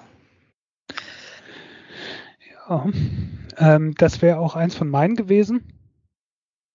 Ja. 2.68 2.86
Ähm, 3.58 3.96
das 3.96 4.22
wäre 4.22 4.40
auch 4.40 4.56
eins 4.56 4.76
von 4.76 4.90
meinen 4.90 5.16
gewesen, 5.16 5.74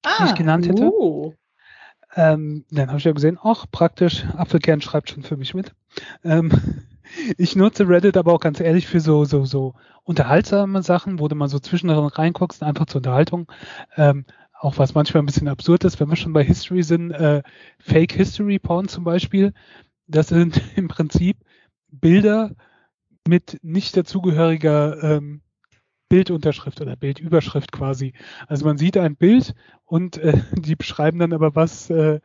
die 0.04 0.24
ich 0.24 0.34
genannt 0.34 0.68
hätte. 0.68 0.84
Oh. 0.84 1.34
Ähm, 2.14 2.64
dann 2.70 2.88
habe 2.88 2.98
ich 2.98 3.04
ja 3.04 3.12
gesehen, 3.12 3.38
ach, 3.42 3.66
praktisch, 3.70 4.24
Apfelkern 4.36 4.80
schreibt 4.80 5.10
schon 5.10 5.22
für 5.22 5.36
mich 5.36 5.54
mit. 5.54 5.72
Ähm, 6.24 6.50
ich 7.38 7.56
nutze 7.56 7.88
Reddit 7.88 8.16
aber 8.16 8.32
auch 8.32 8.40
ganz 8.40 8.60
ehrlich 8.60 8.86
für 8.86 9.00
so, 9.00 9.24
so, 9.24 9.44
so 9.44 9.74
unterhaltsame 10.04 10.82
Sachen, 10.82 11.18
wo 11.18 11.28
du 11.28 11.34
mal 11.34 11.48
so 11.48 11.58
zwischendrin 11.58 12.06
reinguckst, 12.06 12.62
einfach 12.62 12.86
zur 12.86 13.00
Unterhaltung. 13.00 13.50
Ähm, 13.96 14.24
auch 14.60 14.78
was 14.78 14.94
manchmal 14.94 15.22
ein 15.22 15.26
bisschen 15.26 15.48
absurd 15.48 15.84
ist, 15.84 16.00
wenn 16.00 16.08
wir 16.08 16.16
schon 16.16 16.32
bei 16.32 16.44
History 16.44 16.82
sind, 16.82 17.10
äh, 17.12 17.42
Fake 17.78 18.12
History 18.12 18.58
Porn 18.58 18.88
zum 18.88 19.04
Beispiel. 19.04 19.52
Das 20.06 20.28
sind 20.28 20.60
im 20.76 20.88
Prinzip 20.88 21.36
Bilder 21.88 22.52
mit 23.26 23.58
nicht 23.62 23.96
dazugehöriger 23.96 25.02
ähm, 25.02 25.42
Bildunterschrift 26.08 26.80
oder 26.80 26.96
Bildüberschrift 26.96 27.72
quasi. 27.72 28.12
Also 28.46 28.64
man 28.64 28.78
sieht 28.78 28.96
ein 28.96 29.16
Bild 29.16 29.54
und 29.84 30.18
äh, 30.18 30.40
die 30.52 30.76
beschreiben 30.76 31.18
dann 31.18 31.32
aber 31.32 31.54
was, 31.54 31.90
äh, 31.90 32.20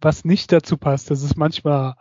was 0.00 0.24
nicht 0.24 0.52
dazu 0.52 0.76
passt. 0.76 1.10
Das 1.10 1.22
ist 1.22 1.36
manchmal 1.36 1.94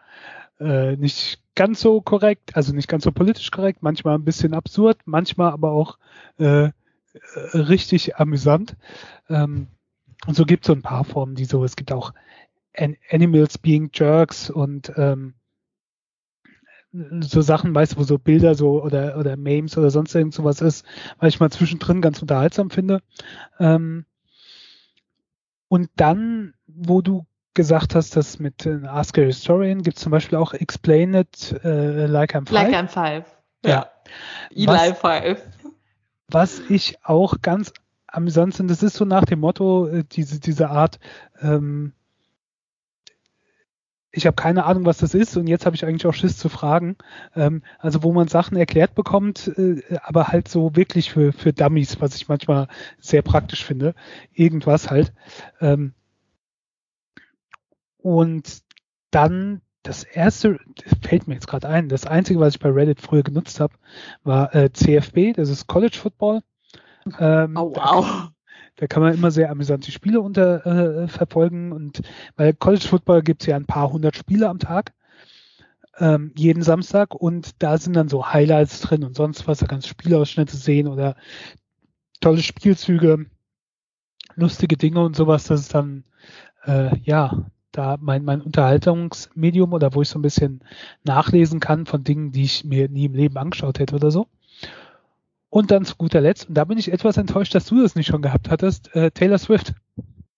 äh, 0.59 0.95
nicht 0.97 1.41
ganz 1.55 1.79
so 1.79 2.01
korrekt, 2.01 2.55
also 2.55 2.73
nicht 2.73 2.89
ganz 2.89 3.05
so 3.05 3.11
politisch 3.11 3.51
korrekt, 3.51 3.81
manchmal 3.81 4.15
ein 4.15 4.25
bisschen 4.25 4.53
absurd, 4.53 4.99
manchmal 5.05 5.51
aber 5.51 5.71
auch 5.71 5.97
äh, 6.37 6.69
richtig 7.53 8.17
amüsant. 8.17 8.75
Ähm, 9.29 9.67
und 10.27 10.35
so 10.35 10.45
gibt 10.45 10.63
es 10.63 10.67
so 10.67 10.73
ein 10.73 10.81
paar 10.81 11.03
Formen, 11.03 11.35
die 11.35 11.45
so, 11.45 11.63
es 11.63 11.75
gibt 11.75 11.91
auch 11.91 12.13
An 12.77 12.95
Animals 13.09 13.57
being 13.57 13.89
Jerks 13.93 14.49
und 14.49 14.91
ähm, 14.97 15.35
so 17.21 17.41
Sachen, 17.41 17.75
weißt 17.75 17.93
du, 17.93 17.97
wo 17.97 18.03
so 18.03 18.17
Bilder 18.17 18.55
so 18.55 18.81
oder 18.81 19.17
oder 19.17 19.35
Memes 19.35 19.77
oder 19.77 19.89
sonst 19.91 20.15
irgend 20.15 20.33
sowas 20.33 20.61
ist, 20.61 20.85
weil 21.19 21.29
ich 21.29 21.39
mal 21.39 21.51
zwischendrin 21.51 22.01
ganz 22.01 22.21
unterhaltsam 22.21 22.69
finde. 22.69 23.01
Ähm, 23.59 24.05
und 25.67 25.89
dann, 25.95 26.53
wo 26.67 27.01
du 27.01 27.25
gesagt 27.53 27.95
hast, 27.95 28.15
dass 28.15 28.39
mit 28.39 28.65
äh, 28.65 28.79
Ask 28.85 29.17
a 29.17 29.21
Historian 29.21 29.81
gibt 29.81 29.97
es 29.97 30.03
zum 30.03 30.11
Beispiel 30.11 30.37
auch 30.37 30.53
Explain 30.53 31.13
It 31.13 31.53
äh, 31.63 32.05
Like 32.05 32.35
I'm 32.35 32.47
Five. 32.47 32.51
Like 32.51 32.73
I'm 32.73 32.87
Five. 32.87 33.25
Ja. 33.65 33.89
Eli 34.51 34.67
Was- 34.67 34.99
Five. 34.99 35.41
Was 36.27 36.59
ich 36.69 36.97
auch 37.03 37.41
ganz 37.41 37.73
amüsant 38.07 38.55
finde, 38.55 38.73
das 38.73 38.83
ist 38.83 38.95
so 38.95 39.05
nach 39.05 39.25
dem 39.25 39.39
Motto, 39.39 39.87
äh, 39.87 40.03
diese, 40.03 40.39
diese 40.39 40.69
Art, 40.69 40.99
ähm, 41.41 41.93
ich 44.11 44.25
habe 44.25 44.35
keine 44.35 44.63
Ahnung, 44.63 44.85
was 44.85 44.99
das 44.99 45.13
ist 45.13 45.35
und 45.35 45.47
jetzt 45.47 45.65
habe 45.65 45.75
ich 45.75 45.85
eigentlich 45.85 46.05
auch 46.07 46.13
Schiss 46.13 46.37
zu 46.37 46.47
fragen. 46.47 46.95
Ähm, 47.35 47.63
also 47.79 48.01
wo 48.01 48.13
man 48.13 48.29
Sachen 48.29 48.55
erklärt 48.57 48.95
bekommt, 48.95 49.49
äh, 49.57 49.81
aber 50.01 50.29
halt 50.29 50.47
so 50.47 50.75
wirklich 50.75 51.11
für, 51.11 51.33
für 51.33 51.51
Dummies, 51.51 51.99
was 51.99 52.15
ich 52.15 52.29
manchmal 52.29 52.67
sehr 52.99 53.21
praktisch 53.21 53.65
finde. 53.65 53.93
Irgendwas 54.33 54.89
halt. 54.89 55.13
Ähm, 55.59 55.93
und 57.97 58.63
dann 59.11 59.61
das 59.85 60.03
erste, 60.03 60.59
fällt 61.01 61.27
mir 61.27 61.35
jetzt 61.35 61.47
gerade 61.47 61.69
ein, 61.69 61.89
das 61.89 62.05
einzige, 62.05 62.39
was 62.39 62.55
ich 62.55 62.59
bei 62.59 62.69
Reddit 62.69 63.01
früher 63.01 63.23
genutzt 63.23 63.59
habe, 63.59 63.75
war 64.23 64.53
äh, 64.55 64.71
CFB, 64.71 65.33
das 65.35 65.49
ist 65.49 65.67
College 65.67 65.97
Football. 65.97 66.41
Ähm, 67.19 67.55
oh, 67.55 67.71
wow. 67.75 68.29
Da 68.77 68.87
kann 68.87 69.03
man 69.03 69.13
immer 69.13 69.31
sehr 69.31 69.51
amüsante 69.51 69.91
Spiele 69.91 70.19
unter 70.19 70.65
äh, 70.65 71.07
verfolgen 71.07 71.71
und 71.71 72.01
bei 72.35 72.51
College 72.51 72.87
Football 72.87 73.21
gibt 73.21 73.43
es 73.43 73.47
ja 73.47 73.55
ein 73.55 73.65
paar 73.65 73.91
hundert 73.91 74.17
Spiele 74.17 74.49
am 74.49 74.59
Tag, 74.59 74.93
ähm, 75.99 76.33
jeden 76.35 76.63
Samstag 76.63 77.13
und 77.13 77.61
da 77.63 77.77
sind 77.77 77.95
dann 77.95 78.09
so 78.09 78.33
Highlights 78.33 78.81
drin 78.81 79.03
und 79.03 79.15
sonst 79.15 79.47
was, 79.47 79.59
da 79.59 79.67
kannst 79.67 79.85
du 79.85 79.91
Spielausschnitte 79.91 80.57
sehen 80.57 80.87
oder 80.87 81.15
tolle 82.19 82.41
Spielzüge, 82.41 83.27
lustige 84.35 84.77
Dinge 84.77 85.01
und 85.05 85.15
sowas, 85.15 85.45
das 85.45 85.61
ist 85.61 85.73
dann 85.75 86.03
äh, 86.65 86.97
ja 87.03 87.45
da 87.77 87.97
mein, 87.99 88.23
mein 88.23 88.41
Unterhaltungsmedium 88.41 89.73
oder 89.73 89.93
wo 89.93 90.01
ich 90.01 90.09
so 90.09 90.19
ein 90.19 90.23
bisschen 90.23 90.61
nachlesen 91.03 91.59
kann 91.59 91.85
von 91.85 92.03
Dingen, 92.03 92.31
die 92.31 92.43
ich 92.43 92.63
mir 92.63 92.89
nie 92.89 93.05
im 93.05 93.13
Leben 93.13 93.37
angeschaut 93.37 93.79
hätte 93.79 93.95
oder 93.95 94.11
so. 94.11 94.27
Und 95.49 95.71
dann 95.71 95.85
zu 95.85 95.95
guter 95.95 96.21
Letzt, 96.21 96.49
und 96.49 96.55
da 96.55 96.65
bin 96.65 96.77
ich 96.77 96.91
etwas 96.91 97.17
enttäuscht, 97.17 97.55
dass 97.55 97.65
du 97.65 97.81
das 97.81 97.95
nicht 97.95 98.07
schon 98.07 98.21
gehabt 98.21 98.49
hattest, 98.49 98.93
äh, 98.95 99.11
Taylor 99.11 99.37
Swift. 99.37 99.73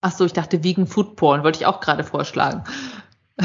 Ach 0.01 0.11
so, 0.11 0.25
ich 0.25 0.33
dachte 0.33 0.63
Vegan 0.63 0.85
Food 0.85 1.15
Porn, 1.15 1.43
wollte 1.43 1.59
ich 1.59 1.65
auch 1.65 1.79
gerade 1.79 2.03
vorschlagen. 2.03 2.63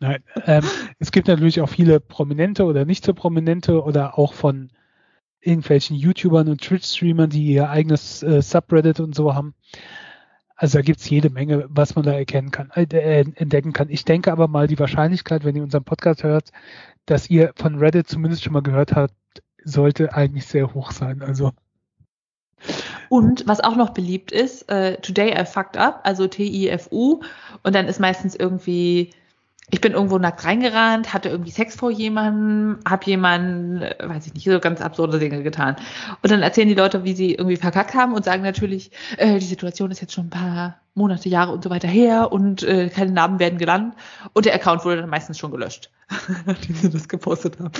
Nein, 0.00 0.22
ähm, 0.46 0.64
es 0.98 1.12
gibt 1.12 1.28
natürlich 1.28 1.60
auch 1.60 1.68
viele 1.68 2.00
Prominente 2.00 2.64
oder 2.64 2.86
nicht 2.86 3.04
so 3.04 3.12
Prominente 3.12 3.82
oder 3.82 4.18
auch 4.18 4.32
von 4.32 4.70
irgendwelchen 5.40 5.96
YouTubern 5.96 6.48
und 6.48 6.62
Twitch-Streamern, 6.62 7.30
die 7.30 7.44
ihr 7.44 7.68
eigenes 7.68 8.22
äh, 8.22 8.40
Subreddit 8.40 9.00
und 9.00 9.14
so 9.14 9.34
haben. 9.34 9.54
Also 10.60 10.76
da 10.76 10.82
gibt's 10.82 11.08
jede 11.08 11.30
Menge, 11.30 11.64
was 11.70 11.94
man 11.94 12.04
da 12.04 12.12
erkennen 12.12 12.50
kann, 12.50 12.70
äh, 12.74 12.82
äh, 12.82 13.24
entdecken 13.36 13.72
kann. 13.72 13.88
Ich 13.88 14.04
denke 14.04 14.30
aber 14.30 14.46
mal, 14.46 14.66
die 14.66 14.78
Wahrscheinlichkeit, 14.78 15.42
wenn 15.42 15.56
ihr 15.56 15.62
unseren 15.62 15.84
Podcast 15.84 16.22
hört, 16.22 16.50
dass 17.06 17.30
ihr 17.30 17.52
von 17.56 17.78
Reddit 17.78 18.08
zumindest 18.08 18.44
schon 18.44 18.52
mal 18.52 18.60
gehört 18.60 18.94
habt, 18.94 19.14
sollte 19.64 20.12
eigentlich 20.12 20.44
sehr 20.44 20.74
hoch 20.74 20.92
sein. 20.92 21.22
Also. 21.22 21.52
Und 23.08 23.48
was 23.48 23.60
auch 23.60 23.74
noch 23.74 23.94
beliebt 23.94 24.32
ist, 24.32 24.70
äh, 24.70 24.98
Today 25.00 25.32
I 25.32 25.46
fucked 25.46 25.78
up, 25.78 26.00
also 26.04 26.26
T-I-F-U. 26.26 27.22
Und 27.62 27.74
dann 27.74 27.86
ist 27.86 27.98
meistens 27.98 28.36
irgendwie, 28.36 29.12
ich 29.70 29.80
bin 29.80 29.92
irgendwo 29.92 30.18
nackt 30.18 30.44
reingerannt, 30.44 31.12
hatte 31.14 31.28
irgendwie 31.28 31.50
Sex 31.50 31.76
vor 31.76 31.90
jemandem, 31.90 32.78
habe 32.88 33.04
jemanden, 33.06 33.82
äh, 33.82 33.96
weiß 34.00 34.26
ich 34.26 34.34
nicht, 34.34 34.44
so 34.44 34.58
ganz 34.58 34.80
absurde 34.80 35.18
Dinge 35.18 35.42
getan. 35.42 35.76
Und 36.22 36.30
dann 36.30 36.42
erzählen 36.42 36.68
die 36.68 36.74
Leute, 36.74 37.04
wie 37.04 37.14
sie 37.14 37.34
irgendwie 37.34 37.56
verkackt 37.56 37.94
haben 37.94 38.14
und 38.14 38.24
sagen 38.24 38.42
natürlich, 38.42 38.90
äh, 39.16 39.38
die 39.38 39.46
Situation 39.46 39.90
ist 39.90 40.00
jetzt 40.00 40.12
schon 40.12 40.26
ein 40.26 40.30
paar 40.30 40.80
Monate, 40.94 41.28
Jahre 41.28 41.52
und 41.52 41.62
so 41.62 41.70
weiter 41.70 41.88
her 41.88 42.32
und 42.32 42.62
äh, 42.64 42.88
keine 42.88 43.12
Namen 43.12 43.38
werden 43.38 43.58
genannt. 43.58 43.94
Und 44.32 44.44
der 44.44 44.54
Account 44.54 44.84
wurde 44.84 45.00
dann 45.00 45.10
meistens 45.10 45.38
schon 45.38 45.52
gelöscht, 45.52 45.90
nachdem 46.46 46.74
sie 46.74 46.90
das 46.90 47.08
gepostet 47.08 47.58
haben. 47.60 47.72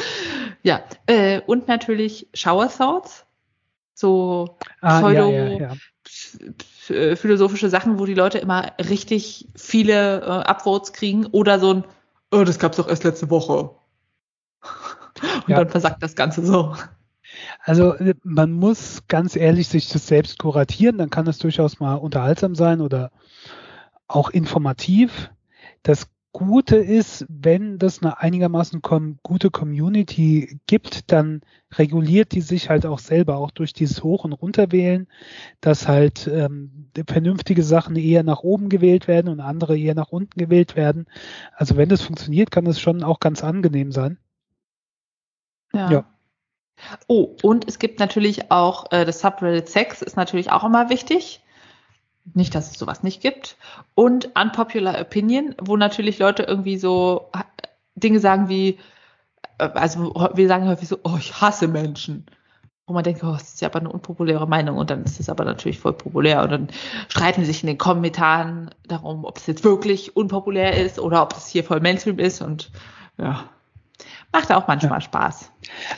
Ja, 0.62 0.82
äh, 1.07 1.41
und 1.47 1.66
natürlich 1.66 2.28
Shower 2.34 2.68
Thoughts, 2.68 3.26
so 3.95 4.57
ah, 4.80 5.01
Pseudo, 5.01 5.30
ja, 5.30 5.49
ja, 5.49 5.59
ja. 5.59 5.72
Äh, 6.89 7.16
philosophische 7.16 7.68
Sachen, 7.68 7.99
wo 7.99 8.07
die 8.07 8.14
Leute 8.14 8.39
immer 8.39 8.72
richtig 8.78 9.49
viele 9.55 10.20
äh, 10.20 10.24
Upvotes 10.24 10.93
kriegen 10.93 11.26
oder 11.26 11.59
so 11.59 11.74
ein, 11.74 11.85
oh, 12.31 12.45
das 12.45 12.59
gab's 12.59 12.76
doch 12.76 12.89
erst 12.89 13.05
letzte 13.05 13.31
Woche. 13.31 13.70
Und 15.47 15.51
dann 15.51 15.68
versagt 15.68 16.03
das 16.03 16.16
Ganze 16.16 16.45
so. 16.45 16.74
Also 17.62 17.95
äh, 17.95 18.14
man 18.22 18.53
muss 18.53 19.03
ganz 19.09 19.37
ehrlich 19.37 19.68
sich 19.68 19.89
das 19.89 20.07
selbst 20.07 20.39
kuratieren, 20.39 20.99
dann 20.99 21.11
kann 21.11 21.26
es 21.26 21.39
durchaus 21.39 21.81
mal 21.81 21.95
unterhaltsam 21.95 22.55
sein 22.55 22.81
oder 22.81 23.11
auch 24.09 24.31
informativ. 24.31 25.31
Das 25.83 26.09
Gute 26.33 26.76
ist, 26.76 27.26
wenn 27.28 27.78
das 27.78 28.03
eine 28.03 28.20
einigermaßen 28.20 28.83
kom 28.83 29.18
gute 29.24 29.51
Community 29.51 30.61
gibt, 30.66 31.11
dann 31.11 31.41
reguliert 31.72 32.33
die 32.33 32.41
sich 32.41 32.70
halt 32.70 32.87
auch 32.87 33.01
selber, 33.01 33.37
auch 33.39 33.51
durch 33.51 33.72
dieses 33.72 34.05
Hoch- 34.05 34.24
und 34.24 34.33
Runterwählen, 34.33 35.09
dass 35.61 35.89
halt 35.89 36.28
ähm, 36.28 36.91
vernünftige 37.09 37.64
Sachen 37.64 37.97
eher 37.97 38.22
nach 38.22 38.41
oben 38.41 38.68
gewählt 38.68 39.09
werden 39.09 39.28
und 39.28 39.41
andere 39.41 39.76
eher 39.76 39.97
nach 39.97 40.11
unten 40.11 40.39
gewählt 40.39 40.76
werden. 40.76 41.07
Also 41.55 41.76
wenn 41.76 41.89
das 41.89 42.03
funktioniert, 42.03 42.53
kann 42.53 42.64
das 42.64 42.81
schon 42.81 43.03
auch 43.03 43.18
ganz 43.18 43.43
angenehm 43.43 43.91
sein. 43.91 44.18
Ja. 45.72 45.91
ja. 45.91 46.05
Oh, 47.09 47.37
und 47.43 47.68
es 47.68 47.78
gibt 47.78 47.99
natürlich 47.99 48.51
auch 48.51 48.91
äh, 48.93 49.05
das 49.05 49.20
Subreddit 49.20 49.68
Sex 49.68 50.01
ist 50.01 50.16
natürlich 50.16 50.51
auch 50.51 50.64
immer 50.64 50.91
wichtig. 50.91 51.43
Nicht, 52.35 52.55
dass 52.55 52.70
es 52.70 52.78
sowas 52.78 53.03
nicht 53.03 53.20
gibt. 53.20 53.57
Und 53.95 54.31
Unpopular 54.37 55.01
Opinion, 55.01 55.55
wo 55.61 55.76
natürlich 55.76 56.18
Leute 56.18 56.45
irgendwie 56.45 56.78
so 56.78 57.31
Dinge 57.95 58.20
sagen 58.20 58.49
wie, 58.49 58.78
äh, 59.59 59.68
also 59.74 60.14
wir 60.35 60.49
sagen 60.49 60.68
häufig 60.68 60.89
so, 60.89 60.99
oh, 61.05 61.16
ich 61.18 61.41
hasse 61.41 61.68
Menschen. 61.68 62.26
Wo 62.87 62.95
man 62.95 63.05
denkt, 63.05 63.22
oh, 63.22 63.33
das 63.33 63.55
ist 63.55 63.61
ja 63.61 63.68
aber 63.68 63.78
eine 63.78 63.91
unpopuläre 63.91 64.49
Meinung 64.49 64.76
und 64.76 64.91
dann 64.91 65.05
ist 65.05 65.20
es 65.20 65.28
aber 65.28 65.45
natürlich 65.45 65.78
voll 65.78 65.93
populär 65.93 66.43
und 66.43 66.51
dann 66.51 66.68
streiten 67.09 67.45
sich 67.45 67.62
in 67.62 67.68
den 67.68 67.78
Kommentaren 67.78 68.70
darum, 68.89 69.24
ob 69.24 69.39
es 69.39 69.47
jetzt 69.47 69.62
wirklich 69.62 70.16
unpopulär 70.16 70.76
ist 70.76 70.99
oder 70.99 71.22
ob 71.22 71.37
es 71.37 71.47
hier 71.47 71.62
voll 71.62 71.78
Mainstream 71.78 72.18
ist 72.18 72.43
und 72.43 72.72
ja, 73.16 73.45
macht 74.33 74.51
auch 74.51 74.66
manchmal 74.66 74.95
ja. 74.95 75.01
Spaß. 75.03 75.53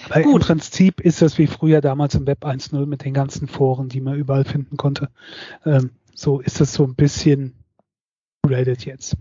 Aber 0.05 0.21
Gut. 0.21 0.43
im 0.43 0.47
Prinzip 0.47 1.01
ist 1.01 1.23
das 1.23 1.39
wie 1.39 1.47
früher 1.47 1.81
damals 1.81 2.15
im 2.15 2.27
Web 2.27 2.45
1.0 2.45 2.85
mit 2.85 3.07
den 3.07 3.15
ganzen 3.15 3.49
Foren, 3.49 3.89
die 3.89 4.03
man 4.03 4.15
überall 4.15 4.45
finden 4.45 4.77
konnte. 4.77 5.09
Ähm, 5.65 5.93
so 6.15 6.41
ist 6.41 6.61
das 6.61 6.73
so 6.73 6.85
ein 6.85 6.95
bisschen 6.95 7.55
Reddit 8.47 8.85
jetzt. 8.85 9.17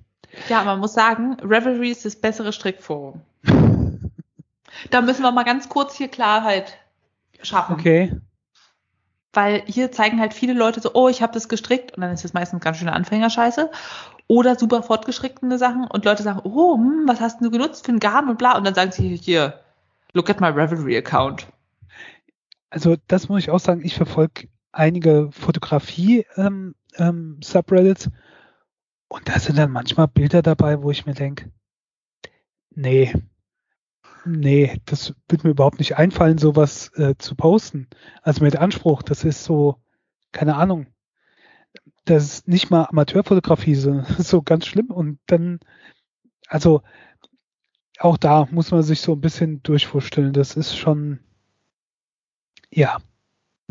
Ja, 0.50 0.64
man 0.64 0.80
muss 0.80 0.94
sagen, 0.94 1.38
Revelry 1.42 1.92
ist 1.92 2.06
das 2.06 2.16
bessere 2.16 2.54
Strickforum. 2.54 3.22
da 4.89 5.02
müssen 5.02 5.24
wir 5.24 5.32
mal 5.32 5.44
ganz 5.44 5.70
kurz 5.70 5.96
hier 5.96 6.08
Klarheit 6.08 6.78
schaffen. 7.42 7.74
Okay. 7.74 8.18
Weil 9.34 9.64
hier 9.66 9.92
zeigen 9.92 10.20
halt 10.20 10.34
viele 10.34 10.54
Leute 10.54 10.82
so, 10.82 10.92
oh, 10.94 11.08
ich 11.08 11.22
habe 11.22 11.34
das 11.34 11.48
gestrickt 11.48 11.96
und 11.96 12.02
dann 12.02 12.12
ist 12.12 12.24
das 12.24 12.34
meistens 12.34 12.62
ganz 12.62 12.78
schöne 12.78 12.94
Anfängerscheiße 12.94 13.72
oder 14.28 14.58
super 14.58 14.84
fortgeschrittene 14.84 15.58
Sachen 15.58 15.86
und 15.86 16.06
Leute 16.06 16.24
sagen, 16.24 16.42
oh, 16.44 16.76
hm, 16.76 17.04
was 17.06 17.22
hast 17.22 17.42
du 17.42 17.50
genutzt 17.50 17.86
für 17.86 17.94
ein 17.94 18.00
Garn 18.00 18.30
und 18.30 18.38
bla 18.38 18.58
und 18.58 18.66
dann 18.66 18.76
sagen 18.76 18.92
sie 18.92 19.16
hier, 19.16 19.62
look 20.14 20.30
at 20.30 20.42
my 20.42 20.48
Revelry 20.48 20.98
Account. 20.98 21.48
Also 22.70 22.96
das 23.08 23.30
muss 23.30 23.39
ich 23.39 23.50
auch 23.50 23.60
sagen, 23.60 23.82
ich 23.84 23.96
verfolge 23.96 24.48
einige 24.72 25.30
Fotografie 25.32 26.26
ähm, 26.38 26.76
ähm, 26.98 27.39
Subreddits 27.44 28.10
und 29.08 29.28
da 29.28 29.39
sind 29.39 29.58
dann 29.58 29.72
manchmal 29.72 30.08
Bilder 30.08 30.42
dabei, 30.42 30.82
wo 30.82 30.92
ich 30.92 31.06
mir 31.06 31.14
denke, 31.14 31.52
nee, 32.70 33.14
nee, 34.26 34.80
das 34.86 35.14
wird 35.28 35.44
mir 35.44 35.52
überhaupt 35.52 35.80
nicht 35.80 35.98
einfallen, 35.98 36.38
sowas 36.38 36.92
äh, 36.96 37.16
zu 37.18 37.36
posten. 37.36 37.88
Also 38.22 38.44
mit 38.44 38.56
Anspruch, 38.56 39.04
das 39.04 39.24
ist 39.24 39.44
so, 39.44 39.82
keine 40.32 40.56
Ahnung, 40.56 40.88
das 42.06 42.24
ist 42.24 42.48
nicht 42.48 42.70
mal 42.70 42.86
Amateurfotografie, 42.86 43.76
so, 43.76 44.04
so 44.18 44.42
ganz 44.42 44.66
schlimm. 44.66 44.92
Und 44.92 45.20
dann, 45.28 45.60
also 46.48 46.82
auch 48.00 48.18
da 48.18 48.48
muss 48.52 48.72
man 48.72 48.84
sich 48.84 49.02
so 49.02 49.14
ein 49.14 49.22
bisschen 49.22 49.62
durchvorstellen. 49.64 50.34
Das 50.34 50.56
ist 50.56 50.78
schon, 50.78 51.20
ja, 52.70 52.98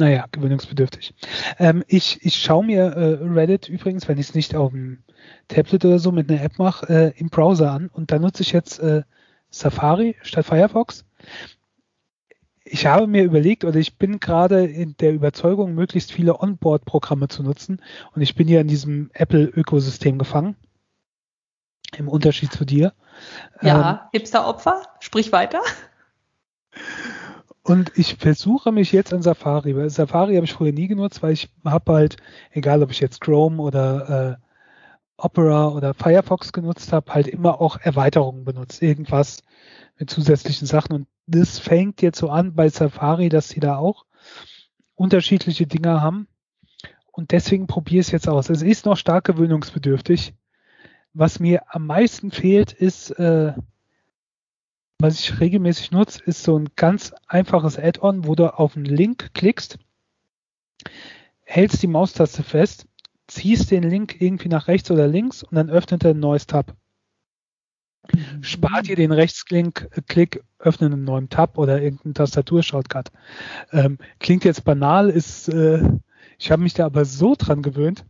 naja, 0.00 0.26
gewöhnungsbedürftig. 0.32 1.14
Ähm, 1.58 1.84
ich, 1.86 2.24
ich 2.24 2.36
schaue 2.36 2.64
mir 2.64 2.84
äh, 2.84 3.18
Reddit 3.22 3.68
übrigens, 3.68 4.08
wenn 4.08 4.18
ich 4.18 4.30
es 4.30 4.34
nicht 4.34 4.56
auf 4.56 4.72
dem 4.72 5.04
Tablet 5.48 5.84
oder 5.84 5.98
so 5.98 6.10
mit 6.10 6.30
einer 6.30 6.42
App 6.42 6.58
mache, 6.58 6.88
äh, 6.88 7.20
im 7.20 7.28
Browser 7.28 7.70
an. 7.70 7.88
Und 7.92 8.10
da 8.10 8.18
nutze 8.18 8.42
ich 8.42 8.52
jetzt 8.52 8.80
äh, 8.80 9.02
Safari 9.50 10.16
statt 10.22 10.46
Firefox. 10.46 11.04
Ich 12.64 12.86
habe 12.86 13.06
mir 13.06 13.24
überlegt 13.24 13.64
oder 13.64 13.78
ich 13.78 13.98
bin 13.98 14.20
gerade 14.20 14.64
in 14.64 14.96
der 14.98 15.12
Überzeugung, 15.12 15.74
möglichst 15.74 16.12
viele 16.12 16.40
Onboard-Programme 16.40 17.28
zu 17.28 17.42
nutzen. 17.42 17.82
Und 18.14 18.22
ich 18.22 18.34
bin 18.34 18.48
hier 18.48 18.60
in 18.60 18.68
diesem 18.68 19.10
Apple-Ökosystem 19.12 20.18
gefangen. 20.18 20.56
Im 21.96 22.08
Unterschied 22.08 22.52
zu 22.52 22.64
dir. 22.64 22.92
Ja, 23.60 23.90
ähm, 23.90 23.98
Hipster-Opfer, 24.12 24.82
sprich 25.00 25.32
weiter. 25.32 25.60
Und 27.70 27.92
ich 27.96 28.16
versuche 28.16 28.72
mich 28.72 28.90
jetzt 28.90 29.12
an 29.12 29.22
Safari, 29.22 29.76
weil 29.76 29.90
Safari 29.90 30.34
habe 30.34 30.44
ich 30.44 30.52
früher 30.52 30.72
nie 30.72 30.88
genutzt, 30.88 31.22
weil 31.22 31.34
ich 31.34 31.50
habe 31.64 31.92
halt, 31.92 32.16
egal 32.50 32.82
ob 32.82 32.90
ich 32.90 32.98
jetzt 32.98 33.20
Chrome 33.20 33.62
oder 33.62 34.40
äh, 34.40 34.44
Opera 35.16 35.68
oder 35.68 35.94
Firefox 35.94 36.52
genutzt 36.52 36.92
habe, 36.92 37.14
halt 37.14 37.28
immer 37.28 37.60
auch 37.60 37.78
Erweiterungen 37.80 38.44
benutzt. 38.44 38.82
Irgendwas 38.82 39.44
mit 40.00 40.10
zusätzlichen 40.10 40.66
Sachen. 40.66 40.94
Und 40.94 41.06
das 41.28 41.60
fängt 41.60 42.02
jetzt 42.02 42.18
so 42.18 42.28
an 42.28 42.54
bei 42.56 42.68
Safari, 42.68 43.28
dass 43.28 43.50
sie 43.50 43.60
da 43.60 43.76
auch 43.76 44.04
unterschiedliche 44.96 45.68
Dinge 45.68 46.02
haben. 46.02 46.26
Und 47.12 47.30
deswegen 47.30 47.68
probiere 47.68 48.00
ich 48.00 48.06
es 48.08 48.12
jetzt 48.12 48.28
aus. 48.28 48.50
Es 48.50 48.62
ist 48.62 48.84
noch 48.84 48.96
stark 48.96 49.24
gewöhnungsbedürftig. 49.26 50.34
Was 51.12 51.38
mir 51.38 51.62
am 51.68 51.86
meisten 51.86 52.32
fehlt, 52.32 52.72
ist 52.72 53.10
äh, 53.12 53.52
was 55.00 55.20
ich 55.20 55.40
regelmäßig 55.40 55.90
nutze, 55.90 56.22
ist 56.24 56.42
so 56.42 56.58
ein 56.58 56.68
ganz 56.76 57.12
einfaches 57.26 57.78
Add-on, 57.78 58.26
wo 58.26 58.34
du 58.34 58.58
auf 58.58 58.76
einen 58.76 58.84
Link 58.84 59.30
klickst, 59.34 59.78
hältst 61.42 61.82
die 61.82 61.86
Maustaste 61.86 62.42
fest, 62.42 62.86
ziehst 63.26 63.70
den 63.70 63.82
Link 63.82 64.20
irgendwie 64.20 64.48
nach 64.48 64.68
rechts 64.68 64.90
oder 64.90 65.06
links 65.06 65.42
und 65.42 65.54
dann 65.54 65.70
öffnet 65.70 66.04
er 66.04 66.10
ein 66.10 66.20
neues 66.20 66.46
Tab. 66.46 66.74
Spart 68.40 68.88
ihr 68.88 68.96
den 68.96 69.12
Rechtsklick, 69.12 69.88
Klick, 70.08 70.42
öffnen 70.58 70.92
einen 70.92 71.04
neuen 71.04 71.28
Tab 71.28 71.58
oder 71.58 71.80
irgendeinen 71.80 72.14
Tastatur-Shortcut. 72.14 73.12
Ähm, 73.72 73.98
klingt 74.18 74.44
jetzt 74.44 74.64
banal, 74.64 75.10
ist, 75.10 75.48
äh, 75.48 75.82
ich 76.38 76.50
habe 76.50 76.62
mich 76.62 76.74
da 76.74 76.86
aber 76.86 77.04
so 77.04 77.34
dran 77.36 77.62
gewöhnt, 77.62 78.04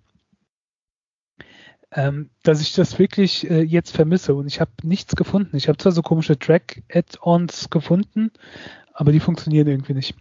ähm, 1.93 2.31
dass 2.43 2.61
ich 2.61 2.73
das 2.73 2.99
wirklich 2.99 3.49
äh, 3.51 3.63
jetzt 3.63 3.95
vermisse 3.95 4.35
und 4.35 4.47
ich 4.47 4.61
habe 4.61 4.71
nichts 4.83 5.17
gefunden. 5.17 5.57
Ich 5.57 5.69
habe 5.69 5.79
zwar 5.79 5.93
so 5.93 6.03
komische 6.03 6.39
Track-Add-ons 6.39 7.71
gefunden, 7.71 8.31
aber 8.95 9.13
die 9.13 9.21
funktionieren 9.21 9.67
irgendwie 9.67 9.95
nicht. 9.95 10.15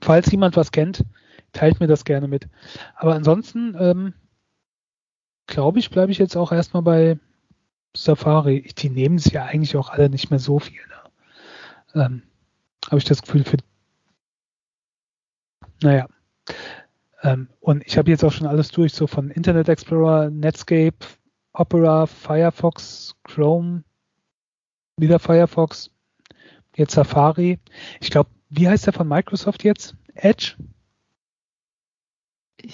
Falls 0.00 0.30
jemand 0.30 0.56
was 0.56 0.72
kennt, 0.72 1.04
teilt 1.52 1.80
mir 1.80 1.86
das 1.86 2.04
gerne 2.04 2.28
mit. 2.28 2.48
Aber 2.94 3.14
ansonsten, 3.14 3.76
ähm, 3.78 4.14
glaube 5.46 5.78
ich, 5.78 5.90
bleibe 5.90 6.12
ich 6.12 6.18
jetzt 6.18 6.36
auch 6.36 6.52
erstmal 6.52 6.82
bei 6.82 7.18
Safari. 7.96 8.62
Die 8.78 8.90
nehmen 8.90 9.16
es 9.16 9.30
ja 9.30 9.44
eigentlich 9.44 9.76
auch 9.76 9.90
alle 9.90 10.08
nicht 10.08 10.30
mehr 10.30 10.38
so 10.38 10.58
viel. 10.58 10.80
Ne? 11.94 12.02
Ähm, 12.02 12.22
Habe 12.86 12.98
ich 12.98 13.04
das 13.04 13.22
Gefühl 13.22 13.44
für. 13.44 13.56
Naja. 15.82 16.06
Ähm, 17.24 17.48
und 17.60 17.82
ich 17.86 17.96
habe 17.96 18.10
jetzt 18.10 18.22
auch 18.22 18.32
schon 18.32 18.46
alles 18.46 18.68
durch, 18.68 18.92
so 18.92 19.06
von 19.06 19.30
Internet 19.30 19.68
Explorer, 19.68 20.28
Netscape, 20.30 20.96
Opera, 21.54 22.06
Firefox, 22.06 23.16
Chrome, 23.24 23.82
wieder 24.98 25.18
Firefox, 25.18 25.90
jetzt 26.76 26.94
Safari. 26.94 27.58
Ich 28.00 28.10
glaube, 28.10 28.28
wie 28.50 28.68
heißt 28.68 28.86
der 28.86 28.92
von 28.92 29.08
Microsoft 29.08 29.64
jetzt? 29.64 29.96
Edge? 30.14 30.54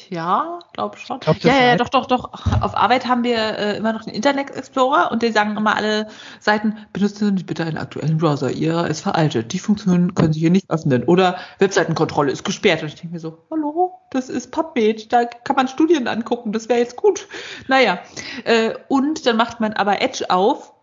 Ja, 0.08 0.60
glaube 0.72 0.98
schon. 0.98 1.20
Glaub, 1.20 1.38
ja, 1.38 1.62
ja, 1.62 1.76
doch, 1.76 1.88
doch, 1.88 2.06
doch. 2.06 2.32
Auf 2.60 2.76
Arbeit 2.76 3.06
haben 3.06 3.24
wir 3.24 3.36
äh, 3.36 3.76
immer 3.76 3.92
noch 3.92 4.04
den 4.04 4.14
Internet 4.14 4.50
Explorer 4.50 5.10
und 5.10 5.22
die 5.22 5.32
sagen 5.32 5.56
immer 5.56 5.76
alle 5.76 6.08
Seiten, 6.38 6.76
benutzen 6.92 7.36
Sie 7.36 7.44
bitte 7.44 7.64
einen 7.64 7.78
aktuellen 7.78 8.18
Browser. 8.18 8.50
Ihrer 8.50 8.88
ist 8.88 9.00
veraltet. 9.00 9.52
Die 9.52 9.58
Funktion 9.58 10.14
können 10.14 10.32
Sie 10.32 10.40
hier 10.40 10.50
nicht 10.50 10.70
öffnen. 10.70 11.04
Oder 11.04 11.38
Webseitenkontrolle 11.58 12.30
ist 12.30 12.44
gesperrt. 12.44 12.82
Und 12.82 12.88
ich 12.88 12.94
denke 12.96 13.14
mir 13.14 13.20
so, 13.20 13.46
hallo, 13.50 13.99
das 14.10 14.28
ist 14.28 14.50
PubMed. 14.50 15.12
Da 15.12 15.24
kann 15.24 15.56
man 15.56 15.68
Studien 15.68 16.08
angucken. 16.08 16.52
Das 16.52 16.68
wäre 16.68 16.80
jetzt 16.80 16.96
gut. 16.96 17.28
Naja. 17.68 18.00
Äh, 18.44 18.74
und 18.88 19.24
dann 19.26 19.36
macht 19.36 19.60
man 19.60 19.72
aber 19.72 20.02
Edge 20.02 20.30
auf 20.30 20.74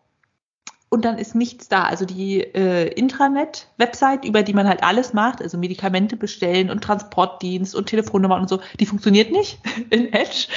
und 0.89 1.03
dann 1.03 1.17
ist 1.17 1.35
nichts 1.35 1.67
da. 1.67 1.83
Also 1.83 2.05
die 2.05 2.39
äh, 2.39 2.87
Intranet-Website, 2.87 4.23
über 4.23 4.43
die 4.43 4.53
man 4.53 4.67
halt 4.67 4.83
alles 4.83 5.13
macht, 5.13 5.41
also 5.41 5.57
Medikamente 5.57 6.15
bestellen 6.15 6.69
und 6.69 6.83
Transportdienst 6.83 7.75
und 7.75 7.87
Telefonnummer 7.87 8.37
und 8.37 8.47
so, 8.47 8.61
die 8.79 8.85
funktioniert 8.85 9.31
nicht 9.31 9.59
in 9.89 10.13
Edge. 10.13 10.47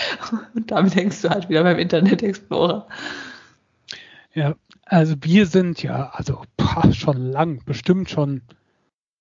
Und 0.54 0.70
damit 0.70 0.94
hängst 0.94 1.24
du 1.24 1.30
halt 1.30 1.48
wieder 1.48 1.64
beim 1.64 1.78
Internet 1.78 2.22
Explorer. 2.22 2.86
Ja, 4.32 4.54
also 4.84 5.16
wir 5.20 5.46
sind 5.46 5.82
ja, 5.82 6.10
also 6.12 6.42
boah, 6.56 6.92
schon 6.92 7.16
lang, 7.16 7.64
bestimmt 7.64 8.10
schon 8.10 8.42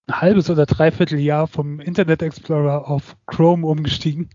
ein 0.09 0.21
halbes 0.21 0.49
oder 0.49 0.65
dreiviertel 0.65 1.19
Jahr 1.19 1.47
vom 1.47 1.79
Internet 1.79 2.21
Explorer 2.21 2.87
auf 2.87 3.15
Chrome 3.27 3.65
umgestiegen. 3.65 4.29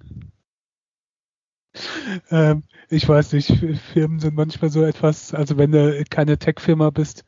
Ähm, 2.31 2.63
ich 2.89 3.09
weiß 3.09 3.33
nicht, 3.33 3.53
Firmen 3.93 4.21
sind 4.21 4.37
manchmal 4.37 4.71
so 4.71 4.85
etwas, 4.85 5.35
also 5.35 5.59
wenn 5.59 5.73
du 5.73 6.05
keine 6.09 6.39
Tech-Firma 6.39 6.91
bist, 6.91 7.25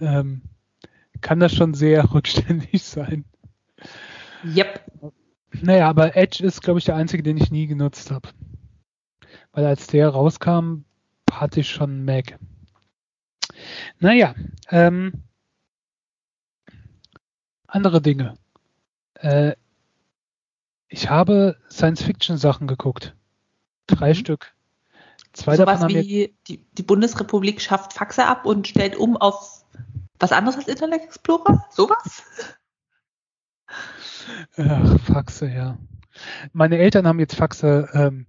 ähm, 0.00 0.42
kann 1.20 1.40
das 1.40 1.54
schon 1.54 1.74
sehr 1.74 2.04
rückständig 2.14 2.82
sein. 2.82 3.24
Yep. 4.44 4.84
Naja, 5.62 5.88
aber 5.88 6.14
Edge 6.14 6.44
ist, 6.44 6.62
glaube 6.62 6.78
ich, 6.78 6.84
der 6.84 6.96
einzige, 6.96 7.22
den 7.22 7.38
ich 7.38 7.50
nie 7.50 7.66
genutzt 7.66 8.10
habe. 8.10 8.28
Weil 9.52 9.64
als 9.64 9.86
der 9.86 10.10
rauskam, 10.10 10.84
hatte 11.30 11.60
ich 11.60 11.70
schon 11.70 12.04
Mac. 12.04 12.38
Naja, 13.98 14.34
ähm, 14.70 15.24
andere 17.68 18.02
Dinge. 18.02 18.34
Äh, 19.14 19.54
ich 20.88 21.08
habe 21.10 21.56
Science-Fiction-Sachen 21.70 22.66
geguckt. 22.66 23.14
Drei 23.86 24.10
mhm. 24.10 24.14
Stück. 24.14 24.54
Zwei 25.32 25.56
so 25.56 25.64
davon 25.64 25.88
wie 25.90 26.34
die, 26.48 26.64
die 26.72 26.82
Bundesrepublik 26.82 27.60
schafft 27.60 27.92
Faxe 27.92 28.26
ab 28.26 28.46
und 28.46 28.66
stellt 28.66 28.96
um 28.96 29.16
auf 29.16 29.64
was 30.18 30.32
anderes 30.32 30.56
als 30.56 30.68
Internet 30.68 31.02
Explorer? 31.02 31.64
Sowas? 31.70 32.24
Ach, 34.56 35.00
Faxe, 35.00 35.48
ja. 35.48 35.78
Meine 36.52 36.78
Eltern 36.78 37.06
haben 37.06 37.20
jetzt 37.20 37.36
Faxe 37.36 37.88
ähm, 37.92 38.26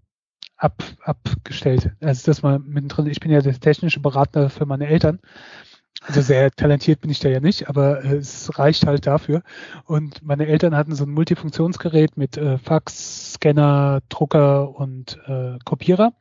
ab, 0.57 0.83
abgestellt. 1.01 1.91
Also 2.01 2.25
das 2.25 2.43
mal 2.43 2.59
mittendrin. 2.59 3.07
Ich 3.07 3.19
bin 3.19 3.31
ja 3.31 3.41
der 3.41 3.59
technische 3.59 4.01
Berater 4.01 4.49
für 4.49 4.65
meine 4.65 4.87
Eltern. 4.87 5.19
Also 6.01 6.21
sehr 6.21 6.49
talentiert 6.51 7.01
bin 7.01 7.11
ich 7.11 7.19
da 7.19 7.29
ja 7.29 7.39
nicht, 7.39 7.67
aber 7.67 8.03
äh, 8.03 8.15
es 8.15 8.57
reicht 8.57 8.87
halt 8.87 9.05
dafür. 9.05 9.43
Und 9.85 10.23
meine 10.23 10.47
Eltern 10.47 10.75
hatten 10.75 10.95
so 10.95 11.03
ein 11.03 11.11
Multifunktionsgerät 11.11 12.15
mit 12.15 12.37
äh, 12.37 12.57
Fax, 12.57 13.33
Scanner, 13.33 14.01
Drucker 14.07 14.75
und 14.75 15.19
äh, 15.27 15.57
Kopierer. 15.65 16.13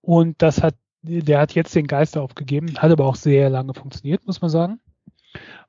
Und 0.00 0.40
das 0.40 0.62
hat, 0.62 0.74
der 1.02 1.40
hat 1.40 1.54
jetzt 1.54 1.74
den 1.74 1.86
Geist 1.86 2.16
aufgegeben, 2.16 2.78
hat 2.78 2.90
aber 2.90 3.04
auch 3.04 3.16
sehr 3.16 3.50
lange 3.50 3.74
funktioniert, 3.74 4.26
muss 4.26 4.40
man 4.40 4.50
sagen. 4.50 4.80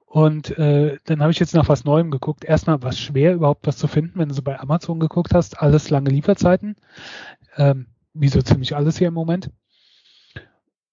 Und 0.06 0.58
äh, 0.58 0.98
dann 1.04 1.22
habe 1.22 1.32
ich 1.32 1.40
jetzt 1.40 1.54
nach 1.54 1.68
was 1.68 1.84
Neuem 1.84 2.12
geguckt. 2.12 2.46
Erstmal 2.46 2.82
war 2.82 2.92
es 2.92 3.00
schwer, 3.00 3.34
überhaupt 3.34 3.68
was 3.68 3.78
zu 3.78 3.88
finden, 3.88 4.18
wenn 4.18 4.30
du 4.30 4.36
so 4.36 4.42
bei 4.42 4.58
Amazon 4.58 5.02
geguckt 5.02 5.34
hast. 5.34 5.62
Alles 5.62 5.90
lange 5.90 6.10
Lieferzeiten. 6.10 6.78
Ähm, 7.58 7.88
wie 8.14 8.30
so 8.30 8.42
ziemlich 8.42 8.76
alles 8.76 8.98
hier 8.98 9.10
im 9.10 9.14
Moment. 9.14 9.52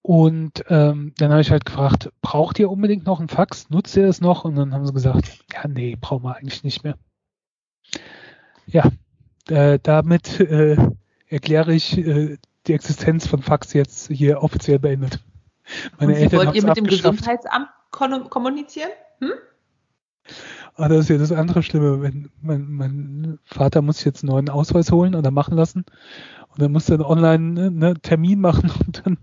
Und 0.05 0.63
ähm, 0.69 1.13
dann 1.17 1.31
habe 1.31 1.41
ich 1.41 1.49
halt 1.49 1.65
gefragt, 1.65 2.11
braucht 2.21 2.59
ihr 2.59 2.69
unbedingt 2.69 3.07
noch 3.07 3.19
ein 3.19 3.27
Fax? 3.27 3.71
Nutzt 3.71 3.97
ihr 3.97 4.05
das 4.05 4.21
noch? 4.21 4.45
Und 4.45 4.55
dann 4.55 4.71
haben 4.71 4.85
sie 4.85 4.93
gesagt, 4.93 5.39
ja, 5.51 5.67
nee, 5.67 5.97
brauchen 5.99 6.25
wir 6.25 6.35
eigentlich 6.35 6.63
nicht 6.63 6.83
mehr. 6.83 6.95
Ja, 8.67 8.91
äh, 9.49 9.79
damit 9.81 10.39
äh, 10.39 10.77
erkläre 11.27 11.73
ich 11.73 11.97
äh, 11.97 12.37
die 12.67 12.73
Existenz 12.73 13.25
von 13.25 13.41
Fax 13.41 13.73
jetzt 13.73 14.11
hier 14.11 14.43
offiziell 14.43 14.77
beendet. 14.77 15.25
Meine 15.97 16.13
Und 16.13 16.19
Eltern 16.19 16.39
wollt 16.45 16.55
ihr 16.55 16.63
mit 16.63 16.77
dem 16.77 16.85
Gesundheitsamt 16.85 17.69
kommunizieren? 17.89 18.91
Hm? 19.21 19.31
Ah, 20.75 20.87
das 20.87 20.99
ist 20.99 21.09
ja 21.09 21.17
das 21.17 21.31
andere 21.31 21.63
Schlimme. 21.63 22.03
Wenn 22.03 22.29
mein, 22.43 22.69
mein 22.69 23.39
Vater 23.43 23.81
muss 23.81 24.03
jetzt 24.03 24.21
einen 24.21 24.33
neuen 24.33 24.49
Ausweis 24.49 24.91
holen 24.91 25.15
oder 25.15 25.31
machen 25.31 25.57
lassen 25.57 25.83
und 26.49 26.61
dann 26.61 26.71
muss 26.71 26.85
dann 26.85 27.01
online 27.01 27.59
einen 27.59 27.79
ne, 27.79 27.95
Termin 27.99 28.39
machen 28.39 28.71
und 28.85 29.01
dann 29.03 29.17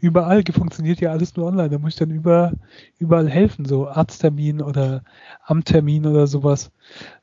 überall 0.00 0.42
funktioniert 0.52 1.00
ja 1.00 1.10
alles 1.10 1.36
nur 1.36 1.46
online. 1.46 1.70
Da 1.70 1.78
muss 1.78 1.94
ich 1.94 1.98
dann 1.98 2.10
über, 2.10 2.52
überall 2.98 3.28
helfen, 3.28 3.64
so 3.64 3.88
Arzttermin 3.88 4.62
oder 4.62 5.02
Amttermin 5.44 6.06
oder 6.06 6.26
sowas. 6.26 6.70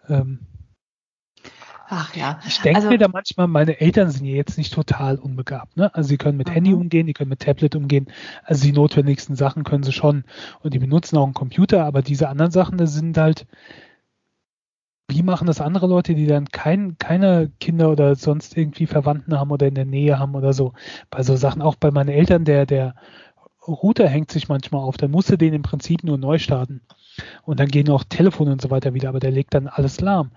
Ähm, 0.10 0.40
Ach 1.90 2.14
ja. 2.16 2.40
Ich 2.46 2.60
denke 2.60 2.78
also, 2.78 2.90
mir 2.90 2.98
da 2.98 3.08
manchmal, 3.08 3.48
meine 3.48 3.80
Eltern 3.80 4.12
sind 4.12 4.26
ja 4.26 4.36
jetzt 4.36 4.58
nicht 4.58 4.74
total 4.74 5.18
unbegabt. 5.18 5.78
Ne? 5.78 5.94
Also 5.96 6.10
sie 6.10 6.18
können 6.18 6.38
mit 6.38 6.50
Handy 6.50 6.72
mhm. 6.72 6.82
umgehen, 6.82 7.08
die 7.08 7.14
können 7.14 7.30
mit 7.30 7.40
Tablet 7.40 7.76
umgehen. 7.76 8.08
Also 8.44 8.66
die 8.66 8.74
notwendigsten 8.74 9.36
Sachen 9.36 9.64
können 9.64 9.84
sie 9.84 9.94
schon. 9.94 10.26
Und 10.62 10.74
die 10.74 10.80
benutzen 10.80 11.18
auch 11.18 11.24
einen 11.24 11.34
Computer, 11.34 11.86
aber 11.86 12.02
diese 12.02 12.28
anderen 12.28 12.52
Sachen, 12.52 12.78
das 12.78 12.94
sind 12.94 13.18
halt, 13.18 13.48
wie 15.08 15.24
machen 15.24 15.48
das 15.48 15.62
andere 15.62 15.88
Leute, 15.88 16.16
die 16.16 16.28
dann 16.28 16.50
kein, 16.50 16.98
keine 16.98 17.50
Kinder 17.60 17.90
oder 17.92 18.16
sonst 18.16 18.58
irgendwie 18.58 18.88
Verwandten 18.88 19.40
haben 19.40 19.52
oder 19.52 19.68
in 19.68 19.76
der 19.76 19.86
Nähe 19.86 20.20
haben 20.20 20.36
oder 20.36 20.54
so? 20.54 20.74
Bei 21.10 21.24
so 21.24 21.36
Sachen, 21.36 21.62
auch 21.62 21.76
bei 21.76 21.92
meinen 21.92 22.10
Eltern, 22.10 22.44
der, 22.44 22.66
der 22.66 22.96
Router 23.66 24.08
hängt 24.08 24.32
sich 24.32 24.50
manchmal 24.50 24.82
auf, 24.82 24.98
dann 24.98 25.12
musste 25.12 25.38
den 25.38 25.54
im 25.54 25.62
Prinzip 25.62 26.04
nur 26.04 26.18
neu 26.18 26.40
starten. 26.40 26.82
Und 27.44 27.60
dann 27.60 27.70
gehen 27.70 27.90
auch 27.90 28.04
Telefone 28.04 28.52
und 28.52 28.62
so 28.62 28.70
weiter 28.70 28.94
wieder, 28.94 29.10
aber 29.10 29.20
der 29.20 29.32
legt 29.32 29.54
dann 29.54 29.68
alles 29.68 30.02
lahm. 30.02 30.32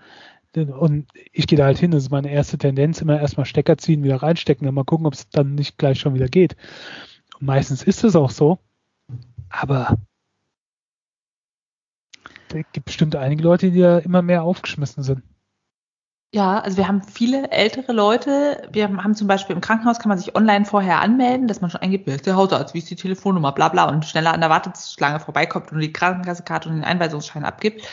Und 0.55 1.07
ich 1.31 1.47
gehe 1.47 1.57
da 1.57 1.65
halt 1.65 1.77
hin, 1.77 1.91
das 1.91 2.03
ist 2.03 2.11
meine 2.11 2.29
erste 2.29 2.57
Tendenz, 2.57 3.01
immer 3.01 3.19
erstmal 3.19 3.45
Stecker 3.45 3.77
ziehen, 3.77 4.03
wieder 4.03 4.17
reinstecken, 4.17 4.65
dann 4.65 4.75
mal 4.75 4.83
gucken, 4.83 5.05
ob 5.05 5.13
es 5.13 5.29
dann 5.29 5.55
nicht 5.55 5.77
gleich 5.77 5.99
schon 5.99 6.13
wieder 6.13 6.27
geht. 6.27 6.55
Und 7.39 7.45
meistens 7.45 7.83
ist 7.83 8.03
es 8.03 8.15
auch 8.15 8.31
so, 8.31 8.59
aber 9.49 9.97
es 12.53 12.65
gibt 12.73 12.85
bestimmt 12.85 13.15
einige 13.15 13.43
Leute, 13.43 13.71
die 13.71 13.79
da 13.79 13.99
immer 13.99 14.21
mehr 14.21 14.43
aufgeschmissen 14.43 15.03
sind. 15.03 15.23
Ja, 16.33 16.59
also 16.59 16.77
wir 16.77 16.87
haben 16.87 17.03
viele 17.03 17.51
ältere 17.51 17.91
Leute. 17.91 18.69
Wir 18.71 18.87
haben 18.87 19.15
zum 19.15 19.27
Beispiel 19.27 19.53
im 19.53 19.61
Krankenhaus 19.61 19.99
kann 19.99 20.07
man 20.07 20.17
sich 20.17 20.33
online 20.33 20.63
vorher 20.63 21.01
anmelden, 21.01 21.49
dass 21.49 21.59
man 21.59 21.69
schon 21.69 21.81
eingibt, 21.81 22.07
wer 22.07 22.15
ist 22.15 22.25
der 22.25 22.37
Hausarzt, 22.37 22.73
wie 22.73 22.77
ist 22.77 22.89
die 22.89 22.95
Telefonnummer, 22.95 23.51
bla 23.51 23.67
bla 23.67 23.89
und 23.89 24.05
schneller 24.05 24.33
an 24.33 24.39
der 24.39 24.49
Warteschlange 24.49 25.19
vorbeikommt 25.19 25.73
und 25.73 25.79
die 25.79 25.91
Krankenkassekarte 25.91 26.69
und 26.69 26.75
den 26.75 26.85
Einweisungsschein 26.85 27.43
abgibt. 27.43 27.85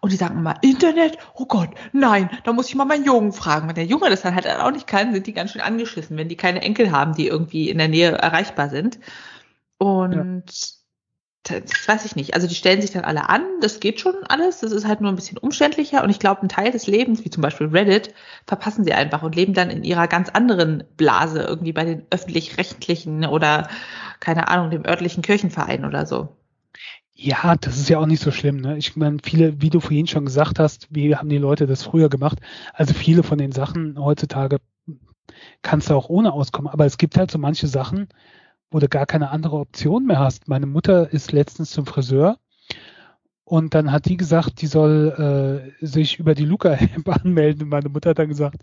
Und 0.00 0.12
die 0.12 0.16
sagen 0.16 0.38
immer, 0.38 0.60
Internet? 0.62 1.16
Oh 1.34 1.46
Gott, 1.46 1.70
nein, 1.92 2.28
da 2.42 2.52
muss 2.52 2.68
ich 2.68 2.74
mal 2.74 2.84
meinen 2.86 3.04
Jungen 3.04 3.32
fragen. 3.32 3.68
Wenn 3.68 3.76
der 3.76 3.86
Junge 3.86 4.10
das 4.10 4.22
dann 4.22 4.34
halt 4.34 4.48
auch 4.48 4.70
nicht 4.72 4.88
kann, 4.88 5.12
sind 5.12 5.26
die 5.26 5.32
ganz 5.32 5.52
schön 5.52 5.62
angeschissen, 5.62 6.16
wenn 6.16 6.28
die 6.28 6.36
keine 6.36 6.62
Enkel 6.62 6.90
haben, 6.90 7.14
die 7.14 7.28
irgendwie 7.28 7.70
in 7.70 7.78
der 7.78 7.88
Nähe 7.88 8.10
erreichbar 8.10 8.68
sind. 8.68 8.98
Und 9.78 10.14
ja 10.14 10.75
das 11.48 11.86
weiß 11.86 12.04
ich 12.04 12.16
nicht. 12.16 12.34
Also 12.34 12.46
die 12.46 12.54
stellen 12.54 12.80
sich 12.80 12.90
dann 12.90 13.04
alle 13.04 13.28
an, 13.28 13.42
das 13.60 13.80
geht 13.80 14.00
schon 14.00 14.14
alles, 14.28 14.60
das 14.60 14.72
ist 14.72 14.86
halt 14.86 15.00
nur 15.00 15.10
ein 15.10 15.16
bisschen 15.16 15.38
umständlicher 15.38 16.02
und 16.02 16.10
ich 16.10 16.18
glaube, 16.18 16.40
einen 16.40 16.48
Teil 16.48 16.70
des 16.70 16.86
Lebens, 16.86 17.24
wie 17.24 17.30
zum 17.30 17.42
Beispiel 17.42 17.68
Reddit, 17.68 18.14
verpassen 18.46 18.84
sie 18.84 18.92
einfach 18.92 19.22
und 19.22 19.36
leben 19.36 19.54
dann 19.54 19.70
in 19.70 19.84
ihrer 19.84 20.08
ganz 20.08 20.28
anderen 20.30 20.84
Blase, 20.96 21.42
irgendwie 21.42 21.72
bei 21.72 21.84
den 21.84 22.02
öffentlich-rechtlichen 22.10 23.24
oder, 23.24 23.68
keine 24.20 24.48
Ahnung, 24.48 24.70
dem 24.70 24.84
örtlichen 24.84 25.22
Kirchenverein 25.22 25.84
oder 25.84 26.06
so. 26.06 26.28
Ja, 27.18 27.56
das 27.56 27.78
ist 27.78 27.88
ja 27.88 27.98
auch 27.98 28.06
nicht 28.06 28.22
so 28.22 28.30
schlimm. 28.30 28.60
Ne? 28.60 28.76
Ich 28.76 28.94
meine, 28.94 29.18
viele, 29.22 29.62
wie 29.62 29.70
du 29.70 29.80
vorhin 29.80 30.06
schon 30.06 30.26
gesagt 30.26 30.58
hast, 30.58 30.88
wie 30.90 31.16
haben 31.16 31.30
die 31.30 31.38
Leute 31.38 31.66
das 31.66 31.82
früher 31.82 32.10
gemacht? 32.10 32.38
Also 32.74 32.92
viele 32.92 33.22
von 33.22 33.38
den 33.38 33.52
Sachen 33.52 33.98
heutzutage 33.98 34.58
kannst 35.62 35.88
du 35.88 35.94
auch 35.94 36.10
ohne 36.10 36.32
auskommen. 36.32 36.70
Aber 36.70 36.84
es 36.84 36.98
gibt 36.98 37.16
halt 37.16 37.30
so 37.30 37.38
manche 37.38 37.68
Sachen, 37.68 38.08
du 38.80 38.88
gar 38.88 39.06
keine 39.06 39.30
andere 39.30 39.56
Option 39.56 40.06
mehr 40.06 40.18
hast. 40.18 40.48
Meine 40.48 40.66
Mutter 40.66 41.12
ist 41.12 41.32
letztens 41.32 41.70
zum 41.70 41.86
Friseur 41.86 42.38
und 43.44 43.74
dann 43.74 43.92
hat 43.92 44.06
die 44.06 44.16
gesagt, 44.16 44.60
die 44.60 44.66
soll 44.66 45.72
äh, 45.80 45.86
sich 45.86 46.18
über 46.18 46.34
die 46.34 46.44
Luca-App 46.44 47.08
anmelden. 47.24 47.62
Und 47.62 47.68
meine 47.68 47.88
Mutter 47.88 48.10
hat 48.10 48.18
dann 48.18 48.28
gesagt, 48.28 48.62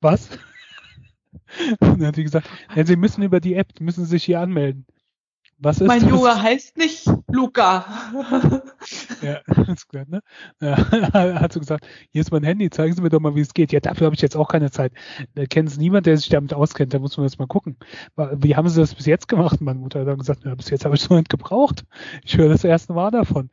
was? 0.00 0.30
Und 1.80 2.00
dann 2.00 2.06
hat 2.06 2.16
sie 2.16 2.24
gesagt, 2.24 2.48
ja, 2.74 2.84
sie 2.84 2.96
müssen 2.96 3.22
über 3.22 3.40
die 3.40 3.54
App, 3.54 3.80
müssen 3.80 4.04
sich 4.06 4.24
hier 4.24 4.40
anmelden. 4.40 4.86
Was 5.62 5.80
ist 5.80 5.86
mein 5.86 6.00
das? 6.00 6.10
Junge 6.10 6.42
heißt 6.42 6.76
nicht 6.76 7.06
Luca. 7.30 7.84
ja, 9.22 9.40
ist 9.72 9.88
klar, 9.88 10.04
ne? 10.08 10.20
Ja, 10.60 10.76
hat 11.40 11.52
so 11.52 11.60
gesagt, 11.60 11.86
hier 12.10 12.20
ist 12.20 12.32
mein 12.32 12.42
Handy, 12.42 12.68
zeigen 12.68 12.94
Sie 12.94 13.00
mir 13.00 13.10
doch 13.10 13.20
mal, 13.20 13.36
wie 13.36 13.40
es 13.40 13.54
geht. 13.54 13.70
Ja, 13.70 13.78
dafür 13.78 14.06
habe 14.06 14.16
ich 14.16 14.22
jetzt 14.22 14.36
auch 14.36 14.48
keine 14.48 14.72
Zeit. 14.72 14.92
Da 15.36 15.46
kennt 15.46 15.68
es 15.68 15.78
niemand, 15.78 16.06
der 16.06 16.16
sich 16.16 16.28
damit 16.30 16.52
auskennt, 16.52 16.92
da 16.92 16.98
muss 16.98 17.16
man 17.16 17.26
jetzt 17.26 17.38
mal 17.38 17.46
gucken. 17.46 17.76
Wie 18.16 18.56
haben 18.56 18.68
Sie 18.68 18.80
das 18.80 18.96
bis 18.96 19.06
jetzt 19.06 19.28
gemacht? 19.28 19.60
Meine 19.60 19.78
Mutter 19.78 20.00
hat 20.00 20.08
dann 20.08 20.18
gesagt, 20.18 20.44
ja, 20.44 20.52
bis 20.56 20.68
jetzt 20.68 20.84
habe 20.84 20.96
ich 20.96 21.02
es 21.02 21.10
noch 21.10 21.16
nicht 21.16 21.30
gebraucht. 21.30 21.84
Ich 22.24 22.36
höre 22.36 22.48
das 22.48 22.64
erste 22.64 22.92
Mal 22.92 23.12
davon. 23.12 23.48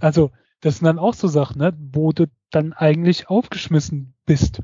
Also, 0.00 0.32
das 0.60 0.78
sind 0.78 0.84
dann 0.84 0.98
auch 0.98 1.14
so 1.14 1.26
Sachen, 1.26 1.58
ne, 1.58 1.72
wo 1.92 2.12
du 2.12 2.26
dann 2.50 2.74
eigentlich 2.74 3.30
aufgeschmissen 3.30 4.14
bist. 4.26 4.60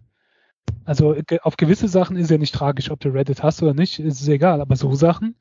Also 0.85 1.15
auf 1.43 1.57
gewisse 1.57 1.89
Sachen 1.89 2.17
ist 2.17 2.31
ja 2.31 2.39
nicht 2.39 2.55
tragisch, 2.55 2.91
ob 2.91 3.01
du 3.01 3.09
Reddit 3.11 3.43
hast 3.43 3.63
oder 3.63 3.75
nicht, 3.75 3.99
ist 3.99 4.21
es 4.21 4.29
egal. 4.29 4.61
Aber 4.61 4.77
so 4.77 4.95
Sachen, 4.95 5.37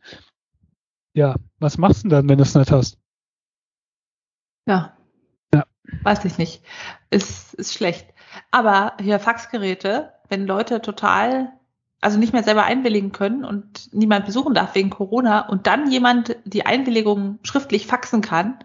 ja, 1.13 1.35
was 1.59 1.77
machst 1.77 2.03
du 2.03 2.09
denn 2.09 2.09
dann, 2.09 2.29
wenn 2.29 2.37
du 2.37 2.43
es 2.43 2.55
nicht 2.55 2.71
hast? 2.71 2.97
Ja. 4.67 4.95
Ja. 5.53 5.65
Weiß 6.03 6.23
ich 6.25 6.37
nicht. 6.37 6.63
Ist, 7.09 7.53
ist 7.55 7.73
schlecht. 7.73 8.07
Aber 8.51 8.93
hier 8.99 9.19
Faxgeräte, 9.19 10.13
wenn 10.29 10.47
Leute 10.47 10.81
total, 10.81 11.51
also 11.99 12.17
nicht 12.17 12.33
mehr 12.33 12.43
selber 12.43 12.63
einwilligen 12.63 13.11
können 13.11 13.43
und 13.43 13.93
niemand 13.93 14.25
besuchen 14.25 14.53
darf 14.53 14.75
wegen 14.75 14.89
Corona 14.89 15.47
und 15.47 15.67
dann 15.67 15.91
jemand 15.91 16.37
die 16.45 16.65
Einwilligung 16.65 17.39
schriftlich 17.43 17.87
faxen 17.87 18.21
kann, 18.21 18.59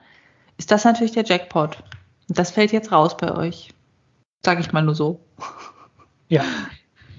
ist 0.58 0.70
das 0.70 0.84
natürlich 0.84 1.12
der 1.12 1.24
Jackpot. 1.24 1.82
Und 2.28 2.38
das 2.38 2.50
fällt 2.50 2.72
jetzt 2.72 2.92
raus 2.92 3.16
bei 3.16 3.34
euch. 3.34 3.72
Sag 4.44 4.60
ich 4.60 4.72
mal 4.72 4.82
nur 4.82 4.94
so. 4.94 5.20
Ja. 6.28 6.44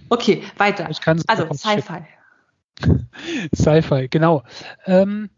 Okay, 0.10 0.44
weiter. 0.58 0.90
also 1.28 1.54
Sci-Fi. 1.54 2.06
Sci-Fi, 3.56 4.08
genau. 4.10 4.44
Ähm, 4.86 5.30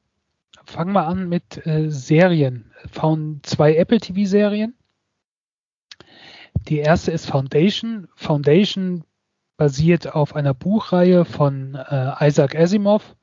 fangen 0.66 0.94
wir 0.94 1.08
an 1.08 1.30
mit 1.30 1.66
äh, 1.66 1.90
Serien. 1.90 2.72
Found 2.92 3.46
zwei 3.46 3.76
Apple 3.76 4.00
TV-Serien. 4.00 4.76
Die 6.68 6.80
erste 6.80 7.12
ist 7.12 7.26
Foundation. 7.26 8.08
Foundation 8.16 9.04
basiert 9.58 10.14
auf 10.14 10.36
einer 10.36 10.54
Buchreihe 10.54 11.26
von 11.26 11.76
äh, 11.76 12.28
Isaac 12.28 12.56
Asimov, 12.56 13.16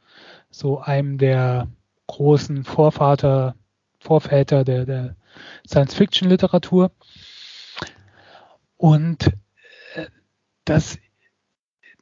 so 0.50 0.80
einem 0.80 1.18
der 1.18 1.68
großen 2.06 2.64
Vorvater, 2.64 3.54
Vorväter 3.98 4.64
der, 4.64 4.84
der 4.84 5.16
Science-Fiction-Literatur. 5.66 6.92
Und 8.76 9.28
äh, 9.94 10.06
das 10.64 10.98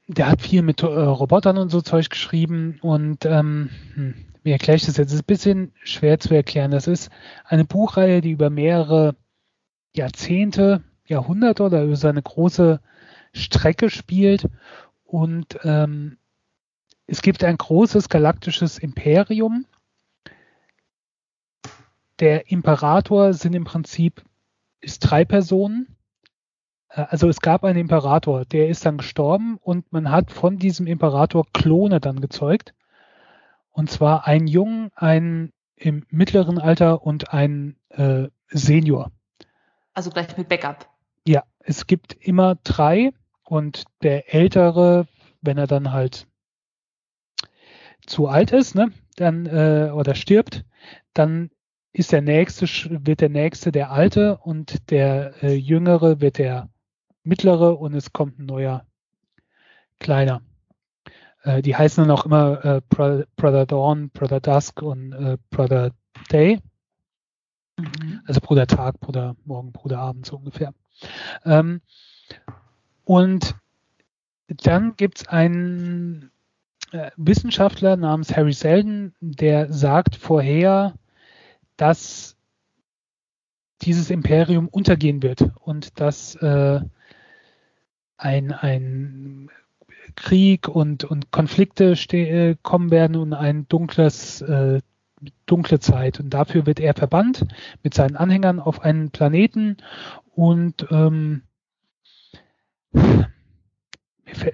der 0.07 0.29
hat 0.29 0.43
viel 0.43 0.63
mit 0.63 0.83
äh, 0.83 0.87
Robotern 0.87 1.59
und 1.59 1.71
so 1.71 1.81
Zeug 1.81 2.11
geschrieben 2.11 2.79
und 2.83 3.25
ähm, 3.25 3.71
hm, 3.95 4.15
wie 4.43 4.53
erkläre 4.53 4.77
ich 4.77 4.85
das 4.85 4.99
jetzt? 4.99 5.09
Das 5.09 5.15
ist 5.15 5.23
ein 5.23 5.27
bisschen 5.27 5.73
schwer 5.83 6.21
zu 6.21 6.35
erklären. 6.35 6.71
Das 6.71 6.87
ist 6.87 7.11
eine 7.45 7.65
Buchreihe, 7.65 8.21
die 8.21 8.33
über 8.33 8.51
mehrere 8.51 9.17
Jahrzehnte, 9.95 10.83
Jahrhunderte 11.07 11.63
oder 11.63 11.85
über 11.85 11.97
seine 11.97 12.23
große 12.23 12.81
Strecke 13.33 13.89
spielt 13.89 14.49
und 15.05 15.59
ähm, 15.63 16.19
es 17.07 17.23
gibt 17.23 17.45
ein 17.45 17.57
großes 17.57 18.09
galaktisches 18.09 18.79
Imperium. 18.79 19.67
Der 22.21 22.51
Imperator 22.51 23.33
sind 23.33 23.55
im 23.55 23.65
Prinzip 23.65 24.23
ist 24.81 25.01
drei 25.01 25.25
Personen 25.25 25.94
also 27.03 27.29
es 27.29 27.41
gab 27.41 27.65
einen 27.65 27.79
Imperator, 27.79 28.45
der 28.45 28.69
ist 28.69 28.87
dann 28.87 28.99
gestorben 28.99 29.59
und 29.61 29.93
man 29.93 30.11
hat 30.11 30.31
von 30.31 30.59
diesem 30.59 30.87
Imperator 30.87 31.45
Klone 31.53 32.01
dann 32.01 32.21
gezeugt. 32.21 32.75
Und 33.73 33.91
zwar 33.91 34.27
einen 34.27 34.47
Jungen, 34.47 34.91
einen 34.95 35.53
im 35.75 36.07
mittleren 36.11 36.59
Alter 36.59 37.03
und 37.03 37.33
einen 37.33 37.77
äh, 37.89 38.29
Senior. 38.49 39.11
Also 39.93 40.11
gleich 40.11 40.37
mit 40.37 40.49
Backup. 40.49 40.89
Ja, 41.27 41.43
es 41.59 41.87
gibt 41.87 42.15
immer 42.15 42.57
drei 42.63 43.13
und 43.43 43.85
der 44.03 44.33
ältere, 44.33 45.09
wenn 45.41 45.59
er 45.59 45.67
dann 45.67 45.93
halt 45.93 46.27
zu 48.07 48.29
alt 48.29 48.53
ist, 48.53 48.75
ne, 48.75 48.93
dann 49.17 49.47
äh, 49.47 49.91
oder 49.93 50.15
stirbt, 50.15 50.65
dann 51.13 51.51
ist 51.93 52.13
der 52.13 52.23
nächste 52.23 52.67
wird 53.07 53.21
der 53.21 53.29
nächste 53.29 53.73
der 53.73 53.91
alte 53.91 54.37
und 54.39 54.91
der 54.91 55.43
äh, 55.43 55.55
jüngere 55.55 56.21
wird 56.21 56.39
der 56.39 56.69
mittlere 57.25 57.79
und 57.79 57.95
es 57.95 58.13
kommt 58.13 58.39
ein 58.39 58.47
neuer 58.47 58.87
kleiner. 59.99 60.43
Äh, 61.43 61.63
die 61.63 61.77
heißen 61.77 62.03
dann 62.05 62.17
auch 62.17 62.27
immer 62.27 62.65
äh, 62.65 62.81
Brother 63.37 63.67
Dawn, 63.67 64.11
Brother 64.11 64.41
Dusk 64.41 64.83
und 64.83 65.13
äh, 65.13 65.39
Brother 65.51 65.93
Day. 66.31 66.61
Mhm. 67.79 68.21
Also 68.27 68.41
Bruder 68.41 68.67
Tag, 68.67 69.01
Bruder 69.01 69.37
Morgen, 69.45 69.73
Bruder 69.73 69.99
Abend 69.99 70.27
so 70.27 70.37
ungefähr. 70.37 70.75
Ähm, 71.45 71.81
und 73.05 73.55
dann 74.49 74.97
gibt 74.97 75.19
es 75.19 75.29
einen 75.29 76.31
äh, 76.93 77.11
Wissenschaftler 77.17 77.97
namens 77.97 78.37
Harry 78.37 78.53
Selden, 78.53 79.15
der 79.21 79.73
sagt 79.73 80.17
vorher, 80.17 80.95
dass 81.77 82.37
dieses 83.83 84.11
Imperium 84.11 84.69
untergehen 84.69 85.23
wird 85.23 85.51
und 85.61 85.99
dass 86.01 86.37
äh, 86.37 86.81
ein, 88.25 88.53
ein 88.53 89.51
Krieg 90.17 90.69
und, 90.69 91.05
und 91.05 91.31
Konflikte 91.31 91.93
äh, 91.93 92.57
kommen 92.63 92.91
werden 92.91 93.17
und 93.17 93.35
ein 93.35 93.69
dunkles, 93.69 94.41
äh, 94.41 94.81
dunkle 95.47 95.79
Zeit. 95.81 96.21
Und 96.21 96.31
dafür 96.31 96.67
wird 96.67 96.81
er 96.81 96.95
verbannt 96.95 97.47
mit 97.83 97.95
seinen 97.95 98.17
Anhängern 98.17 98.61
auf 98.61 98.81
einen 98.81 99.11
Planeten 99.11 99.77
und, 100.35 100.87
ähm, 100.91 101.43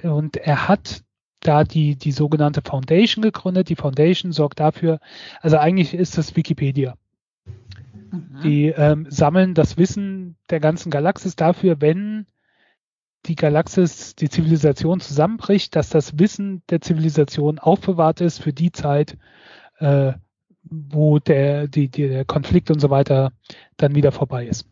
und 0.02 0.36
er 0.36 0.68
hat 0.68 1.02
da 1.40 1.64
die, 1.64 1.96
die 1.96 2.12
sogenannte 2.12 2.62
Foundation 2.62 3.22
gegründet. 3.22 3.68
Die 3.68 3.76
Foundation 3.76 4.32
sorgt 4.32 4.60
dafür, 4.60 4.98
also 5.40 5.58
eigentlich 5.58 5.94
ist 5.94 6.18
das 6.18 6.36
Wikipedia. 6.36 6.96
Mhm. 8.10 8.40
Die 8.42 8.66
ähm, 8.66 9.06
sammeln 9.08 9.54
das 9.54 9.78
Wissen 9.78 10.36
der 10.50 10.60
ganzen 10.60 10.90
Galaxis 10.90 11.36
dafür, 11.36 11.80
wenn 11.80 12.26
die 13.26 13.34
Galaxis, 13.34 14.14
die 14.14 14.28
Zivilisation 14.28 15.00
zusammenbricht, 15.00 15.76
dass 15.76 15.90
das 15.90 16.18
Wissen 16.18 16.62
der 16.70 16.80
Zivilisation 16.80 17.58
aufbewahrt 17.58 18.20
ist 18.20 18.42
für 18.42 18.52
die 18.52 18.72
Zeit, 18.72 19.18
äh, 19.78 20.14
wo 20.62 21.18
der, 21.18 21.68
die, 21.68 21.88
die, 21.88 22.08
der 22.08 22.24
Konflikt 22.24 22.70
und 22.70 22.80
so 22.80 22.90
weiter 22.90 23.32
dann 23.76 23.94
wieder 23.94 24.12
vorbei 24.12 24.46
ist. 24.46 24.66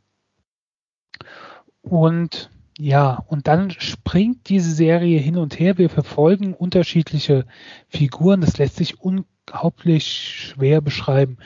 Und 1.83 2.51
ja, 2.79 3.25
und 3.27 3.49
dann 3.49 3.73
springt 3.73 4.49
diese 4.49 4.71
Serie 4.73 5.19
hin 5.19 5.37
und 5.37 5.59
her. 5.59 5.79
Wir 5.79 5.91
verfolgen 5.91 6.55
unterschiedliche 6.55 7.45
Figuren. 7.89 8.41
Das 8.41 8.57
lässt 8.57 8.77
sich 8.77 9.01
unglaublich 9.01 10.07
schwer 10.07 10.81
beschreiben. 10.81 11.39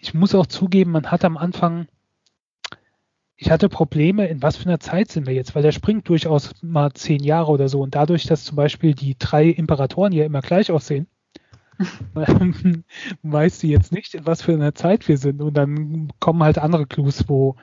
Ich 0.00 0.14
muss 0.14 0.34
auch 0.34 0.46
zugeben, 0.46 0.92
man 0.92 1.10
hat 1.10 1.24
am 1.24 1.36
Anfang 1.36 1.88
ich 3.36 3.50
hatte 3.50 3.68
Probleme, 3.68 4.26
in 4.26 4.42
was 4.42 4.56
für 4.56 4.66
einer 4.66 4.80
Zeit 4.80 5.10
sind 5.10 5.26
wir 5.26 5.34
jetzt, 5.34 5.54
weil 5.54 5.62
der 5.62 5.72
springt 5.72 6.08
durchaus 6.08 6.52
mal 6.62 6.92
zehn 6.92 7.22
Jahre 7.22 7.52
oder 7.52 7.68
so 7.68 7.82
und 7.82 7.94
dadurch, 7.94 8.24
dass 8.24 8.44
zum 8.44 8.56
Beispiel 8.56 8.94
die 8.94 9.16
drei 9.18 9.46
Imperatoren 9.46 10.12
ja 10.12 10.24
immer 10.24 10.40
gleich 10.40 10.70
aussehen, 10.70 11.06
weißt 13.22 13.62
du 13.62 13.66
jetzt 13.66 13.92
nicht, 13.92 14.14
in 14.14 14.26
was 14.26 14.42
für 14.42 14.52
einer 14.52 14.74
Zeit 14.74 15.06
wir 15.08 15.18
sind. 15.18 15.42
Und 15.42 15.54
dann 15.54 16.10
kommen 16.20 16.42
halt 16.42 16.58
andere 16.58 16.86
Clues, 16.86 17.28
wo, 17.28 17.56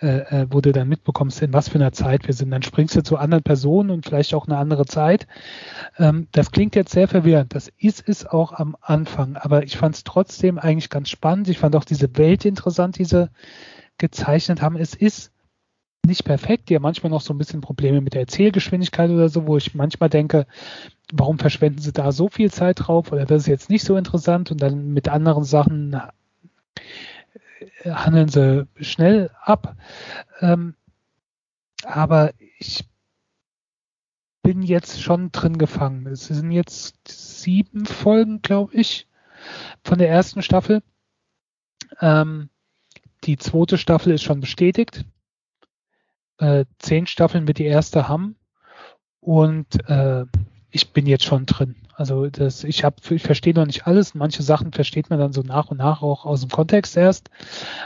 äh, 0.00 0.42
äh, 0.42 0.46
wo 0.50 0.60
du 0.60 0.72
dann 0.72 0.88
mitbekommst, 0.88 1.42
in 1.42 1.52
was 1.52 1.68
für 1.68 1.76
einer 1.76 1.92
Zeit 1.92 2.26
wir 2.26 2.34
sind. 2.34 2.50
Dann 2.50 2.62
springst 2.62 2.96
du 2.96 3.02
zu 3.02 3.16
anderen 3.16 3.44
Personen 3.44 3.90
und 3.90 4.04
vielleicht 4.04 4.34
auch 4.34 4.46
eine 4.46 4.56
andere 4.56 4.86
Zeit. 4.86 5.26
Ähm, 5.98 6.26
das 6.32 6.50
klingt 6.50 6.74
jetzt 6.74 6.92
sehr 6.92 7.08
verwirrend. 7.08 7.54
Das 7.54 7.70
ist 7.78 8.08
es 8.08 8.26
auch 8.26 8.52
am 8.52 8.76
Anfang. 8.80 9.36
Aber 9.36 9.62
ich 9.62 9.76
fand 9.76 9.94
es 9.94 10.04
trotzdem 10.04 10.58
eigentlich 10.58 10.90
ganz 10.90 11.08
spannend. 11.08 11.48
Ich 11.48 11.58
fand 11.58 11.76
auch 11.76 11.84
diese 11.84 12.16
Welt 12.16 12.44
interessant, 12.44 12.98
die 12.98 13.04
sie 13.04 13.30
gezeichnet 13.98 14.62
haben. 14.62 14.76
Es 14.76 14.94
ist 14.94 15.32
nicht 16.04 16.24
perfekt. 16.24 16.68
Die 16.68 16.74
haben 16.74 16.82
manchmal 16.82 17.10
noch 17.10 17.20
so 17.20 17.32
ein 17.32 17.38
bisschen 17.38 17.60
Probleme 17.60 18.00
mit 18.00 18.14
der 18.14 18.22
Erzählgeschwindigkeit 18.22 19.10
oder 19.10 19.28
so, 19.28 19.46
wo 19.46 19.56
ich 19.56 19.74
manchmal 19.74 20.08
denke, 20.08 20.46
warum 21.12 21.38
verschwenden 21.38 21.80
sie 21.80 21.92
da 21.92 22.12
so 22.12 22.28
viel 22.28 22.50
Zeit 22.50 22.80
drauf 22.80 23.12
oder 23.12 23.24
das 23.24 23.42
ist 23.42 23.48
jetzt 23.48 23.70
nicht 23.70 23.84
so 23.84 23.96
interessant 23.96 24.50
und 24.50 24.60
dann 24.60 24.92
mit 24.92 25.08
anderen 25.08 25.44
Sachen 25.44 25.94
äh, 27.84 27.90
handeln 27.90 28.28
sie 28.28 28.66
schnell 28.76 29.30
ab. 29.40 29.76
Ähm, 30.40 30.74
aber 31.84 32.32
ich 32.58 32.84
bin 34.42 34.62
jetzt 34.62 35.00
schon 35.00 35.30
drin 35.30 35.56
gefangen. 35.56 36.06
Es 36.06 36.26
sind 36.26 36.50
jetzt 36.50 36.96
sieben 37.06 37.86
Folgen, 37.86 38.42
glaube 38.42 38.74
ich, 38.74 39.06
von 39.84 39.98
der 39.98 40.08
ersten 40.08 40.42
Staffel. 40.42 40.82
Ähm, 42.00 42.48
die 43.24 43.36
zweite 43.36 43.78
Staffel 43.78 44.12
ist 44.12 44.22
schon 44.22 44.40
bestätigt 44.40 45.04
äh, 46.42 46.64
zehn 46.78 47.06
Staffeln 47.06 47.46
wird 47.46 47.58
die 47.58 47.66
erste 47.66 48.08
haben 48.08 48.36
und 49.20 49.88
äh, 49.88 50.24
ich 50.70 50.92
bin 50.92 51.06
jetzt 51.06 51.24
schon 51.24 51.46
drin. 51.46 51.76
Also 51.94 52.28
das, 52.28 52.64
ich 52.64 52.82
habe, 52.82 52.96
ich 53.10 53.22
verstehe 53.22 53.54
noch 53.54 53.66
nicht 53.66 53.86
alles. 53.86 54.14
Manche 54.14 54.42
Sachen 54.42 54.72
versteht 54.72 55.10
man 55.10 55.18
dann 55.18 55.32
so 55.32 55.42
nach 55.42 55.70
und 55.70 55.76
nach 55.76 56.02
auch 56.02 56.24
aus 56.24 56.40
dem 56.40 56.50
Kontext 56.50 56.96
erst. 56.96 57.30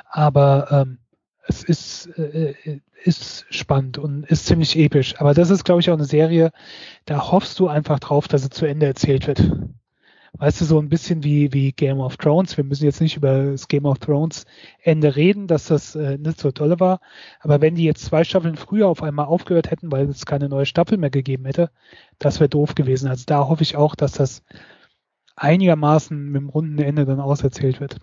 Aber 0.09 0.68
ähm, 0.70 0.99
es 1.47 1.64
ist, 1.64 2.07
äh, 2.16 2.55
äh 2.64 2.80
ist 3.05 3.45
spannend 3.51 3.99
und 3.99 4.24
ist 4.24 4.47
ziemlich 4.47 4.76
episch. 4.76 5.20
Aber 5.20 5.34
das 5.34 5.51
ist, 5.51 5.64
glaube 5.64 5.80
ich, 5.80 5.91
auch 5.91 5.95
eine 5.95 6.07
Serie, 6.07 6.51
da 7.05 7.30
hoffst 7.30 7.59
du 7.61 7.68
einfach 7.68 8.01
drauf, 8.01 8.26
dass 8.26 8.43
sie 8.43 8.51
zu 8.51 8.66
Ende 8.66 8.87
erzählt 8.87 9.28
wird 9.28 9.43
weißt 10.39 10.61
du, 10.61 10.64
so 10.64 10.78
ein 10.78 10.89
bisschen 10.89 11.24
wie, 11.24 11.53
wie 11.53 11.72
Game 11.72 12.01
of 12.01 12.16
Thrones. 12.16 12.57
Wir 12.57 12.64
müssen 12.64 12.84
jetzt 12.84 13.01
nicht 13.01 13.16
über 13.16 13.53
das 13.53 13.68
Game 13.68 13.87
of 13.87 13.99
Thrones 13.99 14.45
Ende 14.82 15.16
reden, 15.16 15.47
dass 15.47 15.66
das 15.66 15.95
äh, 15.95 16.18
nicht 16.18 16.41
so 16.41 16.51
toll 16.51 16.78
war. 16.80 17.01
Aber 17.41 17.61
wenn 17.61 17.74
die 17.74 17.84
jetzt 17.84 18.05
zwei 18.05 18.24
Staffeln 18.24 18.57
früher 18.57 18.89
auf 18.89 19.03
einmal 19.03 19.26
aufgehört 19.26 19.70
hätten, 19.70 19.91
weil 19.93 20.09
es 20.09 20.26
keine 20.26 20.49
neue 20.49 20.66
Staffel 20.66 20.99
mehr 20.99 21.11
gegeben 21.11 21.47
hätte, 21.47 21.70
das 22.18 22.41
wäre 22.41 22.49
doof 22.49 22.74
gewesen. 22.74 23.09
Also 23.09 23.24
da 23.26 23.49
hoffe 23.49 23.62
ich 23.62 23.76
auch, 23.76 23.95
dass 23.95 24.12
das 24.12 24.43
einigermaßen 25.37 26.30
mit 26.30 26.41
dem 26.43 26.49
runden 26.49 26.78
Ende 26.78 27.05
dann 27.05 27.20
auserzählt 27.20 27.80
wird. 27.80 27.99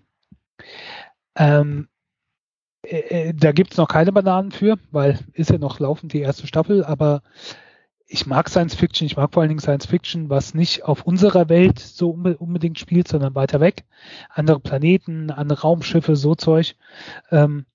Ähm, 1.36 1.88
äh, 2.84 3.30
äh 3.30 3.34
da 3.34 3.52
gibt's 3.52 3.78
noch 3.78 3.88
keine 3.88 4.12
Bananen 4.12 4.52
für, 4.52 4.78
weil 4.92 5.20
ist 5.34 5.50
ja 5.50 5.58
noch 5.58 5.80
laufend 5.80 6.14
die 6.14 6.22
erste 6.22 6.48
Staffel, 6.48 6.84
aber 6.84 7.22
ich 8.14 8.28
mag 8.28 8.48
Science 8.48 8.76
Fiction, 8.76 9.08
ich 9.08 9.18
mag 9.18 9.34
vor 9.34 9.42
allen 9.42 9.50
Dingen 9.50 9.60
Science 9.60 9.88
Fiction, 9.88 10.30
was 10.30 10.54
nicht 10.54 10.84
auf 10.84 11.04
unserer 11.04 11.50
Welt 11.50 11.80
so 11.80 12.12
unbedingt 12.12 12.78
spielt, 12.78 13.08
sondern 13.08 13.34
weiter 13.34 13.60
weg. 13.60 13.86
Andere 14.30 14.60
Planeten, 14.60 15.32
andere 15.32 15.62
Raumschiffe, 15.62 16.16
so 16.16 16.36
Zeug. 16.36 16.76
Ähm, 17.32 17.66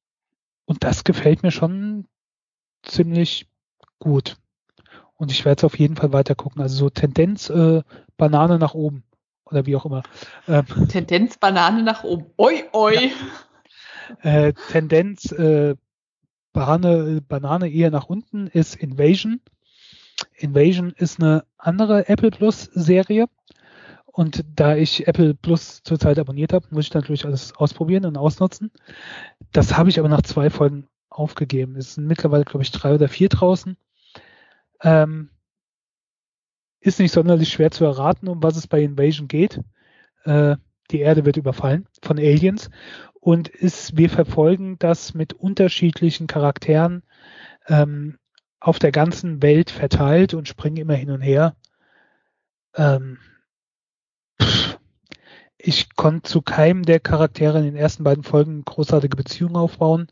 und 0.65 0.85
das 0.85 1.03
gefällt 1.03 1.43
mir 1.43 1.51
schon 1.51 2.07
ziemlich 2.85 3.49
gut. 3.99 4.37
Und 5.17 5.33
ich 5.33 5.45
werde 5.45 5.59
es 5.59 5.65
auf 5.65 5.77
jeden 5.77 5.97
Fall 5.97 6.13
weiter 6.13 6.37
gucken. 6.37 6.63
Also 6.63 6.77
so 6.77 6.89
Tendenz 6.91 7.51
äh, 7.51 7.83
Banane 8.17 8.61
nach 8.61 8.75
oben. 8.75 9.03
Oder 9.45 9.67
wie 9.67 9.75
auch 9.75 9.87
immer. 9.87 10.05
Ähm, 10.47 10.67
Tendenz 10.89 11.37
Banane 11.39 11.83
nach 11.83 12.05
oben. 12.05 12.27
Oi, 12.37 12.63
oi. 12.73 13.11
Ja. 14.23 14.47
Äh, 14.47 14.53
Tendenz 14.71 15.33
äh, 15.33 15.75
Banane, 16.53 17.23
Banane 17.23 17.69
eher 17.69 17.91
nach 17.91 18.07
unten 18.07 18.47
ist 18.47 18.77
Invasion. 18.77 19.41
Invasion 20.39 20.93
ist 20.97 21.21
eine 21.21 21.45
andere 21.57 22.09
Apple 22.09 22.31
Plus 22.31 22.65
Serie. 22.75 23.27
Und 24.07 24.45
da 24.57 24.75
ich 24.75 25.07
Apple 25.07 25.35
Plus 25.35 25.83
zurzeit 25.85 26.19
abonniert 26.19 26.53
habe, 26.53 26.67
muss 26.71 26.87
ich 26.87 26.95
natürlich 26.95 27.25
alles 27.25 27.55
ausprobieren 27.55 28.05
und 28.05 28.17
ausnutzen. 28.17 28.73
Das 29.53 29.77
habe 29.77 29.91
ich 29.91 29.99
aber 29.99 30.09
nach 30.09 30.23
zwei 30.23 30.51
Folgen 30.51 30.89
aufgegeben. 31.09 31.77
Es 31.77 31.95
sind 31.95 32.07
mittlerweile, 32.07 32.45
glaube 32.45 32.63
ich, 32.63 32.73
drei 32.73 32.95
oder 32.95 33.09
vier 33.09 33.29
draußen. 33.29 33.77
Ähm, 34.83 35.31
ist 36.81 37.01
nicht 37.01 37.13
sonderlich 37.13 37.51
schwer 37.51 37.71
zu 37.71 37.85
erraten, 37.85 38.29
um 38.29 38.43
was 38.43 38.57
es 38.57 38.67
bei 38.67 38.83
Invasion 38.83 39.29
geht. 39.29 39.61
Äh, 40.25 40.57
die 40.91 41.01
Erde 41.01 41.25
wird 41.25 41.37
überfallen 41.37 41.87
von 42.03 42.19
Aliens 42.19 42.71
und 43.21 43.49
ist, 43.49 43.97
wir 43.97 44.11
verfolgen 44.11 44.79
das 44.79 45.15
mit 45.15 45.33
unterschiedlichen 45.33 46.27
Charakteren 46.27 47.03
ähm, 47.67 48.19
auf 48.61 48.79
der 48.79 48.93
ganzen 48.93 49.43
Welt 49.43 49.71
verteilt 49.71 50.35
und 50.35 50.49
springen 50.49 50.77
immer 50.77 50.95
hin 50.95 51.11
und 51.11 51.21
her. 51.21 51.57
Ähm, 52.75 53.19
ich 55.59 55.95
konnte 55.97 56.23
zu 56.23 56.43
keinem 56.43 56.85
der 56.85 57.01
Charaktere 57.01 57.59
in 57.59 57.65
den 57.65 57.77
ersten 57.77 58.05
beiden 58.05 58.25
Folgen 58.25 58.65
großartige 58.65 59.17
Beziehungen 59.17 59.57
aufbauen. 59.57 60.09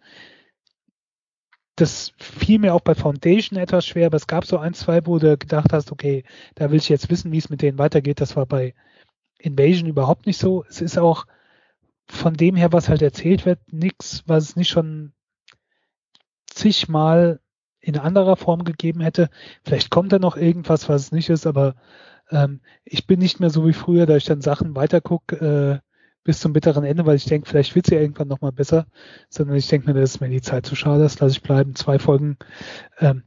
Das 1.77 2.13
fiel 2.19 2.59
mir 2.59 2.75
auch 2.75 2.81
bei 2.81 2.95
Foundation 2.95 3.59
etwas 3.59 3.87
schwer, 3.87 4.07
aber 4.07 4.17
es 4.17 4.27
gab 4.27 4.47
so 4.47 4.59
ein, 4.59 4.75
zwei, 4.75 5.07
wo 5.07 5.19
du 5.19 5.37
gedacht 5.37 5.73
hast, 5.73 5.93
okay, 5.93 6.25
da 6.55 6.71
will 6.71 6.79
ich 6.79 6.89
jetzt 6.89 7.11
wissen, 7.11 7.33
wie 7.33 7.39
es 7.39 7.51
mit 7.51 7.63
denen 7.63 7.79
weitergeht. 7.79 8.21
Das 8.21 8.35
war 8.35 8.47
bei 8.47 8.75
Invasion 9.39 9.89
überhaupt 9.89 10.27
nicht 10.27 10.39
so. 10.39 10.65
Es 10.69 10.81
ist 10.81 10.99
auch 10.99 11.27
von 12.09 12.35
dem 12.35 12.57
her, 12.57 12.73
was 12.73 12.89
halt 12.89 13.03
erzählt 13.03 13.45
wird, 13.45 13.61
nichts, 13.73 14.23
was 14.27 14.45
es 14.45 14.57
nicht 14.57 14.69
schon 14.69 15.13
zigmal 16.47 17.41
in 17.87 17.97
anderer 17.97 18.37
Form 18.37 18.65
gegeben 18.65 19.01
hätte. 19.01 19.31
Vielleicht 19.65 19.91
kommt 19.91 20.13
da 20.13 20.19
noch 20.19 20.37
irgendwas, 20.37 20.89
was 20.89 21.03
es 21.03 21.13
nicht 21.13 21.31
ist, 21.31 21.47
aber 21.47 21.77
ähm, 22.31 22.61
ich 22.85 23.07
bin 23.07 23.21
nicht 23.21 23.39
mehr 23.39 23.51
so 23.51 23.65
wie 23.65 23.73
früher, 23.73 24.07
da 24.07 24.17
ich 24.17 24.25
dann 24.25 24.41
Sachen 24.41 24.75
weitergucke 24.75 25.81
äh, 25.83 25.89
bis 26.25 26.41
zum 26.41 26.53
bitteren 26.53 26.83
Ende, 26.83 27.07
weil 27.07 27.15
ich 27.15 27.27
denke, 27.27 27.49
vielleicht 27.49 27.77
wird 27.77 27.87
sie 27.87 27.95
ja 27.95 28.01
irgendwann 28.01 28.27
nochmal 28.27 28.51
besser, 28.51 28.87
sondern 29.29 29.57
ich 29.57 29.69
denke 29.69 29.87
mir, 29.87 30.01
das 30.01 30.17
ist 30.17 30.21
mir 30.21 30.29
die 30.29 30.41
Zeit 30.41 30.67
zu 30.67 30.75
schade, 30.75 31.05
das 31.05 31.21
lasse 31.21 31.37
ich 31.37 31.43
bleiben. 31.43 31.77
Zwei 31.77 32.01
Folgen 32.01 32.39
ähm, 32.99 33.23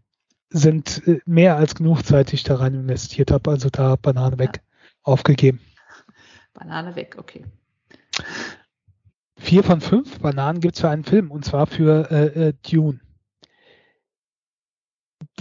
sind 0.50 1.08
äh, 1.08 1.22
mehr 1.26 1.56
als 1.56 1.76
genug 1.76 2.04
Zeit, 2.04 2.32
die 2.32 2.36
ich 2.36 2.44
da 2.44 2.56
rein 2.56 2.74
investiert 2.74 3.32
habe, 3.32 3.52
also 3.52 3.70
da 3.70 3.96
Banane 3.96 4.40
weg 4.40 4.58
ja. 4.58 4.62
aufgegeben. 5.04 5.62
Banane 6.54 6.98
weg, 6.98 7.16
okay. 7.18 7.46
Vier 9.38 9.64
von 9.64 9.80
fünf 9.80 10.20
Bananen 10.20 10.60
gibt 10.60 10.76
es 10.76 10.82
für 10.82 10.90
einen 10.90 11.06
Film 11.06 11.32
und 11.32 11.46
zwar 11.46 11.66
für 11.66 12.12
äh, 12.12 12.50
äh, 12.50 12.54
Dune 12.70 13.00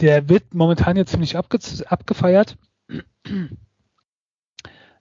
der 0.00 0.28
wird 0.28 0.54
momentan 0.54 0.96
jetzt 0.96 1.10
ziemlich 1.10 1.36
abge 1.36 1.58
abgefeiert. 1.86 2.56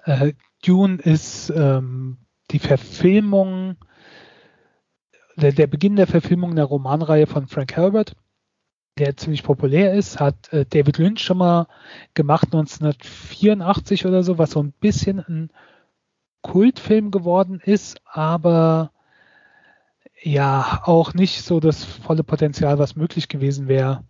Äh, 0.03 0.33
Dune 0.65 1.01
ist 1.01 1.49
ähm, 1.49 2.17
die 2.51 2.59
Verfilmung, 2.59 3.75
der, 5.35 5.51
der, 5.51 5.67
Beginn 5.67 5.95
der 5.95 6.07
Verfilmung 6.07 6.55
der 6.55 6.65
Romanreihe 6.65 7.27
von 7.27 7.47
Frank 7.47 7.75
Herbert, 7.75 8.15
der 8.97 9.17
ziemlich 9.17 9.43
populär 9.43 9.93
ist, 9.93 10.19
hat 10.19 10.51
äh, 10.51 10.65
David 10.65 10.97
Lynch 10.97 11.19
schon 11.19 11.37
mal 11.37 11.67
gemacht 12.13 12.47
1984 12.47 14.05
oder 14.05 14.23
so, 14.23 14.37
was 14.37 14.51
so 14.51 14.63
ein 14.63 14.71
bisschen 14.71 15.19
ein 15.19 15.51
Kultfilm 16.41 17.11
geworden 17.11 17.59
ist, 17.63 18.01
aber 18.05 18.91
ja, 20.23 20.81
auch 20.85 21.13
nicht 21.13 21.43
so 21.43 21.59
das 21.59 21.83
volle 21.83 22.23
Potenzial, 22.23 22.79
was 22.79 22.95
möglich 22.95 23.27
gewesen 23.27 23.67
wäre, 23.67 24.03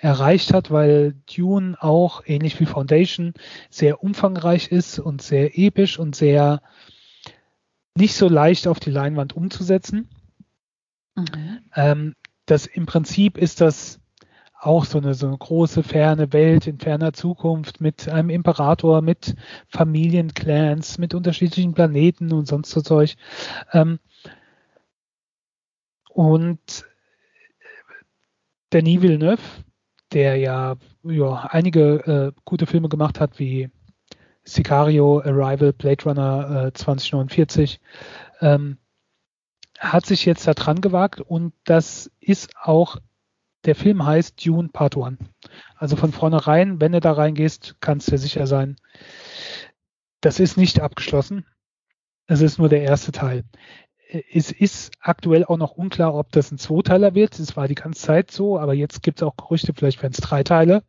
erreicht 0.00 0.52
hat, 0.54 0.70
weil 0.70 1.14
Dune 1.34 1.76
auch 1.80 2.22
ähnlich 2.24 2.58
wie 2.58 2.66
Foundation 2.66 3.34
sehr 3.68 4.02
umfangreich 4.02 4.72
ist 4.72 4.98
und 4.98 5.22
sehr 5.22 5.58
episch 5.58 5.98
und 5.98 6.16
sehr 6.16 6.62
nicht 7.94 8.14
so 8.14 8.28
leicht 8.28 8.66
auf 8.66 8.80
die 8.80 8.90
Leinwand 8.90 9.34
umzusetzen. 9.34 10.08
Mhm. 11.16 11.60
Ähm, 11.74 12.14
das 12.46 12.66
im 12.66 12.86
Prinzip 12.86 13.36
ist 13.36 13.60
das 13.60 14.00
auch 14.58 14.84
so 14.84 14.98
eine, 14.98 15.14
so 15.14 15.26
eine 15.26 15.38
große, 15.38 15.82
ferne 15.82 16.32
Welt 16.32 16.66
in 16.66 16.78
ferner 16.78 17.12
Zukunft 17.12 17.80
mit 17.80 18.08
einem 18.08 18.30
Imperator, 18.30 19.00
mit 19.02 19.34
Familienclans, 19.68 20.98
mit 20.98 21.14
unterschiedlichen 21.14 21.72
Planeten 21.72 22.32
und 22.32 22.46
sonst 22.46 22.70
so 22.70 22.80
Zeug. 22.80 23.16
Ähm, 23.72 23.98
und 26.10 26.84
Denis 28.72 29.02
Villeneuve 29.02 29.42
der 30.12 30.36
ja, 30.36 30.76
ja 31.04 31.48
einige 31.50 32.32
äh, 32.36 32.40
gute 32.44 32.66
Filme 32.66 32.88
gemacht 32.88 33.20
hat, 33.20 33.38
wie 33.38 33.70
Sicario, 34.44 35.20
Arrival, 35.20 35.72
Blade 35.72 36.04
Runner 36.04 36.66
äh, 36.66 36.72
2049, 36.72 37.80
ähm, 38.40 38.78
hat 39.78 40.06
sich 40.06 40.26
jetzt 40.26 40.46
da 40.46 40.54
dran 40.54 40.80
gewagt 40.80 41.20
und 41.20 41.54
das 41.64 42.10
ist 42.20 42.54
auch, 42.60 42.96
der 43.64 43.74
Film 43.74 44.04
heißt 44.04 44.44
Dune 44.44 44.68
Part 44.68 44.96
One. 44.96 45.18
Also 45.76 45.96
von 45.96 46.12
vornherein, 46.12 46.80
wenn 46.80 46.92
du 46.92 47.00
da 47.00 47.12
reingehst, 47.12 47.76
kannst 47.80 48.10
du 48.10 48.18
sicher 48.18 48.46
sein, 48.46 48.76
das 50.20 50.40
ist 50.40 50.56
nicht 50.56 50.80
abgeschlossen. 50.80 51.46
Es 52.26 52.42
ist 52.42 52.58
nur 52.58 52.68
der 52.68 52.82
erste 52.82 53.10
Teil. 53.12 53.44
Es 54.32 54.50
ist 54.50 54.92
aktuell 55.00 55.44
auch 55.44 55.56
noch 55.56 55.72
unklar, 55.72 56.14
ob 56.14 56.32
das 56.32 56.50
ein 56.50 56.58
Zweiteiler 56.58 57.14
wird. 57.14 57.38
Es 57.38 57.56
war 57.56 57.68
die 57.68 57.74
ganze 57.74 58.02
Zeit 58.02 58.30
so, 58.30 58.58
aber 58.58 58.74
jetzt 58.74 59.02
gibt 59.02 59.20
es 59.20 59.22
auch 59.22 59.36
Gerüchte, 59.36 59.72
vielleicht 59.74 60.02
werden 60.02 60.12
es 60.12 60.20
drei 60.20 60.42
Teile. 60.42 60.82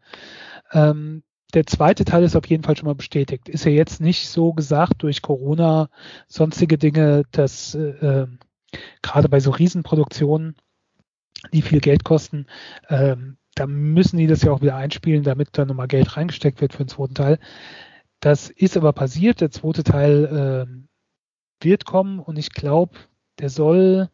Ähm, 0.72 1.24
der 1.54 1.66
zweite 1.68 2.06
Teil 2.06 2.24
ist 2.24 2.36
auf 2.36 2.48
jeden 2.48 2.64
Fall 2.64 2.78
schon 2.78 2.88
mal 2.88 2.96
bestätigt. 2.96 3.50
Ist 3.50 3.66
ja 3.66 3.72
jetzt 3.72 4.02
nicht 4.02 4.30
so 4.30 4.54
gesagt 4.54 5.04
durch 5.04 5.22
Corona, 5.22 5.90
sonstige 6.28 6.78
Dinge, 6.78 7.24
dass 7.32 7.76
äh, 7.76 8.24
äh 8.24 8.28
gerade 9.02 9.28
bei 9.28 9.42
so 9.42 9.52
Riesenproduktionen, 9.52 10.56
die 11.52 11.62
viel 11.62 11.82
Geld 11.82 12.06
kosten, 12.06 12.46
ähm, 12.88 13.38
da 13.56 13.68
müssen 13.68 14.18
die 14.18 14.28
das 14.28 14.44
ja 14.44 14.52
auch 14.52 14.62
wieder 14.62 14.78
einspielen, 14.78 15.24
damit 15.24 15.50
da 15.54 15.66
nochmal 15.66 15.88
Geld 15.88 16.16
reingesteckt 16.16 16.62
wird 16.62 16.72
für 16.72 16.86
den 16.86 16.88
zweiten 16.88 17.16
Teil. 17.16 17.40
Das 18.22 18.50
ist 18.50 18.78
aber 18.78 18.94
passiert. 18.94 19.42
Der 19.42 19.52
zweite 19.52 19.84
Teil 19.84 20.68
äh, 20.70 21.64
wird 21.64 21.86
kommen 21.86 22.20
und 22.20 22.38
ich 22.38 22.52
glaube, 22.52 22.98
der 23.42 23.50
soll 23.50 24.10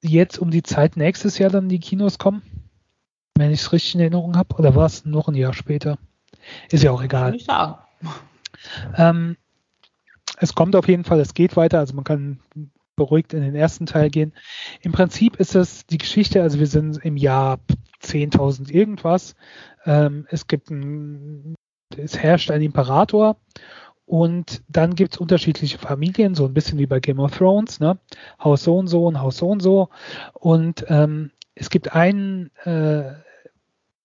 jetzt 0.00 0.38
um 0.38 0.50
die 0.50 0.62
Zeit 0.62 0.96
nächstes 0.96 1.38
Jahr 1.38 1.50
dann 1.50 1.64
in 1.64 1.70
die 1.70 1.80
Kinos 1.80 2.18
kommen, 2.18 2.42
wenn 3.36 3.50
ich 3.50 3.60
es 3.60 3.72
richtig 3.72 3.96
in 3.96 4.00
Erinnerung 4.00 4.36
habe. 4.36 4.54
Oder 4.56 4.76
war 4.76 4.86
es 4.86 5.04
noch 5.04 5.28
ein 5.28 5.34
Jahr 5.34 5.52
später? 5.52 5.98
Ist 6.70 6.84
ja 6.84 6.92
auch 6.92 7.02
egal. 7.02 7.30
Kann 7.30 7.34
ich 7.34 7.44
sagen. 7.44 7.78
Ähm, 8.96 9.36
es 10.38 10.54
kommt 10.54 10.76
auf 10.76 10.86
jeden 10.86 11.04
Fall, 11.04 11.18
es 11.18 11.34
geht 11.34 11.56
weiter, 11.56 11.80
also 11.80 11.94
man 11.94 12.04
kann 12.04 12.38
beruhigt 12.94 13.32
in 13.32 13.42
den 13.42 13.56
ersten 13.56 13.86
Teil 13.86 14.08
gehen. 14.08 14.32
Im 14.82 14.92
Prinzip 14.92 15.36
ist 15.36 15.56
es 15.56 15.84
die 15.86 15.98
Geschichte, 15.98 16.42
also 16.42 16.60
wir 16.60 16.66
sind 16.66 17.04
im 17.04 17.16
Jahr 17.16 17.58
10.000 18.02 18.70
irgendwas. 18.70 19.34
Ähm, 19.84 20.26
es 20.30 20.46
gibt 20.46 20.70
ein, 20.70 21.54
es 21.96 22.18
herrscht 22.18 22.50
ein 22.52 22.62
Imperator 22.62 23.36
und 24.08 24.62
dann 24.68 24.94
gibt 24.94 25.14
es 25.14 25.20
unterschiedliche 25.20 25.76
Familien, 25.76 26.34
so 26.34 26.46
ein 26.46 26.54
bisschen 26.54 26.78
wie 26.78 26.86
bei 26.86 26.98
Game 26.98 27.20
of 27.20 27.36
Thrones, 27.36 27.78
ne? 27.78 27.98
Haus 28.42 28.64
so 28.64 28.78
und 28.78 28.86
so 28.86 29.06
und 29.06 29.20
Haus 29.20 29.36
so 29.36 29.50
und 29.50 29.60
so. 29.60 29.90
Und 30.32 30.86
ähm, 30.88 31.30
es 31.54 31.68
gibt 31.68 31.94
einen 31.94 32.50
äh, 32.64 33.12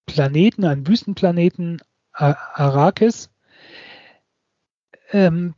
Planeten, 0.05 0.65
einen 0.65 0.85
Wüstenplaneten, 0.85 1.81
Arrakis, 2.11 3.29
ähm, 5.11 5.55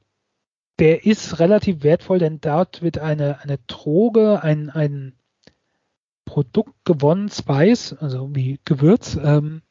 der 0.78 1.06
ist 1.06 1.40
relativ 1.40 1.82
wertvoll, 1.82 2.20
denn 2.20 2.40
dort 2.40 2.84
wird 2.84 3.00
eine, 3.00 3.42
eine 3.42 3.58
Droge, 3.66 4.44
ein, 4.44 4.70
ein 4.70 5.14
Produkt 6.26 6.76
gewonnen, 6.86 7.30
Spice, 7.30 7.94
also 7.94 8.30
wie 8.36 8.60
Gewürz, 8.64 9.18
ähm, 9.22 9.64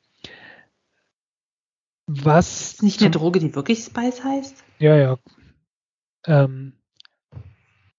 was. 2.07 2.83
Nicht 2.83 3.01
eine 3.01 3.11
Droge, 3.11 3.39
die 3.39 3.55
wirklich 3.55 3.85
Spice 3.85 4.23
heißt? 4.25 4.65
Ja, 4.79 4.97
ja. 4.97 5.19
Ähm, 6.27 6.75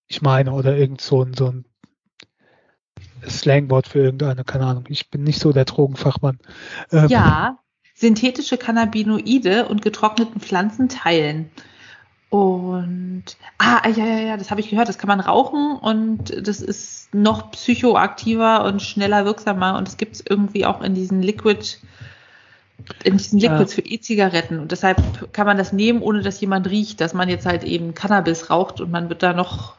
ich 0.07 0.21
meine, 0.21 0.51
oder 0.53 0.77
irgend 0.77 1.01
so 1.01 1.23
ein, 1.23 1.33
so 1.33 1.47
ein 1.47 1.65
Slangwort 3.27 3.87
für 3.87 3.99
irgendeine, 3.99 4.43
keine 4.43 4.65
Ahnung. 4.65 4.85
Ich 4.89 5.09
bin 5.09 5.23
nicht 5.23 5.39
so 5.39 5.51
der 5.51 5.65
Drogenfachmann. 5.65 6.39
Ähm, 6.91 7.07
ja, 7.07 7.59
synthetische 7.95 8.57
Cannabinoide 8.57 9.67
und 9.67 9.81
getrockneten 9.81 10.41
Pflanzenteilen. 10.41 11.49
Und 12.29 13.23
ah, 13.57 13.87
ja, 13.87 14.05
ja, 14.05 14.19
ja, 14.19 14.37
das 14.37 14.51
habe 14.51 14.59
ich 14.59 14.69
gehört, 14.69 14.89
das 14.89 14.97
kann 14.97 15.07
man 15.07 15.21
rauchen 15.21 15.77
und 15.77 16.47
das 16.47 16.59
ist 16.59 17.13
noch 17.13 17.51
psychoaktiver 17.51 18.65
und 18.65 18.81
schneller 18.81 19.25
wirksamer 19.25 19.77
und 19.77 19.87
es 19.87 19.95
gibt 19.95 20.15
es 20.15 20.23
irgendwie 20.27 20.65
auch 20.65 20.81
in 20.81 20.95
diesen 20.95 21.21
Liquid, 21.21 21.79
in 23.03 23.17
diesen 23.17 23.39
Liquids 23.39 23.75
ja. 23.75 23.83
für 23.83 23.89
E-Zigaretten 23.89 24.59
und 24.59 24.71
deshalb 24.71 25.33
kann 25.33 25.47
man 25.47 25.57
das 25.57 25.73
nehmen, 25.73 26.01
ohne 26.01 26.21
dass 26.21 26.41
jemand 26.41 26.69
riecht, 26.69 27.01
dass 27.01 27.13
man 27.13 27.29
jetzt 27.29 27.45
halt 27.45 27.63
eben 27.63 27.93
Cannabis 27.93 28.49
raucht 28.49 28.81
und 28.81 28.91
man 28.91 29.09
wird 29.09 29.23
da 29.23 29.33
noch 29.33 29.75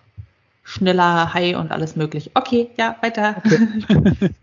schneller 0.66 1.32
High 1.32 1.56
und 1.56 1.70
alles 1.70 1.94
möglich. 1.94 2.32
Okay, 2.34 2.70
ja, 2.76 2.96
weiter. 3.00 3.36
Okay. 3.38 4.30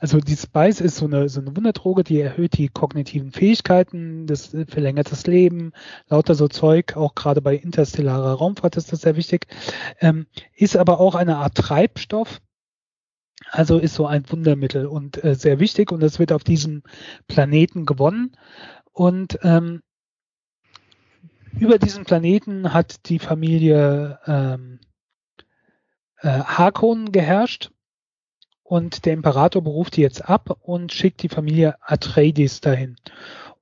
Also 0.00 0.18
die 0.18 0.36
Spice 0.36 0.82
ist 0.82 0.96
so 0.96 1.06
eine, 1.06 1.30
so 1.30 1.40
eine 1.40 1.56
Wunderdroge, 1.56 2.04
die 2.04 2.20
erhöht 2.20 2.58
die 2.58 2.68
kognitiven 2.68 3.32
Fähigkeiten, 3.32 4.26
das 4.26 4.54
verlängert 4.68 5.10
das 5.10 5.26
Leben, 5.26 5.72
lauter 6.10 6.34
so 6.34 6.46
Zeug, 6.46 6.94
auch 6.94 7.14
gerade 7.14 7.40
bei 7.40 7.56
interstellarer 7.56 8.34
Raumfahrt 8.34 8.76
ist 8.76 8.92
das 8.92 9.00
sehr 9.00 9.16
wichtig, 9.16 9.46
ähm, 10.00 10.26
ist 10.54 10.76
aber 10.76 11.00
auch 11.00 11.14
eine 11.14 11.38
Art 11.38 11.54
Treibstoff, 11.54 12.42
also 13.50 13.78
ist 13.78 13.94
so 13.94 14.06
ein 14.06 14.28
Wundermittel 14.30 14.86
und 14.86 15.22
äh, 15.22 15.34
sehr 15.34 15.60
wichtig 15.60 15.92
und 15.92 16.00
das 16.00 16.18
wird 16.18 16.32
auf 16.32 16.44
diesem 16.44 16.82
Planeten 17.28 17.86
gewonnen 17.86 18.36
und 18.92 19.38
ähm, 19.42 19.82
über 21.58 21.78
diesen 21.78 22.04
Planeten 22.04 22.72
hat 22.74 23.08
die 23.08 23.18
Familie 23.18 24.18
ähm, 24.26 24.80
äh, 26.18 26.28
Harkon 26.28 27.12
geherrscht 27.12 27.70
und 28.62 29.06
der 29.06 29.14
Imperator 29.14 29.62
beruft 29.62 29.96
die 29.96 30.02
jetzt 30.02 30.28
ab 30.28 30.58
und 30.60 30.92
schickt 30.92 31.22
die 31.22 31.28
Familie 31.28 31.76
Atreides 31.80 32.60
dahin. 32.60 32.96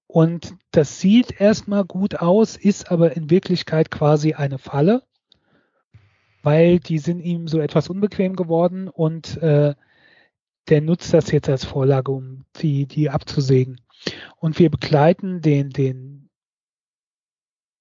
Und 0.07 0.55
das 0.71 1.01
sieht 1.01 1.41
erstmal 1.41 1.85
gut 1.85 2.17
aus, 2.17 2.57
ist 2.57 2.91
aber 2.91 3.17
in 3.17 3.31
Wirklichkeit 3.31 3.91
quasi 3.91 4.35
eine 4.35 4.59
Falle, 4.59 5.03
weil 6.45 6.79
die 6.79 6.99
sind 6.99 7.21
ihm 7.21 7.49
so 7.49 7.59
etwas 7.59 7.89
unbequem 7.89 8.37
geworden 8.37 8.89
und 8.89 9.39
äh, 9.43 9.75
der 10.69 10.81
nutzt 10.81 11.13
das 11.13 11.31
jetzt 11.31 11.49
als 11.49 11.65
Vorlage, 11.65 12.13
um 12.13 12.45
die, 12.57 12.87
die 12.87 13.11
abzusägen. 13.11 13.81
Und 14.37 14.59
wir 14.59 14.71
begleiten 14.71 15.41
den, 15.41 15.71
den 15.71 16.31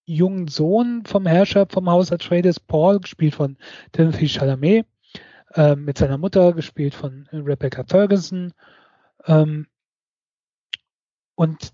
jungen 0.05 0.47
Sohn 0.47 1.03
vom 1.05 1.26
Herrscher 1.26 1.68
vom 1.68 1.89
Haus 1.89 2.11
Atreides, 2.11 2.59
Paul, 2.59 2.99
gespielt 2.99 3.36
von 3.36 3.57
Timothy 3.91 4.28
Chalamet, 4.28 4.86
ähm, 5.55 5.86
mit 5.86 5.97
seiner 5.97 6.18
Mutter, 6.18 6.53
gespielt 6.53 6.93
von 6.93 7.28
Rebecca 7.32 7.84
Ferguson. 7.84 8.53
Ähm, 9.26 9.68
und 11.36 11.74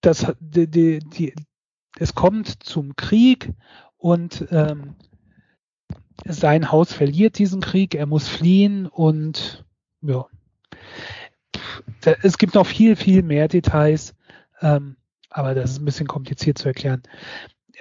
das, 0.00 0.32
die, 0.40 0.68
die, 0.68 0.98
die, 1.00 1.34
es 1.98 2.14
kommt 2.14 2.62
zum 2.62 2.96
Krieg 2.96 3.52
und 3.96 4.46
ähm, 4.50 4.96
sein 6.26 6.70
Haus 6.70 6.92
verliert 6.92 7.38
diesen 7.38 7.60
Krieg, 7.60 7.94
er 7.94 8.06
muss 8.06 8.28
fliehen 8.28 8.86
und 8.86 9.64
ja. 10.02 10.26
Es 12.22 12.38
gibt 12.38 12.54
noch 12.54 12.66
viel, 12.66 12.96
viel 12.96 13.22
mehr 13.22 13.48
Details, 13.48 14.14
ähm, 14.60 14.96
aber 15.28 15.54
das 15.54 15.72
ist 15.72 15.80
ein 15.80 15.84
bisschen 15.84 16.06
kompliziert 16.06 16.58
zu 16.58 16.68
erklären 16.68 17.02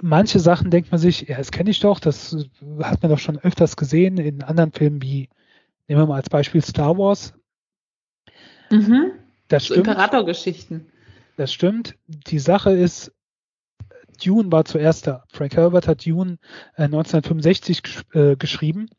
manche 0.02 0.40
Sachen 0.40 0.72
denkt 0.72 0.92
man 0.92 1.00
sich, 1.00 1.28
ja, 1.28 1.38
das 1.38 1.52
kenne 1.52 1.70
ich 1.70 1.80
doch, 1.80 2.00
das 2.00 2.36
hat 2.82 3.02
man 3.02 3.12
doch 3.12 3.20
schon 3.20 3.38
öfters 3.40 3.76
gesehen 3.76 4.18
in 4.18 4.44
anderen 4.44 4.72
Filmen 4.72 5.02
wie, 5.02 5.30
nehmen 5.88 6.02
wir 6.02 6.08
mal 6.08 6.16
als 6.16 6.30
Beispiel 6.30 6.62
Star 6.62 6.98
Wars. 6.98 7.34
Mhm. 8.72 9.12
Das 9.48 9.66
stimmt. 9.66 9.86
So 9.86 9.92
Imperatorgeschichten. 9.92 10.88
Das 11.38 11.54
stimmt. 11.54 11.96
Die 12.08 12.40
Sache 12.40 12.72
ist, 12.72 13.12
Dune 14.20 14.52
war 14.52 14.66
zuerst 14.66 15.08
da. 15.08 15.24
Frank 15.32 15.56
Herbert 15.56 15.88
hat 15.88 16.06
Dune 16.06 16.38
äh, 16.76 16.84
1965 16.84 17.84
gesch 17.84 18.04
äh, 18.14 18.36
geschrieben 18.36 18.90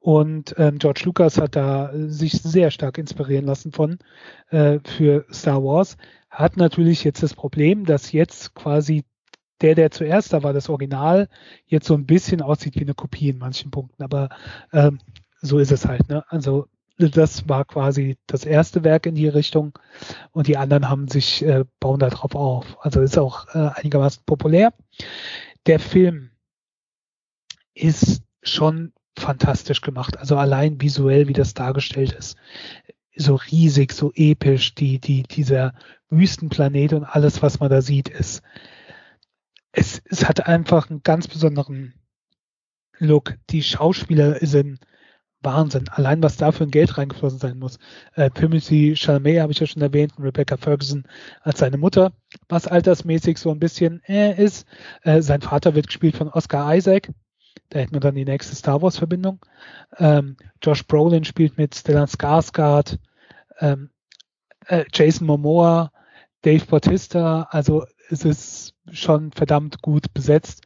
und 0.00 0.54
ähm, 0.58 0.78
George 0.78 1.02
Lucas 1.04 1.38
hat 1.38 1.56
da 1.56 1.92
äh, 1.92 2.08
sich 2.08 2.32
sehr 2.32 2.70
stark 2.70 2.98
inspirieren 2.98 3.44
lassen 3.44 3.72
von 3.72 3.98
äh, 4.50 4.78
für 4.84 5.26
Star 5.32 5.62
Wars. 5.62 5.96
Hat 6.30 6.56
natürlich 6.56 7.04
jetzt 7.04 7.22
das 7.22 7.34
Problem, 7.34 7.84
dass 7.84 8.12
jetzt 8.12 8.54
quasi 8.54 9.04
der, 9.62 9.74
der 9.74 9.90
zuerst 9.90 10.32
da 10.32 10.42
war, 10.42 10.52
das 10.52 10.68
Original, 10.68 11.28
jetzt 11.66 11.86
so 11.86 11.94
ein 11.94 12.06
bisschen 12.06 12.42
aussieht 12.42 12.76
wie 12.76 12.82
eine 12.82 12.94
Kopie 12.94 13.30
in 13.30 13.38
manchen 13.38 13.70
Punkten. 13.70 14.02
Aber 14.02 14.28
ähm, 14.72 14.98
so 15.40 15.58
ist 15.58 15.72
es 15.72 15.86
halt. 15.86 16.08
Ne? 16.08 16.24
Also 16.28 16.68
das 16.98 17.48
war 17.48 17.64
quasi 17.64 18.16
das 18.26 18.44
erste 18.44 18.84
Werk 18.84 19.06
in 19.06 19.14
die 19.14 19.28
Richtung 19.28 19.78
und 20.32 20.46
die 20.46 20.56
anderen 20.56 20.88
haben 20.88 21.08
sich, 21.08 21.44
äh, 21.44 21.64
bauen 21.80 21.98
da 21.98 22.08
drauf 22.08 22.34
auf. 22.34 22.78
Also 22.84 23.00
ist 23.00 23.18
auch 23.18 23.54
äh, 23.54 23.70
einigermaßen 23.74 24.22
populär. 24.24 24.72
Der 25.66 25.78
Film 25.78 26.30
ist 27.74 28.22
schon 28.42 28.92
fantastisch 29.18 29.80
gemacht. 29.80 30.16
Also 30.18 30.36
allein 30.36 30.80
visuell, 30.80 31.28
wie 31.28 31.32
das 31.32 31.54
dargestellt 31.54 32.12
ist. 32.12 32.36
So 33.14 33.34
riesig, 33.34 33.92
so 33.92 34.12
episch, 34.14 34.74
die, 34.74 34.98
die, 34.98 35.22
dieser 35.22 35.74
Wüstenplanet 36.08 36.92
und 36.92 37.04
alles, 37.04 37.42
was 37.42 37.60
man 37.60 37.70
da 37.70 37.82
sieht, 37.82 38.08
ist 38.08 38.42
es, 39.76 40.00
es 40.06 40.26
hat 40.26 40.46
einfach 40.46 40.90
einen 40.90 41.02
ganz 41.02 41.28
besonderen 41.28 41.94
Look. 42.98 43.34
Die 43.50 43.62
Schauspieler 43.62 44.38
sind 44.40 44.80
Wahnsinn. 45.46 45.88
Allein 45.88 46.22
was 46.22 46.36
da 46.36 46.52
für 46.52 46.64
ein 46.64 46.70
Geld 46.70 46.98
reingeflossen 46.98 47.38
sein 47.38 47.58
muss. 47.58 47.78
Äh, 48.14 48.30
Timothy 48.30 48.94
Chalamet 48.96 49.40
habe 49.40 49.52
ich 49.52 49.60
ja 49.60 49.66
schon 49.66 49.80
erwähnt 49.80 50.12
und 50.18 50.24
Rebecca 50.24 50.58
Ferguson 50.58 51.04
als 51.40 51.60
seine 51.60 51.78
Mutter, 51.78 52.12
was 52.48 52.66
altersmäßig 52.66 53.38
so 53.38 53.50
ein 53.50 53.60
bisschen 53.60 54.02
äh, 54.06 54.34
ist. 54.42 54.66
Äh, 55.02 55.22
sein 55.22 55.40
Vater 55.40 55.74
wird 55.74 55.86
gespielt 55.86 56.16
von 56.16 56.28
Oscar 56.28 56.74
Isaac. 56.74 57.10
Da 57.70 57.78
hätten 57.78 57.94
wir 57.94 58.00
dann 58.00 58.14
die 58.14 58.24
nächste 58.24 58.54
Star 58.54 58.82
Wars 58.82 58.98
Verbindung. 58.98 59.44
Ähm, 59.98 60.36
Josh 60.62 60.86
Brolin 60.86 61.24
spielt 61.24 61.56
mit 61.56 61.74
Stellan 61.74 62.06
Skarsgård, 62.06 62.98
ähm, 63.60 63.90
äh, 64.66 64.84
Jason 64.92 65.26
Momoa, 65.26 65.90
Dave 66.42 66.66
Bautista. 66.66 67.48
Also 67.50 67.84
es 68.10 68.24
ist 68.24 68.74
schon 68.90 69.32
verdammt 69.32 69.80
gut 69.82 70.12
besetzt. 70.12 70.62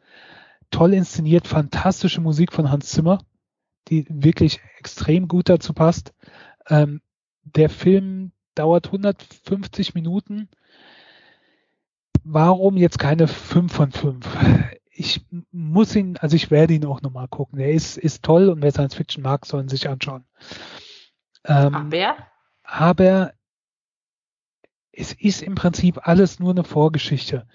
Toll 0.71 0.95
inszeniert, 0.95 1.47
fantastische 1.47 2.21
Musik 2.21 2.53
von 2.53 2.71
Hans 2.71 2.91
Zimmer, 2.91 3.21
die 3.91 4.07
wirklich 4.09 4.61
extrem 4.79 5.29
gut 5.29 5.49
dazu 5.49 5.73
passt. 5.73 6.15
Ähm, 6.69 7.03
der 7.43 7.69
Film 7.69 8.33
dauert 8.55 8.87
150 8.87 9.95
Minuten. 9.95 10.49
Warum 12.23 12.77
jetzt 12.77 12.99
keine 12.99 13.29
5 13.29 13.73
von 13.73 13.93
5? 13.93 14.27
Ich 14.93 15.25
muss 15.51 15.97
ihn, 15.97 16.17
also 16.19 16.37
ich 16.37 16.51
werde 16.51 16.75
ihn 16.75 16.85
auch 16.85 17.01
nochmal 17.01 17.29
gucken. 17.29 17.59
Er 17.59 17.73
ist, 17.73 17.97
ist 17.97 18.23
toll 18.23 18.49
und 18.49 18.63
wer 18.63 18.71
Science 18.71 18.95
Fiction 18.95 19.23
mag, 19.23 19.47
soll 19.47 19.63
ihn 19.63 19.69
sich 19.69 19.89
anschauen. 19.89 20.25
Ähm, 21.45 21.75
aber? 21.75 22.17
Aber 22.63 23.33
es 24.93 25.13
ist 25.15 25.43
im 25.43 25.55
Prinzip 25.55 26.07
alles 26.07 26.39
nur 26.39 26.51
eine 26.51 26.65
Vorgeschichte. 26.65 27.47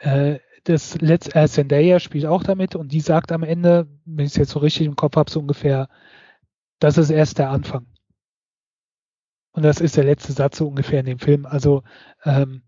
Äh, 0.00 0.40
das 0.64 1.00
Letz 1.00 1.34
äh, 1.34 1.48
Zendaya 1.48 2.00
spielt 2.00 2.26
auch 2.26 2.42
damit 2.42 2.74
und 2.74 2.92
die 2.92 3.00
sagt 3.00 3.32
am 3.32 3.42
Ende, 3.42 3.88
wenn 4.04 4.26
ich 4.26 4.32
es 4.32 4.36
jetzt 4.36 4.50
so 4.50 4.58
richtig 4.58 4.86
im 4.86 4.96
Kopf 4.96 5.16
habe, 5.16 5.30
so 5.30 5.40
ungefähr, 5.40 5.88
das 6.78 6.98
ist 6.98 7.10
erst 7.10 7.38
der 7.38 7.50
Anfang. 7.50 7.86
Und 9.52 9.62
das 9.62 9.80
ist 9.80 9.96
der 9.96 10.04
letzte 10.04 10.32
Satz 10.32 10.58
so 10.58 10.68
ungefähr 10.68 11.00
in 11.00 11.06
dem 11.06 11.18
Film. 11.18 11.46
Also 11.46 11.82
ähm, 12.24 12.62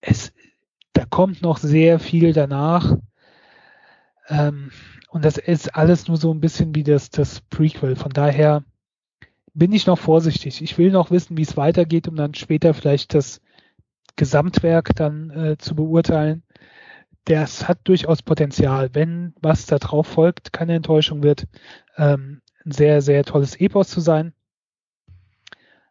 es, 0.00 0.32
da 0.92 1.04
kommt 1.04 1.42
noch 1.42 1.58
sehr 1.58 1.98
viel 1.98 2.32
danach. 2.32 2.96
Ähm, 4.28 4.70
und 5.10 5.24
das 5.24 5.38
ist 5.38 5.74
alles 5.74 6.08
nur 6.08 6.16
so 6.16 6.32
ein 6.32 6.40
bisschen 6.40 6.74
wie 6.74 6.84
das, 6.84 7.10
das 7.10 7.40
Prequel. 7.40 7.96
Von 7.96 8.12
daher 8.12 8.64
bin 9.54 9.72
ich 9.72 9.86
noch 9.86 9.98
vorsichtig. 9.98 10.62
Ich 10.62 10.76
will 10.78 10.90
noch 10.90 11.10
wissen, 11.10 11.36
wie 11.36 11.42
es 11.42 11.56
weitergeht, 11.56 12.08
um 12.08 12.16
dann 12.16 12.34
später 12.34 12.74
vielleicht 12.74 13.14
das 13.14 13.40
Gesamtwerk 14.16 14.94
dann 14.94 15.30
äh, 15.30 15.58
zu 15.58 15.74
beurteilen. 15.74 16.42
Das 17.26 17.66
hat 17.66 17.80
durchaus 17.84 18.22
Potenzial, 18.22 18.94
wenn 18.94 19.34
was 19.40 19.66
da 19.66 19.78
drauf 19.78 20.06
folgt, 20.06 20.52
keine 20.52 20.74
Enttäuschung 20.74 21.22
wird, 21.22 21.46
ähm, 21.96 22.40
ein 22.64 22.70
sehr, 22.70 23.02
sehr 23.02 23.24
tolles 23.24 23.60
Epos 23.60 23.88
zu 23.88 24.00
sein. 24.00 24.32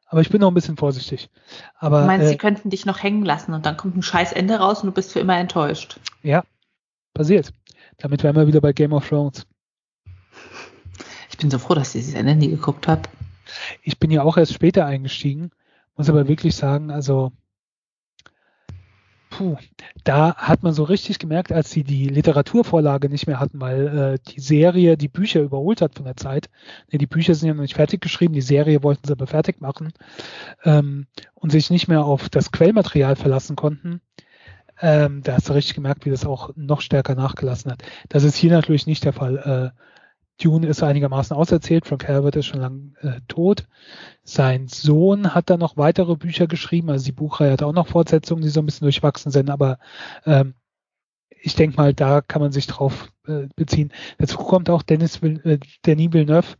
Aber 0.07 0.21
ich 0.21 0.29
bin 0.29 0.39
noch 0.39 0.49
ein 0.49 0.53
bisschen 0.53 0.77
vorsichtig. 0.77 1.29
Aber, 1.77 2.01
du 2.01 2.07
meinst, 2.07 2.25
äh, 2.25 2.29
sie 2.29 2.37
könnten 2.37 2.69
dich 2.69 2.85
noch 2.85 3.03
hängen 3.03 3.25
lassen 3.25 3.53
und 3.53 3.65
dann 3.65 3.75
kommt 3.75 3.97
ein 3.97 4.01
scheiß 4.01 4.31
Ende 4.31 4.55
raus 4.55 4.81
und 4.81 4.87
du 4.87 4.93
bist 4.93 5.11
für 5.11 5.19
immer 5.19 5.37
enttäuscht. 5.37 5.99
Ja, 6.23 6.43
passiert. 7.13 7.51
Damit 7.97 8.23
wären 8.23 8.35
wir 8.35 8.47
wieder 8.47 8.61
bei 8.61 8.71
Game 8.71 8.93
of 8.93 9.07
Thrones. 9.07 9.45
Ich 11.29 11.37
bin 11.37 11.51
so 11.51 11.59
froh, 11.59 11.73
dass 11.73 11.93
ich 11.93 12.01
dieses 12.01 12.13
Ende 12.13 12.35
nie 12.35 12.49
geguckt 12.49 12.87
habe. 12.87 13.01
Ich 13.81 13.99
bin 13.99 14.09
ja 14.09 14.23
auch 14.23 14.37
erst 14.37 14.53
später 14.53 14.85
eingestiegen, 14.85 15.51
muss 15.97 16.09
aber 16.09 16.29
wirklich 16.29 16.55
sagen, 16.55 16.91
also 16.91 17.33
puh, 19.37 19.57
da 20.03 20.35
hat 20.35 20.63
man 20.63 20.73
so 20.73 20.83
richtig 20.83 21.19
gemerkt, 21.19 21.51
als 21.51 21.71
sie 21.71 21.83
die 21.83 22.07
Literaturvorlage 22.07 23.09
nicht 23.09 23.27
mehr 23.27 23.39
hatten, 23.39 23.59
weil 23.59 23.87
äh, 23.87 24.31
die 24.31 24.39
Serie 24.39 24.97
die 24.97 25.07
Bücher 25.07 25.41
überholt 25.41 25.81
hat 25.81 25.95
von 25.95 26.05
der 26.05 26.15
Zeit. 26.15 26.49
Nee, 26.91 26.97
die 26.97 27.07
Bücher 27.07 27.35
sind 27.35 27.47
ja 27.47 27.53
noch 27.53 27.61
nicht 27.61 27.75
fertig 27.75 28.01
geschrieben, 28.01 28.33
die 28.33 28.41
Serie 28.41 28.83
wollten 28.83 29.05
sie 29.05 29.13
aber 29.13 29.27
fertig 29.27 29.59
machen 29.59 29.91
ähm, 30.63 31.07
und 31.33 31.51
sich 31.51 31.69
nicht 31.69 31.87
mehr 31.87 32.05
auf 32.05 32.29
das 32.29 32.51
Quellmaterial 32.51 33.15
verlassen 33.15 33.55
konnten. 33.55 34.01
Ähm, 34.81 35.21
da 35.23 35.33
hast 35.33 35.49
du 35.49 35.53
richtig 35.53 35.75
gemerkt, 35.75 36.05
wie 36.05 36.09
das 36.09 36.25
auch 36.25 36.51
noch 36.55 36.81
stärker 36.81 37.15
nachgelassen 37.15 37.71
hat. 37.71 37.83
Das 38.09 38.23
ist 38.23 38.35
hier 38.35 38.51
natürlich 38.51 38.87
nicht 38.87 39.03
der 39.03 39.13
Fall. 39.13 39.73
Äh, 39.73 39.81
Dune 40.41 40.67
ist 40.67 40.83
einigermaßen 40.83 41.35
auserzählt, 41.35 41.85
Frank 41.85 42.05
Herbert 42.07 42.35
ist 42.35 42.47
schon 42.47 42.59
lange 42.59 42.91
äh, 43.01 43.21
tot. 43.27 43.67
Sein 44.23 44.67
Sohn 44.67 45.33
hat 45.33 45.49
dann 45.49 45.59
noch 45.59 45.77
weitere 45.77 46.15
Bücher 46.15 46.47
geschrieben, 46.47 46.89
also 46.89 47.05
die 47.05 47.11
Buchreihe 47.13 47.53
hat 47.53 47.63
auch 47.63 47.73
noch 47.73 47.87
Fortsetzungen, 47.87 48.43
die 48.43 48.49
so 48.49 48.59
ein 48.59 48.65
bisschen 48.65 48.85
durchwachsen 48.85 49.31
sind, 49.31 49.49
aber 49.49 49.79
ähm, 50.25 50.55
ich 51.29 51.55
denke 51.55 51.77
mal, 51.77 51.93
da 51.93 52.21
kann 52.21 52.41
man 52.41 52.51
sich 52.51 52.67
drauf 52.67 53.11
äh, 53.27 53.47
beziehen. 53.55 53.93
Dazu 54.17 54.37
kommt 54.37 54.69
auch 54.69 54.81
Dennis 54.81 55.21
Vill 55.21 55.39
äh, 55.45 55.59
Denis 55.85 56.11
Villeneuve, 56.11 56.57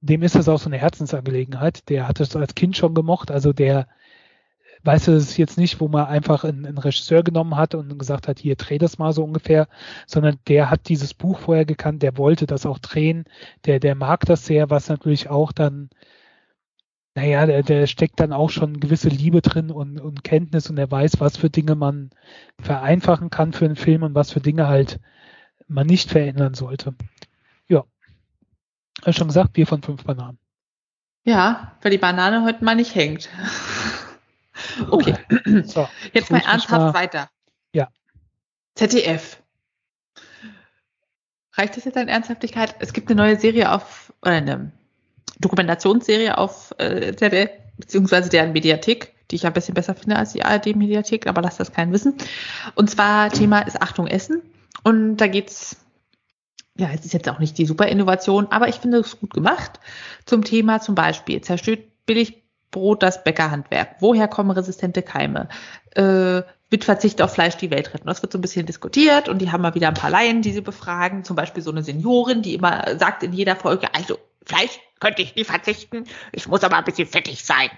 dem 0.00 0.22
ist 0.22 0.34
das 0.34 0.48
auch 0.48 0.58
so 0.58 0.68
eine 0.68 0.78
Herzensangelegenheit. 0.78 1.88
Der 1.88 2.08
hat 2.08 2.20
es 2.20 2.34
als 2.36 2.54
Kind 2.54 2.76
schon 2.76 2.94
gemocht, 2.94 3.30
also 3.30 3.52
der 3.52 3.86
weißt 4.86 5.08
du, 5.08 5.12
es 5.12 5.30
ist 5.30 5.36
jetzt 5.36 5.58
nicht, 5.58 5.80
wo 5.80 5.88
man 5.88 6.06
einfach 6.06 6.44
einen, 6.44 6.64
einen, 6.64 6.78
Regisseur 6.78 7.22
genommen 7.22 7.56
hat 7.56 7.74
und 7.74 7.98
gesagt 7.98 8.28
hat, 8.28 8.38
hier 8.38 8.56
dreh 8.56 8.78
das 8.78 8.98
mal 8.98 9.12
so 9.12 9.24
ungefähr, 9.24 9.68
sondern 10.06 10.38
der 10.46 10.70
hat 10.70 10.88
dieses 10.88 11.12
Buch 11.12 11.40
vorher 11.40 11.64
gekannt, 11.64 12.02
der 12.02 12.16
wollte 12.16 12.46
das 12.46 12.66
auch 12.66 12.78
drehen, 12.78 13.24
der, 13.64 13.80
der 13.80 13.94
mag 13.96 14.24
das 14.26 14.46
sehr, 14.46 14.70
was 14.70 14.88
natürlich 14.88 15.28
auch 15.28 15.52
dann, 15.52 15.90
naja, 17.14 17.46
der, 17.46 17.62
der 17.62 17.86
steckt 17.86 18.20
dann 18.20 18.32
auch 18.32 18.50
schon 18.50 18.78
gewisse 18.78 19.08
Liebe 19.08 19.42
drin 19.42 19.70
und, 19.70 20.00
und 20.00 20.22
Kenntnis 20.22 20.70
und 20.70 20.78
er 20.78 20.90
weiß, 20.90 21.18
was 21.18 21.36
für 21.36 21.50
Dinge 21.50 21.74
man 21.74 22.10
vereinfachen 22.60 23.30
kann 23.30 23.52
für 23.52 23.64
einen 23.64 23.76
Film 23.76 24.02
und 24.04 24.14
was 24.14 24.30
für 24.30 24.40
Dinge 24.40 24.68
halt 24.68 25.00
man 25.66 25.86
nicht 25.86 26.10
verändern 26.10 26.54
sollte. 26.54 26.94
Ja. 27.68 27.84
Hast 29.04 29.18
schon 29.18 29.28
gesagt, 29.28 29.54
Bier 29.54 29.66
von 29.66 29.82
fünf 29.82 30.04
Bananen. 30.04 30.38
Ja, 31.24 31.76
weil 31.82 31.90
die 31.90 31.98
Banane 31.98 32.44
heute 32.44 32.64
mal 32.64 32.76
nicht 32.76 32.94
hängt. 32.94 33.28
Okay. 34.90 35.14
So, 35.64 35.88
Jetzt 36.12 36.30
mal 36.30 36.38
ernsthaft 36.38 36.70
mal, 36.70 36.94
weiter. 36.94 37.30
Ja. 37.72 37.88
ZDF. 38.74 39.42
Reicht 41.54 41.76
das 41.76 41.84
jetzt 41.84 41.96
an 41.96 42.08
Ernsthaftigkeit? 42.08 42.74
Es 42.78 42.92
gibt 42.92 43.10
eine 43.10 43.20
neue 43.20 43.38
Serie 43.38 43.72
auf, 43.72 44.12
oder 44.22 44.32
eine 44.32 44.72
Dokumentationsserie 45.38 46.36
auf 46.36 46.74
äh, 46.78 47.14
ZDF, 47.14 47.50
beziehungsweise 47.78 48.28
deren 48.28 48.52
Mediathek, 48.52 49.14
die 49.30 49.36
ich 49.36 49.46
ein 49.46 49.52
bisschen 49.52 49.74
besser 49.74 49.94
finde 49.94 50.16
als 50.16 50.32
die 50.32 50.44
ARD-Mediathek, 50.44 51.26
aber 51.26 51.42
lasst 51.42 51.60
das 51.60 51.72
keinen 51.72 51.92
wissen. 51.92 52.14
Und 52.74 52.90
zwar 52.90 53.30
Thema 53.30 53.60
ist 53.60 53.80
Achtung 53.80 54.06
Essen. 54.06 54.42
Und 54.84 55.16
da 55.16 55.26
geht's 55.26 55.76
ja, 56.78 56.90
es 56.92 57.04
ist 57.04 57.14
jetzt 57.14 57.28
auch 57.28 57.38
nicht 57.38 57.56
die 57.58 57.66
super 57.66 57.88
Innovation, 57.88 58.48
aber 58.50 58.68
ich 58.68 58.76
finde 58.76 58.98
es 58.98 59.18
gut 59.18 59.32
gemacht. 59.32 59.80
Zum 60.26 60.44
Thema 60.44 60.80
zum 60.80 60.94
Beispiel 60.94 61.40
zerstört 61.40 61.80
billig 62.04 62.42
Brot 62.76 63.02
das 63.02 63.24
Bäckerhandwerk? 63.24 63.96
Woher 64.00 64.28
kommen 64.28 64.50
resistente 64.50 65.00
Keime? 65.00 65.48
Äh, 65.94 66.42
mit 66.70 66.84
Verzicht 66.84 67.22
auf 67.22 67.32
Fleisch 67.32 67.56
die 67.56 67.70
Welt 67.70 67.94
retten. 67.94 68.06
Das 68.06 68.20
wird 68.20 68.32
so 68.32 68.38
ein 68.38 68.42
bisschen 68.42 68.66
diskutiert 68.66 69.30
und 69.30 69.38
die 69.38 69.50
haben 69.50 69.62
mal 69.62 69.74
wieder 69.74 69.88
ein 69.88 69.94
paar 69.94 70.10
Laien, 70.10 70.42
die 70.42 70.52
sie 70.52 70.60
befragen. 70.60 71.24
Zum 71.24 71.36
Beispiel 71.36 71.62
so 71.62 71.70
eine 71.70 71.82
Seniorin, 71.82 72.42
die 72.42 72.54
immer 72.54 72.98
sagt 72.98 73.22
in 73.22 73.32
jeder 73.32 73.56
Folge, 73.56 73.94
also 73.94 74.18
Fleisch 74.44 74.78
könnte 75.00 75.22
ich 75.22 75.34
nie 75.36 75.44
verzichten, 75.44 76.04
ich 76.32 76.48
muss 76.48 76.64
aber 76.64 76.76
ein 76.76 76.84
bisschen 76.84 77.08
fettig 77.08 77.44
sein. 77.44 77.70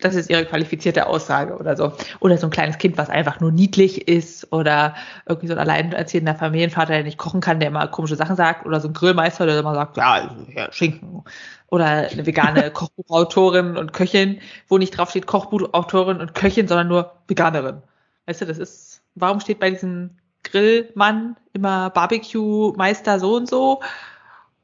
Das 0.00 0.14
ist 0.14 0.30
ihre 0.30 0.44
qualifizierte 0.44 1.06
Aussage 1.06 1.56
oder 1.56 1.76
so. 1.76 1.92
Oder 2.20 2.38
so 2.38 2.46
ein 2.46 2.50
kleines 2.50 2.78
Kind, 2.78 2.96
was 2.96 3.10
einfach 3.10 3.40
nur 3.40 3.50
niedlich 3.50 4.06
ist 4.06 4.52
oder 4.52 4.94
irgendwie 5.26 5.48
so 5.48 5.54
ein 5.54 5.58
alleinerziehender 5.58 6.36
Familienvater, 6.36 6.92
der 6.92 7.02
nicht 7.02 7.18
kochen 7.18 7.40
kann, 7.40 7.58
der 7.58 7.68
immer 7.68 7.86
komische 7.88 8.14
Sachen 8.14 8.36
sagt 8.36 8.64
oder 8.64 8.80
so 8.80 8.88
ein 8.88 8.94
Grillmeister, 8.94 9.46
der 9.46 9.58
immer 9.58 9.74
sagt, 9.74 9.96
ja, 9.96 10.36
ja 10.54 10.72
Schinken 10.72 11.24
oder 11.70 11.86
eine 12.10 12.26
vegane 12.26 12.70
Kochbuchautorin 12.72 13.76
und 13.76 13.92
Köchin, 13.92 14.40
wo 14.68 14.78
nicht 14.78 14.96
drauf 14.96 15.10
steht 15.10 15.26
Kochbuchautorin 15.26 16.20
und 16.20 16.34
Köchin, 16.34 16.68
sondern 16.68 16.88
nur 16.88 17.12
Veganerin. 17.26 17.82
Weißt 18.26 18.40
du, 18.40 18.46
das 18.46 18.58
ist, 18.58 19.02
warum 19.14 19.40
steht 19.40 19.58
bei 19.58 19.70
diesem 19.70 20.10
Grillmann 20.44 21.36
immer 21.52 21.90
Barbecue-Meister 21.90 23.18
so 23.18 23.36
und 23.36 23.48
so 23.48 23.80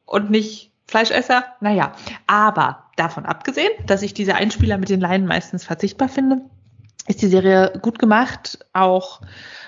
und 0.07 0.31
nicht 0.31 0.71
Fleischesser? 0.95 1.45
Naja, 1.61 1.93
aber 2.29 2.85
davon 2.95 3.27
abgesehen, 3.27 3.73
dass 3.85 4.03
ich 4.03 4.15
diese 4.15 4.37
Einspieler 4.37 4.79
mit 4.79 4.91
den 4.91 5.01
Leinen 5.01 5.27
meistens 5.27 5.65
verzichtbar 5.65 6.09
finde, 6.09 6.43
ist 7.09 7.21
die 7.21 7.27
Serie 7.27 7.73
gut 7.83 7.99
gemacht, 7.99 8.61
auch 8.73 9.21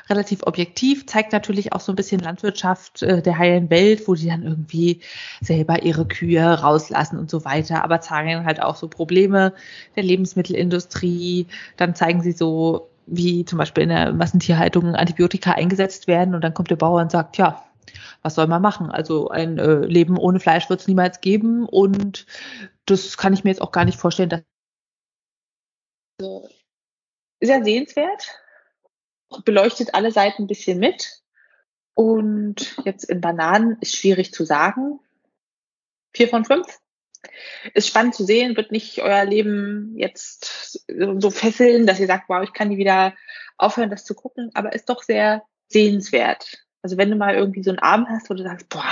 relativ 0.09 0.45
objektiv, 0.45 1.05
zeigt 1.07 1.33
natürlich 1.33 1.73
auch 1.73 1.81
so 1.81 1.91
ein 1.91 1.97
bisschen 1.97 2.21
Landwirtschaft 2.21 3.03
äh, 3.03 3.23
der 3.23 3.39
heilen 3.39 3.71
Welt, 3.71 4.07
wo 4.07 4.15
die 4.15 4.29
dann 4.29 4.45
irgendwie 4.45 5.01
selber 5.41 5.83
ihre 5.83 6.07
Kühe 6.07 6.45
rauslassen 6.45 7.19
und 7.19 7.29
so 7.29 7.45
weiter, 7.45 7.83
aber 7.83 8.01
zeigen 8.01 8.45
halt 8.45 8.63
auch 8.63 8.77
so 8.77 8.87
Probleme 8.87 9.53
der 9.97 10.05
Lebensmittelindustrie. 10.05 11.49
Dann 11.77 11.97
zeigen 11.97 12.23
sie 12.23 12.33
so, 12.33 12.89
wie 13.09 13.45
zum 13.45 13.59
Beispiel 13.59 13.83
in 13.83 13.89
der 13.89 14.13
Massentierhaltung 14.13 14.95
Antibiotika 14.95 15.51
eingesetzt 15.51 16.07
werden 16.07 16.37
und 16.37 16.45
dann 16.45 16.55
kommt 16.55 16.71
der 16.71 16.77
Bauer 16.77 17.01
und 17.01 17.11
sagt, 17.11 17.37
ja, 17.37 17.65
was 18.23 18.35
soll 18.35 18.47
man 18.47 18.63
machen? 18.63 18.91
Also 18.91 19.29
ein 19.29 19.59
äh, 19.59 19.81
Leben 19.81 20.19
ohne 20.19 20.41
Fleisch 20.41 20.69
wird 20.69 20.81
es 20.81 20.89
niemals 20.89 21.21
geben 21.21 21.69
und 21.69 22.27
das 22.85 23.17
kann 23.17 23.33
ich 23.33 23.45
mir 23.45 23.51
jetzt 23.51 23.63
auch 23.63 23.73
gar 23.73 23.85
nicht 23.85 23.99
vorstellen, 23.99 24.31
dass 24.31 24.43
sehr 27.41 27.63
sehenswert 27.63 28.41
beleuchtet 29.45 29.95
alle 29.95 30.13
Seiten 30.13 30.45
ein 30.45 30.49
bisschen 30.49 30.79
mit. 30.79 31.23
Und 31.95 32.77
jetzt 32.85 33.05
in 33.05 33.21
Bananen 33.21 33.79
ist 33.81 33.97
schwierig 33.97 34.33
zu 34.33 34.45
sagen. 34.45 35.01
Vier 36.15 36.29
von 36.29 36.45
fünf. 36.45 36.67
Ist 37.75 37.89
spannend 37.89 38.15
zu 38.15 38.25
sehen, 38.25 38.57
wird 38.57 38.71
nicht 38.71 39.03
euer 39.03 39.25
Leben 39.25 39.95
jetzt 39.97 40.85
so 41.19 41.31
fesseln, 41.31 41.87
dass 41.87 41.99
ihr 41.99 42.07
sagt, 42.07 42.29
wow, 42.29 42.43
ich 42.45 42.53
kann 42.53 42.69
nie 42.69 42.77
wieder 42.77 43.15
aufhören, 43.57 43.91
das 43.91 44.05
zu 44.05 44.15
gucken, 44.15 44.51
aber 44.55 44.75
ist 44.75 44.89
doch 44.89 45.03
sehr 45.03 45.43
sehenswert. 45.69 46.66
Also 46.83 46.97
wenn 46.97 47.11
du 47.11 47.17
mal 47.17 47.35
irgendwie 47.35 47.63
so 47.63 47.71
einen 47.71 47.79
Abend 47.79 48.09
hast, 48.09 48.31
wo 48.31 48.35
du 48.35 48.43
sagst, 48.43 48.69
boah, 48.69 48.85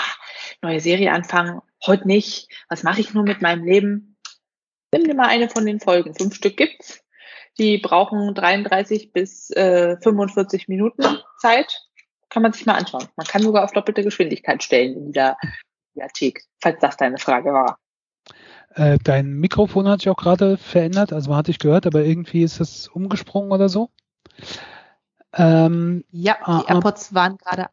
neue 0.62 0.80
Serie 0.80 1.12
anfangen, 1.12 1.61
heute 1.87 2.07
nicht, 2.07 2.49
was 2.68 2.82
mache 2.82 3.01
ich 3.01 3.14
nur 3.14 3.22
mit 3.24 3.43
meinem 3.43 3.64
Leben? 3.64 4.16
Nimm 4.93 5.05
dir 5.05 5.14
mal 5.14 5.28
eine 5.28 5.49
von 5.49 5.66
den 5.66 5.80
Folgen. 5.80 6.14
Fünf 6.14 6.35
Stück 6.35 6.57
gibt's 6.57 7.05
Die 7.59 7.78
brauchen 7.78 8.35
33 8.35 9.12
bis 9.12 9.51
äh, 9.51 9.97
45 10.01 10.68
Minuten 10.68 11.03
Zeit. 11.39 11.82
Kann 12.30 12.43
man 12.43 12.53
sich 12.53 12.66
mal 12.66 12.74
anschauen. 12.74 13.07
Man 13.16 13.26
kann 13.26 13.43
sogar 13.43 13.64
auf 13.64 13.72
doppelte 13.72 14.03
Geschwindigkeit 14.03 14.62
stellen 14.62 14.97
in 14.97 15.07
dieser 15.07 15.37
Bibliothek, 15.95 16.43
falls 16.61 16.80
das 16.80 16.97
deine 16.97 17.18
Frage 17.18 17.53
war. 17.53 17.78
Äh, 18.74 18.99
dein 19.03 19.35
Mikrofon 19.35 19.89
hat 19.89 20.01
sich 20.01 20.09
auch 20.09 20.16
gerade 20.16 20.57
verändert, 20.57 21.12
also 21.12 21.30
man 21.30 21.39
hat 21.39 21.47
dich 21.47 21.61
gehört, 21.61 21.87
aber 21.87 22.05
irgendwie 22.05 22.43
ist 22.43 22.61
es 22.61 22.89
umgesprungen 22.89 23.53
oder 23.53 23.68
so. 23.68 23.91
Ähm, 25.37 26.05
ja, 26.11 26.37
die 26.39 26.51
ah, 26.51 26.64
AirPods 26.68 27.14
waren 27.14 27.37
gerade. 27.39 27.66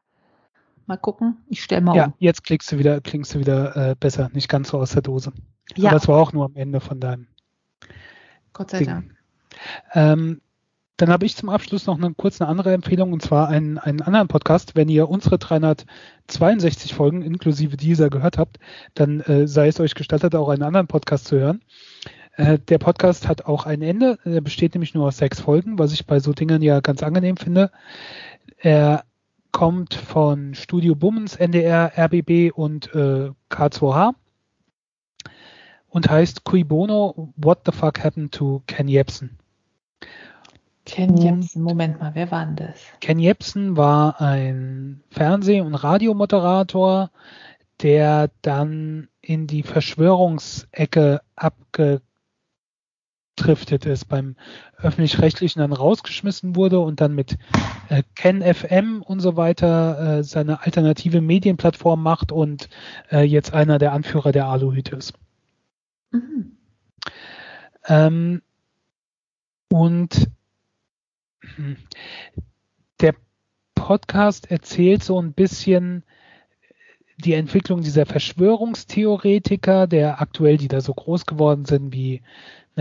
Mal 0.87 0.97
gucken, 0.97 1.37
ich 1.47 1.63
stelle 1.63 1.81
mal 1.81 1.95
ja, 1.95 2.05
um. 2.05 2.13
jetzt 2.17 2.43
klingst 2.43 2.71
du 2.71 2.77
wieder, 2.77 2.99
klingst 3.01 3.33
du 3.33 3.39
wieder 3.39 3.91
äh, 3.91 3.95
besser, 3.97 4.29
nicht 4.33 4.49
ganz 4.49 4.69
so 4.69 4.79
aus 4.79 4.91
der 4.91 5.01
Dose. 5.01 5.31
Ja. 5.75 5.89
Aber 5.89 5.97
es 5.97 6.07
war 6.07 6.17
auch 6.17 6.33
nur 6.33 6.45
am 6.45 6.55
Ende 6.55 6.81
von 6.81 6.99
deinem. 6.99 7.27
Gott 8.51 8.71
sei 8.71 8.79
Ding. 8.79 8.87
Dank. 8.87 9.15
Ähm, 9.93 10.41
dann 10.97 11.09
habe 11.09 11.25
ich 11.25 11.35
zum 11.35 11.49
Abschluss 11.49 11.87
noch 11.87 11.97
eine 11.97 12.13
kurze 12.13 12.47
andere 12.47 12.73
Empfehlung 12.73 13.11
und 13.11 13.23
zwar 13.23 13.47
einen, 13.47 13.79
einen 13.79 14.01
anderen 14.01 14.27
Podcast. 14.27 14.75
Wenn 14.75 14.87
ihr 14.87 15.09
unsere 15.09 15.39
362 15.39 16.93
Folgen 16.93 17.23
inklusive 17.23 17.75
dieser 17.75 18.09
gehört 18.09 18.37
habt, 18.37 18.59
dann 18.93 19.21
äh, 19.21 19.47
sei 19.47 19.67
es 19.67 19.79
euch 19.79 19.95
gestattet, 19.95 20.35
auch 20.35 20.49
einen 20.49 20.61
anderen 20.61 20.87
Podcast 20.87 21.25
zu 21.25 21.39
hören. 21.39 21.63
Äh, 22.33 22.59
der 22.59 22.77
Podcast 22.77 23.27
hat 23.27 23.45
auch 23.45 23.65
ein 23.65 23.81
Ende. 23.81 24.17
Er 24.23 24.41
besteht 24.41 24.73
nämlich 24.73 24.93
nur 24.93 25.07
aus 25.07 25.17
sechs 25.17 25.39
Folgen, 25.39 25.79
was 25.79 25.93
ich 25.93 26.05
bei 26.05 26.19
so 26.19 26.33
Dingen 26.33 26.61
ja 26.61 26.79
ganz 26.79 27.03
angenehm 27.03 27.37
finde. 27.37 27.71
Er 28.57 29.03
kommt 29.51 29.93
von 29.93 30.55
Studio 30.55 30.95
Bummens, 30.95 31.35
NDR, 31.35 31.91
RBB 31.97 32.51
und 32.53 32.93
äh, 32.95 33.31
K2H 33.49 34.13
und 35.89 36.09
heißt 36.09 36.45
Cui 36.45 36.63
Bono, 36.63 37.33
What 37.35 37.59
the 37.65 37.71
Fuck 37.71 38.03
Happened 38.03 38.33
to 38.33 38.63
Ken 38.65 38.87
Jebsen. 38.87 39.37
Ken 40.85 41.15
Jebsen, 41.17 41.61
Moment 41.61 41.99
mal, 41.99 42.15
wer 42.15 42.31
war 42.31 42.45
denn 42.45 42.55
das? 42.55 42.79
Ken 43.01 43.19
Jebsen 43.19 43.77
war 43.77 44.19
ein 44.19 45.03
Fernseh- 45.11 45.61
und 45.61 45.75
Radiomoderator, 45.75 47.11
der 47.81 48.31
dann 48.41 49.09
in 49.21 49.47
die 49.47 49.63
Verschwörungsecke 49.63 51.21
abgedriftet 53.31 53.85
ist, 53.85 54.05
beim 54.05 54.35
öffentlich-rechtlichen 54.77 55.59
dann 55.59 55.73
rausgeschmissen 55.73 56.55
wurde 56.55 56.79
und 56.79 57.01
dann 57.01 57.15
mit 57.15 57.37
äh, 57.89 58.03
Ken 58.15 58.41
FM 58.41 59.01
und 59.01 59.19
so 59.19 59.35
weiter 59.35 60.19
äh, 60.19 60.23
seine 60.23 60.61
alternative 60.63 61.21
Medienplattform 61.21 62.01
macht 62.01 62.31
und 62.31 62.69
äh, 63.11 63.21
jetzt 63.21 63.53
einer 63.53 63.77
der 63.77 63.93
Anführer 63.93 64.31
der 64.31 64.47
Aluhüte 64.47 64.95
ist. 64.95 65.13
Mhm. 66.11 66.57
Ähm, 67.87 68.41
und 69.69 70.27
hm, 71.55 71.77
der 72.99 73.15
Podcast 73.75 74.51
erzählt 74.51 75.03
so 75.03 75.19
ein 75.19 75.33
bisschen 75.33 76.03
die 77.17 77.33
Entwicklung 77.33 77.81
dieser 77.81 78.07
Verschwörungstheoretiker, 78.07 79.85
der 79.85 80.21
aktuell, 80.21 80.57
die 80.57 80.67
da 80.67 80.81
so 80.81 80.93
groß 80.93 81.27
geworden 81.27 81.65
sind, 81.65 81.93
wie, 81.93 82.21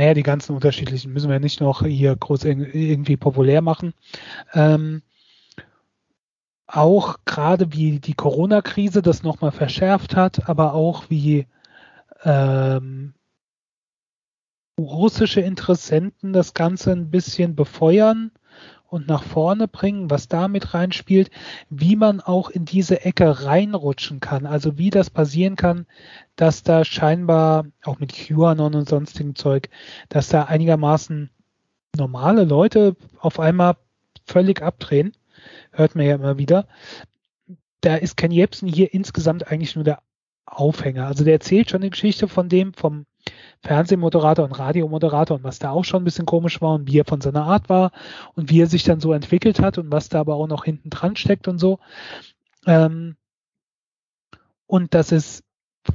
naja, 0.00 0.14
die 0.14 0.22
ganzen 0.22 0.54
unterschiedlichen, 0.54 1.12
müssen 1.12 1.28
wir 1.28 1.40
nicht 1.40 1.60
noch 1.60 1.84
hier 1.84 2.16
groß 2.16 2.44
irgendwie 2.44 3.18
populär 3.18 3.60
machen. 3.60 3.92
Ähm, 4.54 5.02
auch 6.66 7.18
gerade 7.26 7.74
wie 7.74 7.98
die 8.00 8.14
Corona-Krise 8.14 9.02
das 9.02 9.22
nochmal 9.22 9.52
verschärft 9.52 10.16
hat, 10.16 10.48
aber 10.48 10.72
auch 10.72 11.10
wie 11.10 11.46
ähm, 12.24 13.12
russische 14.78 15.42
Interessenten 15.42 16.32
das 16.32 16.54
Ganze 16.54 16.92
ein 16.92 17.10
bisschen 17.10 17.54
befeuern 17.54 18.30
und 18.90 19.06
nach 19.06 19.22
vorne 19.22 19.68
bringen, 19.68 20.10
was 20.10 20.26
da 20.26 20.48
mit 20.48 20.74
reinspielt, 20.74 21.30
wie 21.68 21.94
man 21.96 22.20
auch 22.20 22.50
in 22.50 22.64
diese 22.64 23.04
Ecke 23.04 23.44
reinrutschen 23.44 24.20
kann. 24.20 24.46
Also 24.46 24.78
wie 24.78 24.90
das 24.90 25.10
passieren 25.10 25.56
kann, 25.56 25.86
dass 26.34 26.62
da 26.62 26.84
scheinbar, 26.84 27.66
auch 27.84 28.00
mit 28.00 28.12
QAnon 28.12 28.74
und 28.74 28.88
sonstigen 28.88 29.36
Zeug, 29.36 29.70
dass 30.08 30.28
da 30.28 30.44
einigermaßen 30.44 31.30
normale 31.96 32.44
Leute 32.44 32.96
auf 33.20 33.38
einmal 33.38 33.76
völlig 34.26 34.60
abdrehen. 34.60 35.12
Hört 35.72 35.94
man 35.94 36.06
ja 36.06 36.16
immer 36.16 36.36
wieder. 36.36 36.66
Da 37.80 37.96
ist 37.96 38.16
Ken 38.16 38.32
Jebsen 38.32 38.68
hier 38.68 38.92
insgesamt 38.92 39.46
eigentlich 39.48 39.76
nur 39.76 39.84
der 39.84 40.02
Aufhänger. 40.46 41.06
Also 41.06 41.24
der 41.24 41.34
erzählt 41.34 41.70
schon 41.70 41.82
die 41.82 41.90
Geschichte 41.90 42.26
von 42.26 42.48
dem, 42.48 42.74
vom 42.74 43.06
Fernsehmoderator 43.62 44.44
und 44.44 44.52
Radiomoderator 44.52 45.36
und 45.36 45.44
was 45.44 45.58
da 45.58 45.70
auch 45.70 45.84
schon 45.84 46.02
ein 46.02 46.04
bisschen 46.04 46.26
komisch 46.26 46.60
war 46.60 46.74
und 46.74 46.86
wie 46.86 46.98
er 46.98 47.04
von 47.04 47.20
seiner 47.20 47.44
Art 47.44 47.68
war 47.68 47.92
und 48.34 48.50
wie 48.50 48.60
er 48.60 48.66
sich 48.66 48.84
dann 48.84 49.00
so 49.00 49.12
entwickelt 49.12 49.60
hat 49.60 49.78
und 49.78 49.92
was 49.92 50.08
da 50.08 50.20
aber 50.20 50.36
auch 50.36 50.46
noch 50.46 50.64
hinten 50.64 50.90
dran 50.90 51.16
steckt 51.16 51.46
und 51.46 51.58
so. 51.58 51.78
Ähm, 52.66 53.16
und 54.66 54.94
das 54.94 55.12
ist 55.12 55.44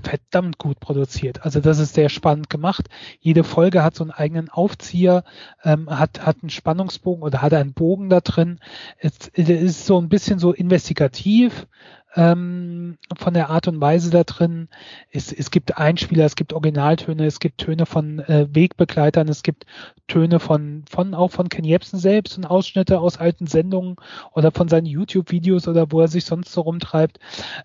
verdammt 0.04 0.58
gut 0.58 0.80
produziert. 0.80 1.44
Also 1.46 1.60
das 1.60 1.80
ist 1.80 1.94
sehr 1.94 2.10
spannend 2.10 2.50
gemacht. 2.50 2.88
Jede 3.20 3.44
Folge 3.44 3.84
hat 3.84 3.96
so 3.96 4.04
einen 4.04 4.12
eigenen 4.12 4.50
Aufzieher, 4.50 5.24
ähm, 5.64 5.90
hat, 5.90 6.26
hat 6.26 6.38
einen 6.42 6.50
Spannungsbogen 6.50 7.24
oder 7.24 7.42
hat 7.42 7.54
einen 7.54 7.74
Bogen 7.74 8.10
da 8.10 8.22
drin. 8.22 8.60
Es, 8.98 9.30
es 9.34 9.50
ist 9.50 9.86
so 9.86 10.00
ein 10.00 10.10
bisschen 10.10 10.40
so 10.40 10.54
investigativ, 10.54 11.68
ähm, 12.16 12.98
von 13.18 13.34
der 13.34 13.50
Art 13.50 13.68
und 13.68 13.82
Weise 13.82 14.10
da 14.10 14.24
drin. 14.24 14.70
Es, 15.12 15.32
es 15.32 15.52
gibt 15.52 15.78
Einspieler, 15.78 16.26
es 16.26 16.36
gibt 16.36 16.54
Originaltöne, 16.54 17.26
es 17.26 17.40
gibt 17.40 17.60
Töne 17.60 17.86
von 17.86 18.20
äh, 18.20 18.48
Wegbegleitern, 18.50 19.28
es 19.28 19.44
gibt 19.44 19.66
Töne 20.08 20.40
von, 20.40 20.86
von 20.90 21.14
auch 21.14 21.32
von 21.32 21.50
Ken 21.50 21.66
Jebsen 21.66 22.00
selbst 22.00 22.38
und 22.38 22.46
Ausschnitte 22.46 23.00
aus 23.00 23.18
alten 23.18 23.48
Sendungen 23.48 23.98
oder 24.34 24.52
von 24.52 24.68
seinen 24.68 24.86
YouTube-Videos 24.86 25.68
oder 25.68 25.92
wo 25.92 26.02
er 26.02 26.08
sich 26.08 26.26
sonst 26.26 26.52
so 26.52 26.62
rumtreibt. 26.62 27.20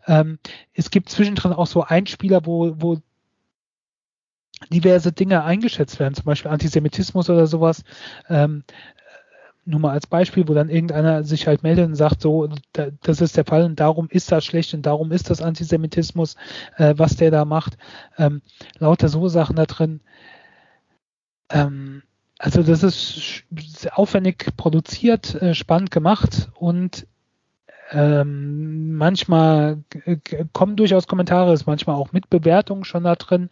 Ähm, 0.06 0.38
es 0.74 0.90
gibt 0.90 1.08
zwischendrin 1.08 1.52
auch 1.52 1.66
so 1.66 1.82
Einspieler, 1.82 2.44
wo, 2.44 2.74
wo 2.76 2.98
diverse 4.68 5.12
Dinge 5.12 5.42
eingeschätzt 5.44 5.98
werden, 5.98 6.14
zum 6.14 6.24
Beispiel 6.24 6.50
Antisemitismus 6.50 7.30
oder 7.30 7.46
sowas. 7.46 7.82
Ähm, 8.28 8.64
nur 9.64 9.80
mal 9.80 9.92
als 9.92 10.06
Beispiel, 10.06 10.48
wo 10.48 10.54
dann 10.54 10.68
irgendeiner 10.68 11.22
sich 11.24 11.46
halt 11.46 11.62
meldet 11.62 11.86
und 11.86 11.94
sagt, 11.94 12.22
so, 12.22 12.48
da, 12.72 12.88
das 13.02 13.20
ist 13.20 13.36
der 13.36 13.44
Fall 13.44 13.64
und 13.64 13.78
darum 13.78 14.08
ist 14.08 14.32
das 14.32 14.44
schlecht 14.44 14.74
und 14.74 14.86
darum 14.86 15.12
ist 15.12 15.30
das 15.30 15.42
Antisemitismus, 15.42 16.36
äh, 16.76 16.94
was 16.96 17.16
der 17.16 17.30
da 17.30 17.44
macht. 17.44 17.76
Ähm, 18.18 18.42
lauter 18.78 19.08
so 19.08 19.28
Sachen 19.28 19.56
da 19.56 19.66
drin. 19.66 20.00
Ähm, 21.50 22.02
also 22.38 22.62
das 22.62 22.82
ist 22.82 23.44
aufwendig 23.92 24.56
produziert, 24.56 25.34
äh, 25.34 25.54
spannend 25.54 25.90
gemacht 25.90 26.48
und 26.54 27.06
ähm, 27.92 28.94
manchmal 28.94 29.82
kommen 30.52 30.76
durchaus 30.76 31.06
Kommentare, 31.06 31.52
ist 31.52 31.66
manchmal 31.66 31.96
auch 31.96 32.12
mit 32.12 32.30
Bewertungen 32.30 32.84
schon 32.84 33.04
da 33.04 33.16
drin, 33.16 33.50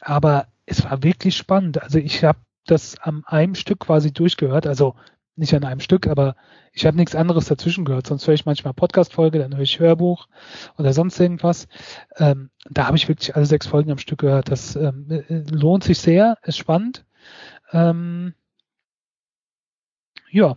aber 0.00 0.46
es 0.66 0.84
war 0.84 1.02
wirklich 1.02 1.36
spannend. 1.36 1.80
Also 1.82 1.98
ich 1.98 2.24
habe 2.24 2.38
das 2.66 2.98
am 3.00 3.24
einem 3.26 3.54
Stück 3.54 3.80
quasi 3.80 4.12
durchgehört, 4.12 4.66
also 4.66 4.94
nicht 5.38 5.54
an 5.54 5.64
einem 5.64 5.80
Stück, 5.80 6.06
aber 6.06 6.36
ich 6.72 6.86
habe 6.86 6.96
nichts 6.96 7.14
anderes 7.14 7.46
dazwischen 7.46 7.84
gehört. 7.84 8.06
Sonst 8.06 8.26
höre 8.26 8.34
ich 8.34 8.46
manchmal 8.46 8.74
Podcast-Folge, 8.74 9.38
dann 9.38 9.54
höre 9.54 9.62
ich 9.62 9.78
Hörbuch 9.78 10.28
oder 10.76 10.92
sonst 10.92 11.18
irgendwas. 11.18 11.68
Ähm, 12.16 12.50
da 12.68 12.86
habe 12.86 12.96
ich 12.96 13.08
wirklich 13.08 13.34
alle 13.36 13.46
sechs 13.46 13.66
Folgen 13.66 13.90
am 13.90 13.98
Stück 13.98 14.20
gehört. 14.20 14.50
Das 14.50 14.76
ähm, 14.76 15.06
äh, 15.10 15.42
lohnt 15.50 15.84
sich 15.84 15.98
sehr, 15.98 16.38
ist 16.42 16.58
spannend. 16.58 17.04
Ähm, 17.72 18.34
ja, 20.30 20.56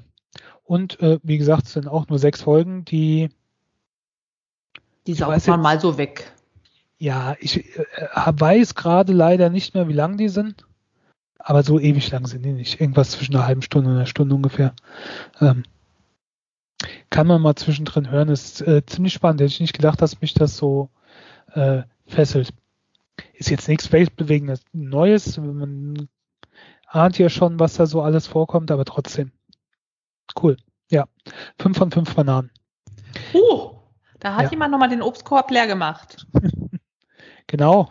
und 0.63 0.99
äh, 1.01 1.19
wie 1.23 1.37
gesagt, 1.37 1.67
es 1.67 1.73
sind 1.73 1.87
auch 1.87 2.07
nur 2.07 2.19
sechs 2.19 2.41
Folgen, 2.41 2.85
die 2.85 3.29
die 5.07 5.13
saugt 5.13 5.47
man 5.47 5.61
mal 5.61 5.79
so 5.79 5.97
weg. 5.97 6.31
Ja, 6.97 7.35
ich 7.39 7.77
äh, 7.77 7.85
weiß 8.31 8.75
gerade 8.75 9.13
leider 9.13 9.49
nicht 9.49 9.73
mehr, 9.73 9.87
wie 9.87 9.93
lang 9.93 10.17
die 10.17 10.29
sind. 10.29 10.65
Aber 11.43 11.63
so 11.63 11.79
ewig 11.79 12.09
lang 12.11 12.27
sind 12.27 12.43
die 12.43 12.53
nicht. 12.53 12.79
Irgendwas 12.79 13.11
zwischen 13.11 13.35
einer 13.35 13.47
halben 13.47 13.61
Stunde 13.61 13.89
und 13.89 13.95
einer 13.95 14.05
Stunde 14.05 14.35
ungefähr. 14.35 14.73
Ähm, 15.39 15.63
kann 17.09 17.27
man 17.27 17.41
mal 17.41 17.55
zwischendrin 17.55 18.09
hören. 18.11 18.29
Ist 18.29 18.61
äh, 18.61 18.85
ziemlich 18.85 19.13
spannend. 19.13 19.41
Hätte 19.41 19.53
ich 19.53 19.59
nicht 19.59 19.73
gedacht, 19.73 20.01
dass 20.01 20.21
mich 20.21 20.33
das 20.33 20.57
so 20.57 20.89
äh, 21.53 21.83
fesselt. 22.05 22.53
Ist 23.33 23.49
jetzt 23.49 23.67
nichts 23.67 23.91
weltbewegendes 23.91 24.63
Neues. 24.71 25.37
Man 25.37 26.09
ahnt 26.87 27.17
ja 27.17 27.29
schon, 27.29 27.59
was 27.59 27.75
da 27.75 27.85
so 27.85 28.01
alles 28.01 28.27
vorkommt, 28.27 28.71
aber 28.71 28.85
trotzdem. 28.85 29.31
Cool. 30.41 30.57
Ja. 30.89 31.07
Fünf 31.57 31.77
von 31.77 31.91
fünf 31.91 32.13
Bananen. 32.15 32.51
Uh, 33.33 33.71
da 34.19 34.35
hat 34.35 34.45
ja. 34.45 34.51
jemand 34.51 34.71
nochmal 34.71 34.89
den 34.89 35.01
Obstkorb 35.01 35.49
leer 35.51 35.67
gemacht. 35.67 36.27
genau. 37.47 37.89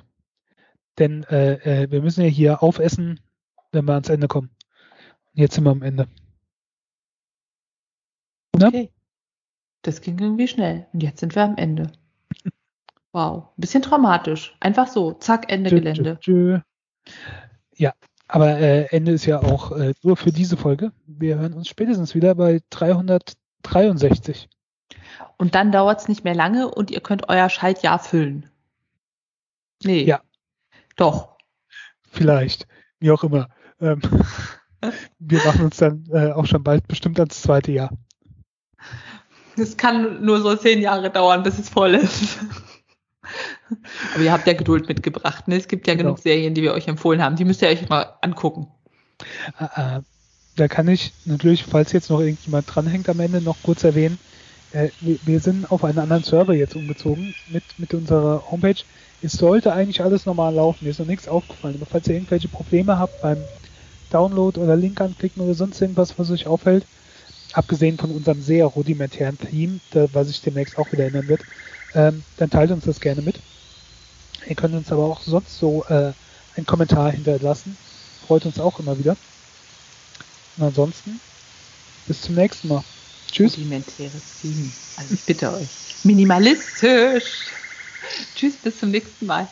Denn 0.98 1.24
äh, 1.24 1.82
äh, 1.82 1.90
wir 1.90 2.02
müssen 2.02 2.22
ja 2.22 2.28
hier 2.28 2.62
aufessen, 2.62 3.20
wenn 3.72 3.84
wir 3.84 3.94
ans 3.94 4.08
Ende 4.08 4.28
kommen. 4.28 4.50
Jetzt 5.32 5.54
sind 5.54 5.64
wir 5.64 5.70
am 5.70 5.82
Ende. 5.82 6.08
Ne? 8.56 8.66
Okay. 8.66 8.92
Das 9.82 10.00
ging 10.00 10.18
irgendwie 10.18 10.48
schnell. 10.48 10.86
Und 10.92 11.02
jetzt 11.02 11.20
sind 11.20 11.34
wir 11.34 11.42
am 11.42 11.56
Ende. 11.56 11.92
Wow. 13.12 13.48
Ein 13.56 13.60
bisschen 13.60 13.82
traumatisch. 13.82 14.56
Einfach 14.60 14.86
so. 14.86 15.14
Zack, 15.14 15.50
Ende 15.50 15.70
Gelände. 15.70 16.20
Tschö, 16.20 16.60
tschö. 16.60 17.12
Ja. 17.74 17.92
Aber 18.28 18.56
äh, 18.60 18.84
Ende 18.90 19.10
ist 19.10 19.26
ja 19.26 19.42
auch 19.42 19.72
äh, 19.72 19.94
nur 20.04 20.16
für 20.16 20.30
diese 20.30 20.56
Folge. 20.56 20.92
Wir 21.06 21.36
hören 21.36 21.54
uns 21.54 21.66
spätestens 21.66 22.14
wieder 22.14 22.36
bei 22.36 22.60
363. 22.70 24.48
Und 25.38 25.56
dann 25.56 25.72
dauert 25.72 26.02
es 26.02 26.08
nicht 26.08 26.22
mehr 26.22 26.36
lange 26.36 26.72
und 26.72 26.92
ihr 26.92 27.00
könnt 27.00 27.28
euer 27.28 27.48
Schaltjahr 27.48 27.98
füllen. 27.98 28.48
Nee. 29.82 30.04
Ja. 30.04 30.20
Doch. 30.94 31.36
Vielleicht. 32.08 32.68
Wie 33.00 33.10
auch 33.10 33.24
immer. 33.24 33.48
Ähm, 33.80 34.00
wir 35.18 35.38
machen 35.44 35.64
uns 35.66 35.76
dann 35.76 36.04
äh, 36.12 36.32
auch 36.32 36.46
schon 36.46 36.62
bald 36.62 36.86
bestimmt 36.88 37.18
ans 37.18 37.42
zweite 37.42 37.72
Jahr. 37.72 37.90
Es 39.56 39.76
kann 39.76 40.24
nur 40.24 40.40
so 40.40 40.54
zehn 40.56 40.80
Jahre 40.80 41.10
dauern, 41.10 41.42
bis 41.42 41.58
es 41.58 41.68
voll 41.68 41.94
ist. 41.94 42.38
Aber 44.14 44.22
ihr 44.22 44.32
habt 44.32 44.46
ja 44.46 44.54
Geduld 44.54 44.88
mitgebracht. 44.88 45.48
Ne? 45.48 45.56
Es 45.56 45.68
gibt 45.68 45.86
ja 45.86 45.94
genau. 45.94 46.10
genug 46.10 46.18
Serien, 46.18 46.54
die 46.54 46.62
wir 46.62 46.72
euch 46.72 46.88
empfohlen 46.88 47.22
haben. 47.22 47.36
Die 47.36 47.44
müsst 47.44 47.62
ihr 47.62 47.68
euch 47.68 47.88
mal 47.88 48.14
angucken. 48.22 48.68
Äh, 49.58 49.96
äh, 49.96 50.00
da 50.56 50.68
kann 50.68 50.88
ich 50.88 51.12
natürlich, 51.24 51.64
falls 51.64 51.92
jetzt 51.92 52.10
noch 52.10 52.20
irgendjemand 52.20 52.74
dranhängt 52.74 53.08
am 53.08 53.20
Ende, 53.20 53.40
noch 53.40 53.56
kurz 53.62 53.84
erwähnen, 53.84 54.18
äh, 54.72 54.88
wir, 55.00 55.18
wir, 55.24 55.40
sind 55.40 55.70
auf 55.70 55.84
einen 55.84 55.98
anderen 55.98 56.24
Server 56.24 56.54
jetzt 56.54 56.76
umgezogen 56.76 57.34
mit, 57.48 57.64
mit 57.78 57.94
unserer 57.94 58.50
Homepage. 58.50 58.82
Es 59.22 59.32
sollte 59.32 59.72
eigentlich 59.72 60.02
alles 60.02 60.26
normal 60.26 60.54
laufen. 60.54 60.84
Mir 60.84 60.90
ist 60.90 61.00
noch 61.00 61.06
nichts 61.06 61.28
aufgefallen. 61.28 61.76
Aber 61.76 61.86
falls 61.86 62.08
ihr 62.08 62.14
irgendwelche 62.14 62.48
Probleme 62.48 62.98
habt 62.98 63.20
beim 63.20 63.38
Download 64.10 64.60
oder 64.60 64.76
Link 64.76 65.00
anklicken 65.00 65.42
oder 65.42 65.54
sonst 65.54 65.80
irgendwas, 65.80 66.18
was 66.18 66.30
euch 66.30 66.46
auffällt, 66.46 66.86
abgesehen 67.52 67.98
von 67.98 68.10
unserem 68.10 68.42
sehr 68.42 68.66
rudimentären 68.66 69.38
Theme, 69.38 69.80
was 70.12 70.28
sich 70.28 70.42
demnächst 70.42 70.78
auch 70.78 70.90
wieder 70.92 71.06
ändern 71.06 71.28
wird, 71.28 71.42
ähm, 71.94 72.22
dann 72.36 72.50
teilt 72.50 72.70
uns 72.70 72.84
das 72.84 73.00
gerne 73.00 73.22
mit. 73.22 73.36
Ihr 74.46 74.56
könnt 74.56 74.74
uns 74.74 74.90
aber 74.90 75.04
auch 75.04 75.20
sonst 75.22 75.58
so 75.58 75.84
äh, 75.88 76.12
einen 76.56 76.66
Kommentar 76.66 77.12
hinterlassen. 77.12 77.76
Freut 78.26 78.46
uns 78.46 78.58
auch 78.58 78.78
immer 78.78 78.98
wieder. 78.98 79.16
Und 80.56 80.64
ansonsten, 80.64 81.20
bis 82.06 82.22
zum 82.22 82.34
nächsten 82.34 82.68
Mal. 82.68 82.84
Tschüss. 83.30 83.56
Rudimentäres 83.56 84.40
Theme. 84.40 84.70
Also 84.96 85.14
ich 85.14 85.24
bitte 85.24 85.52
euch. 85.52 85.68
Minimalistisch. 86.04 87.46
Tschüss, 88.34 88.56
bis 88.56 88.78
zum 88.78 88.90
nächsten 88.90 89.26
Mal. 89.26 89.48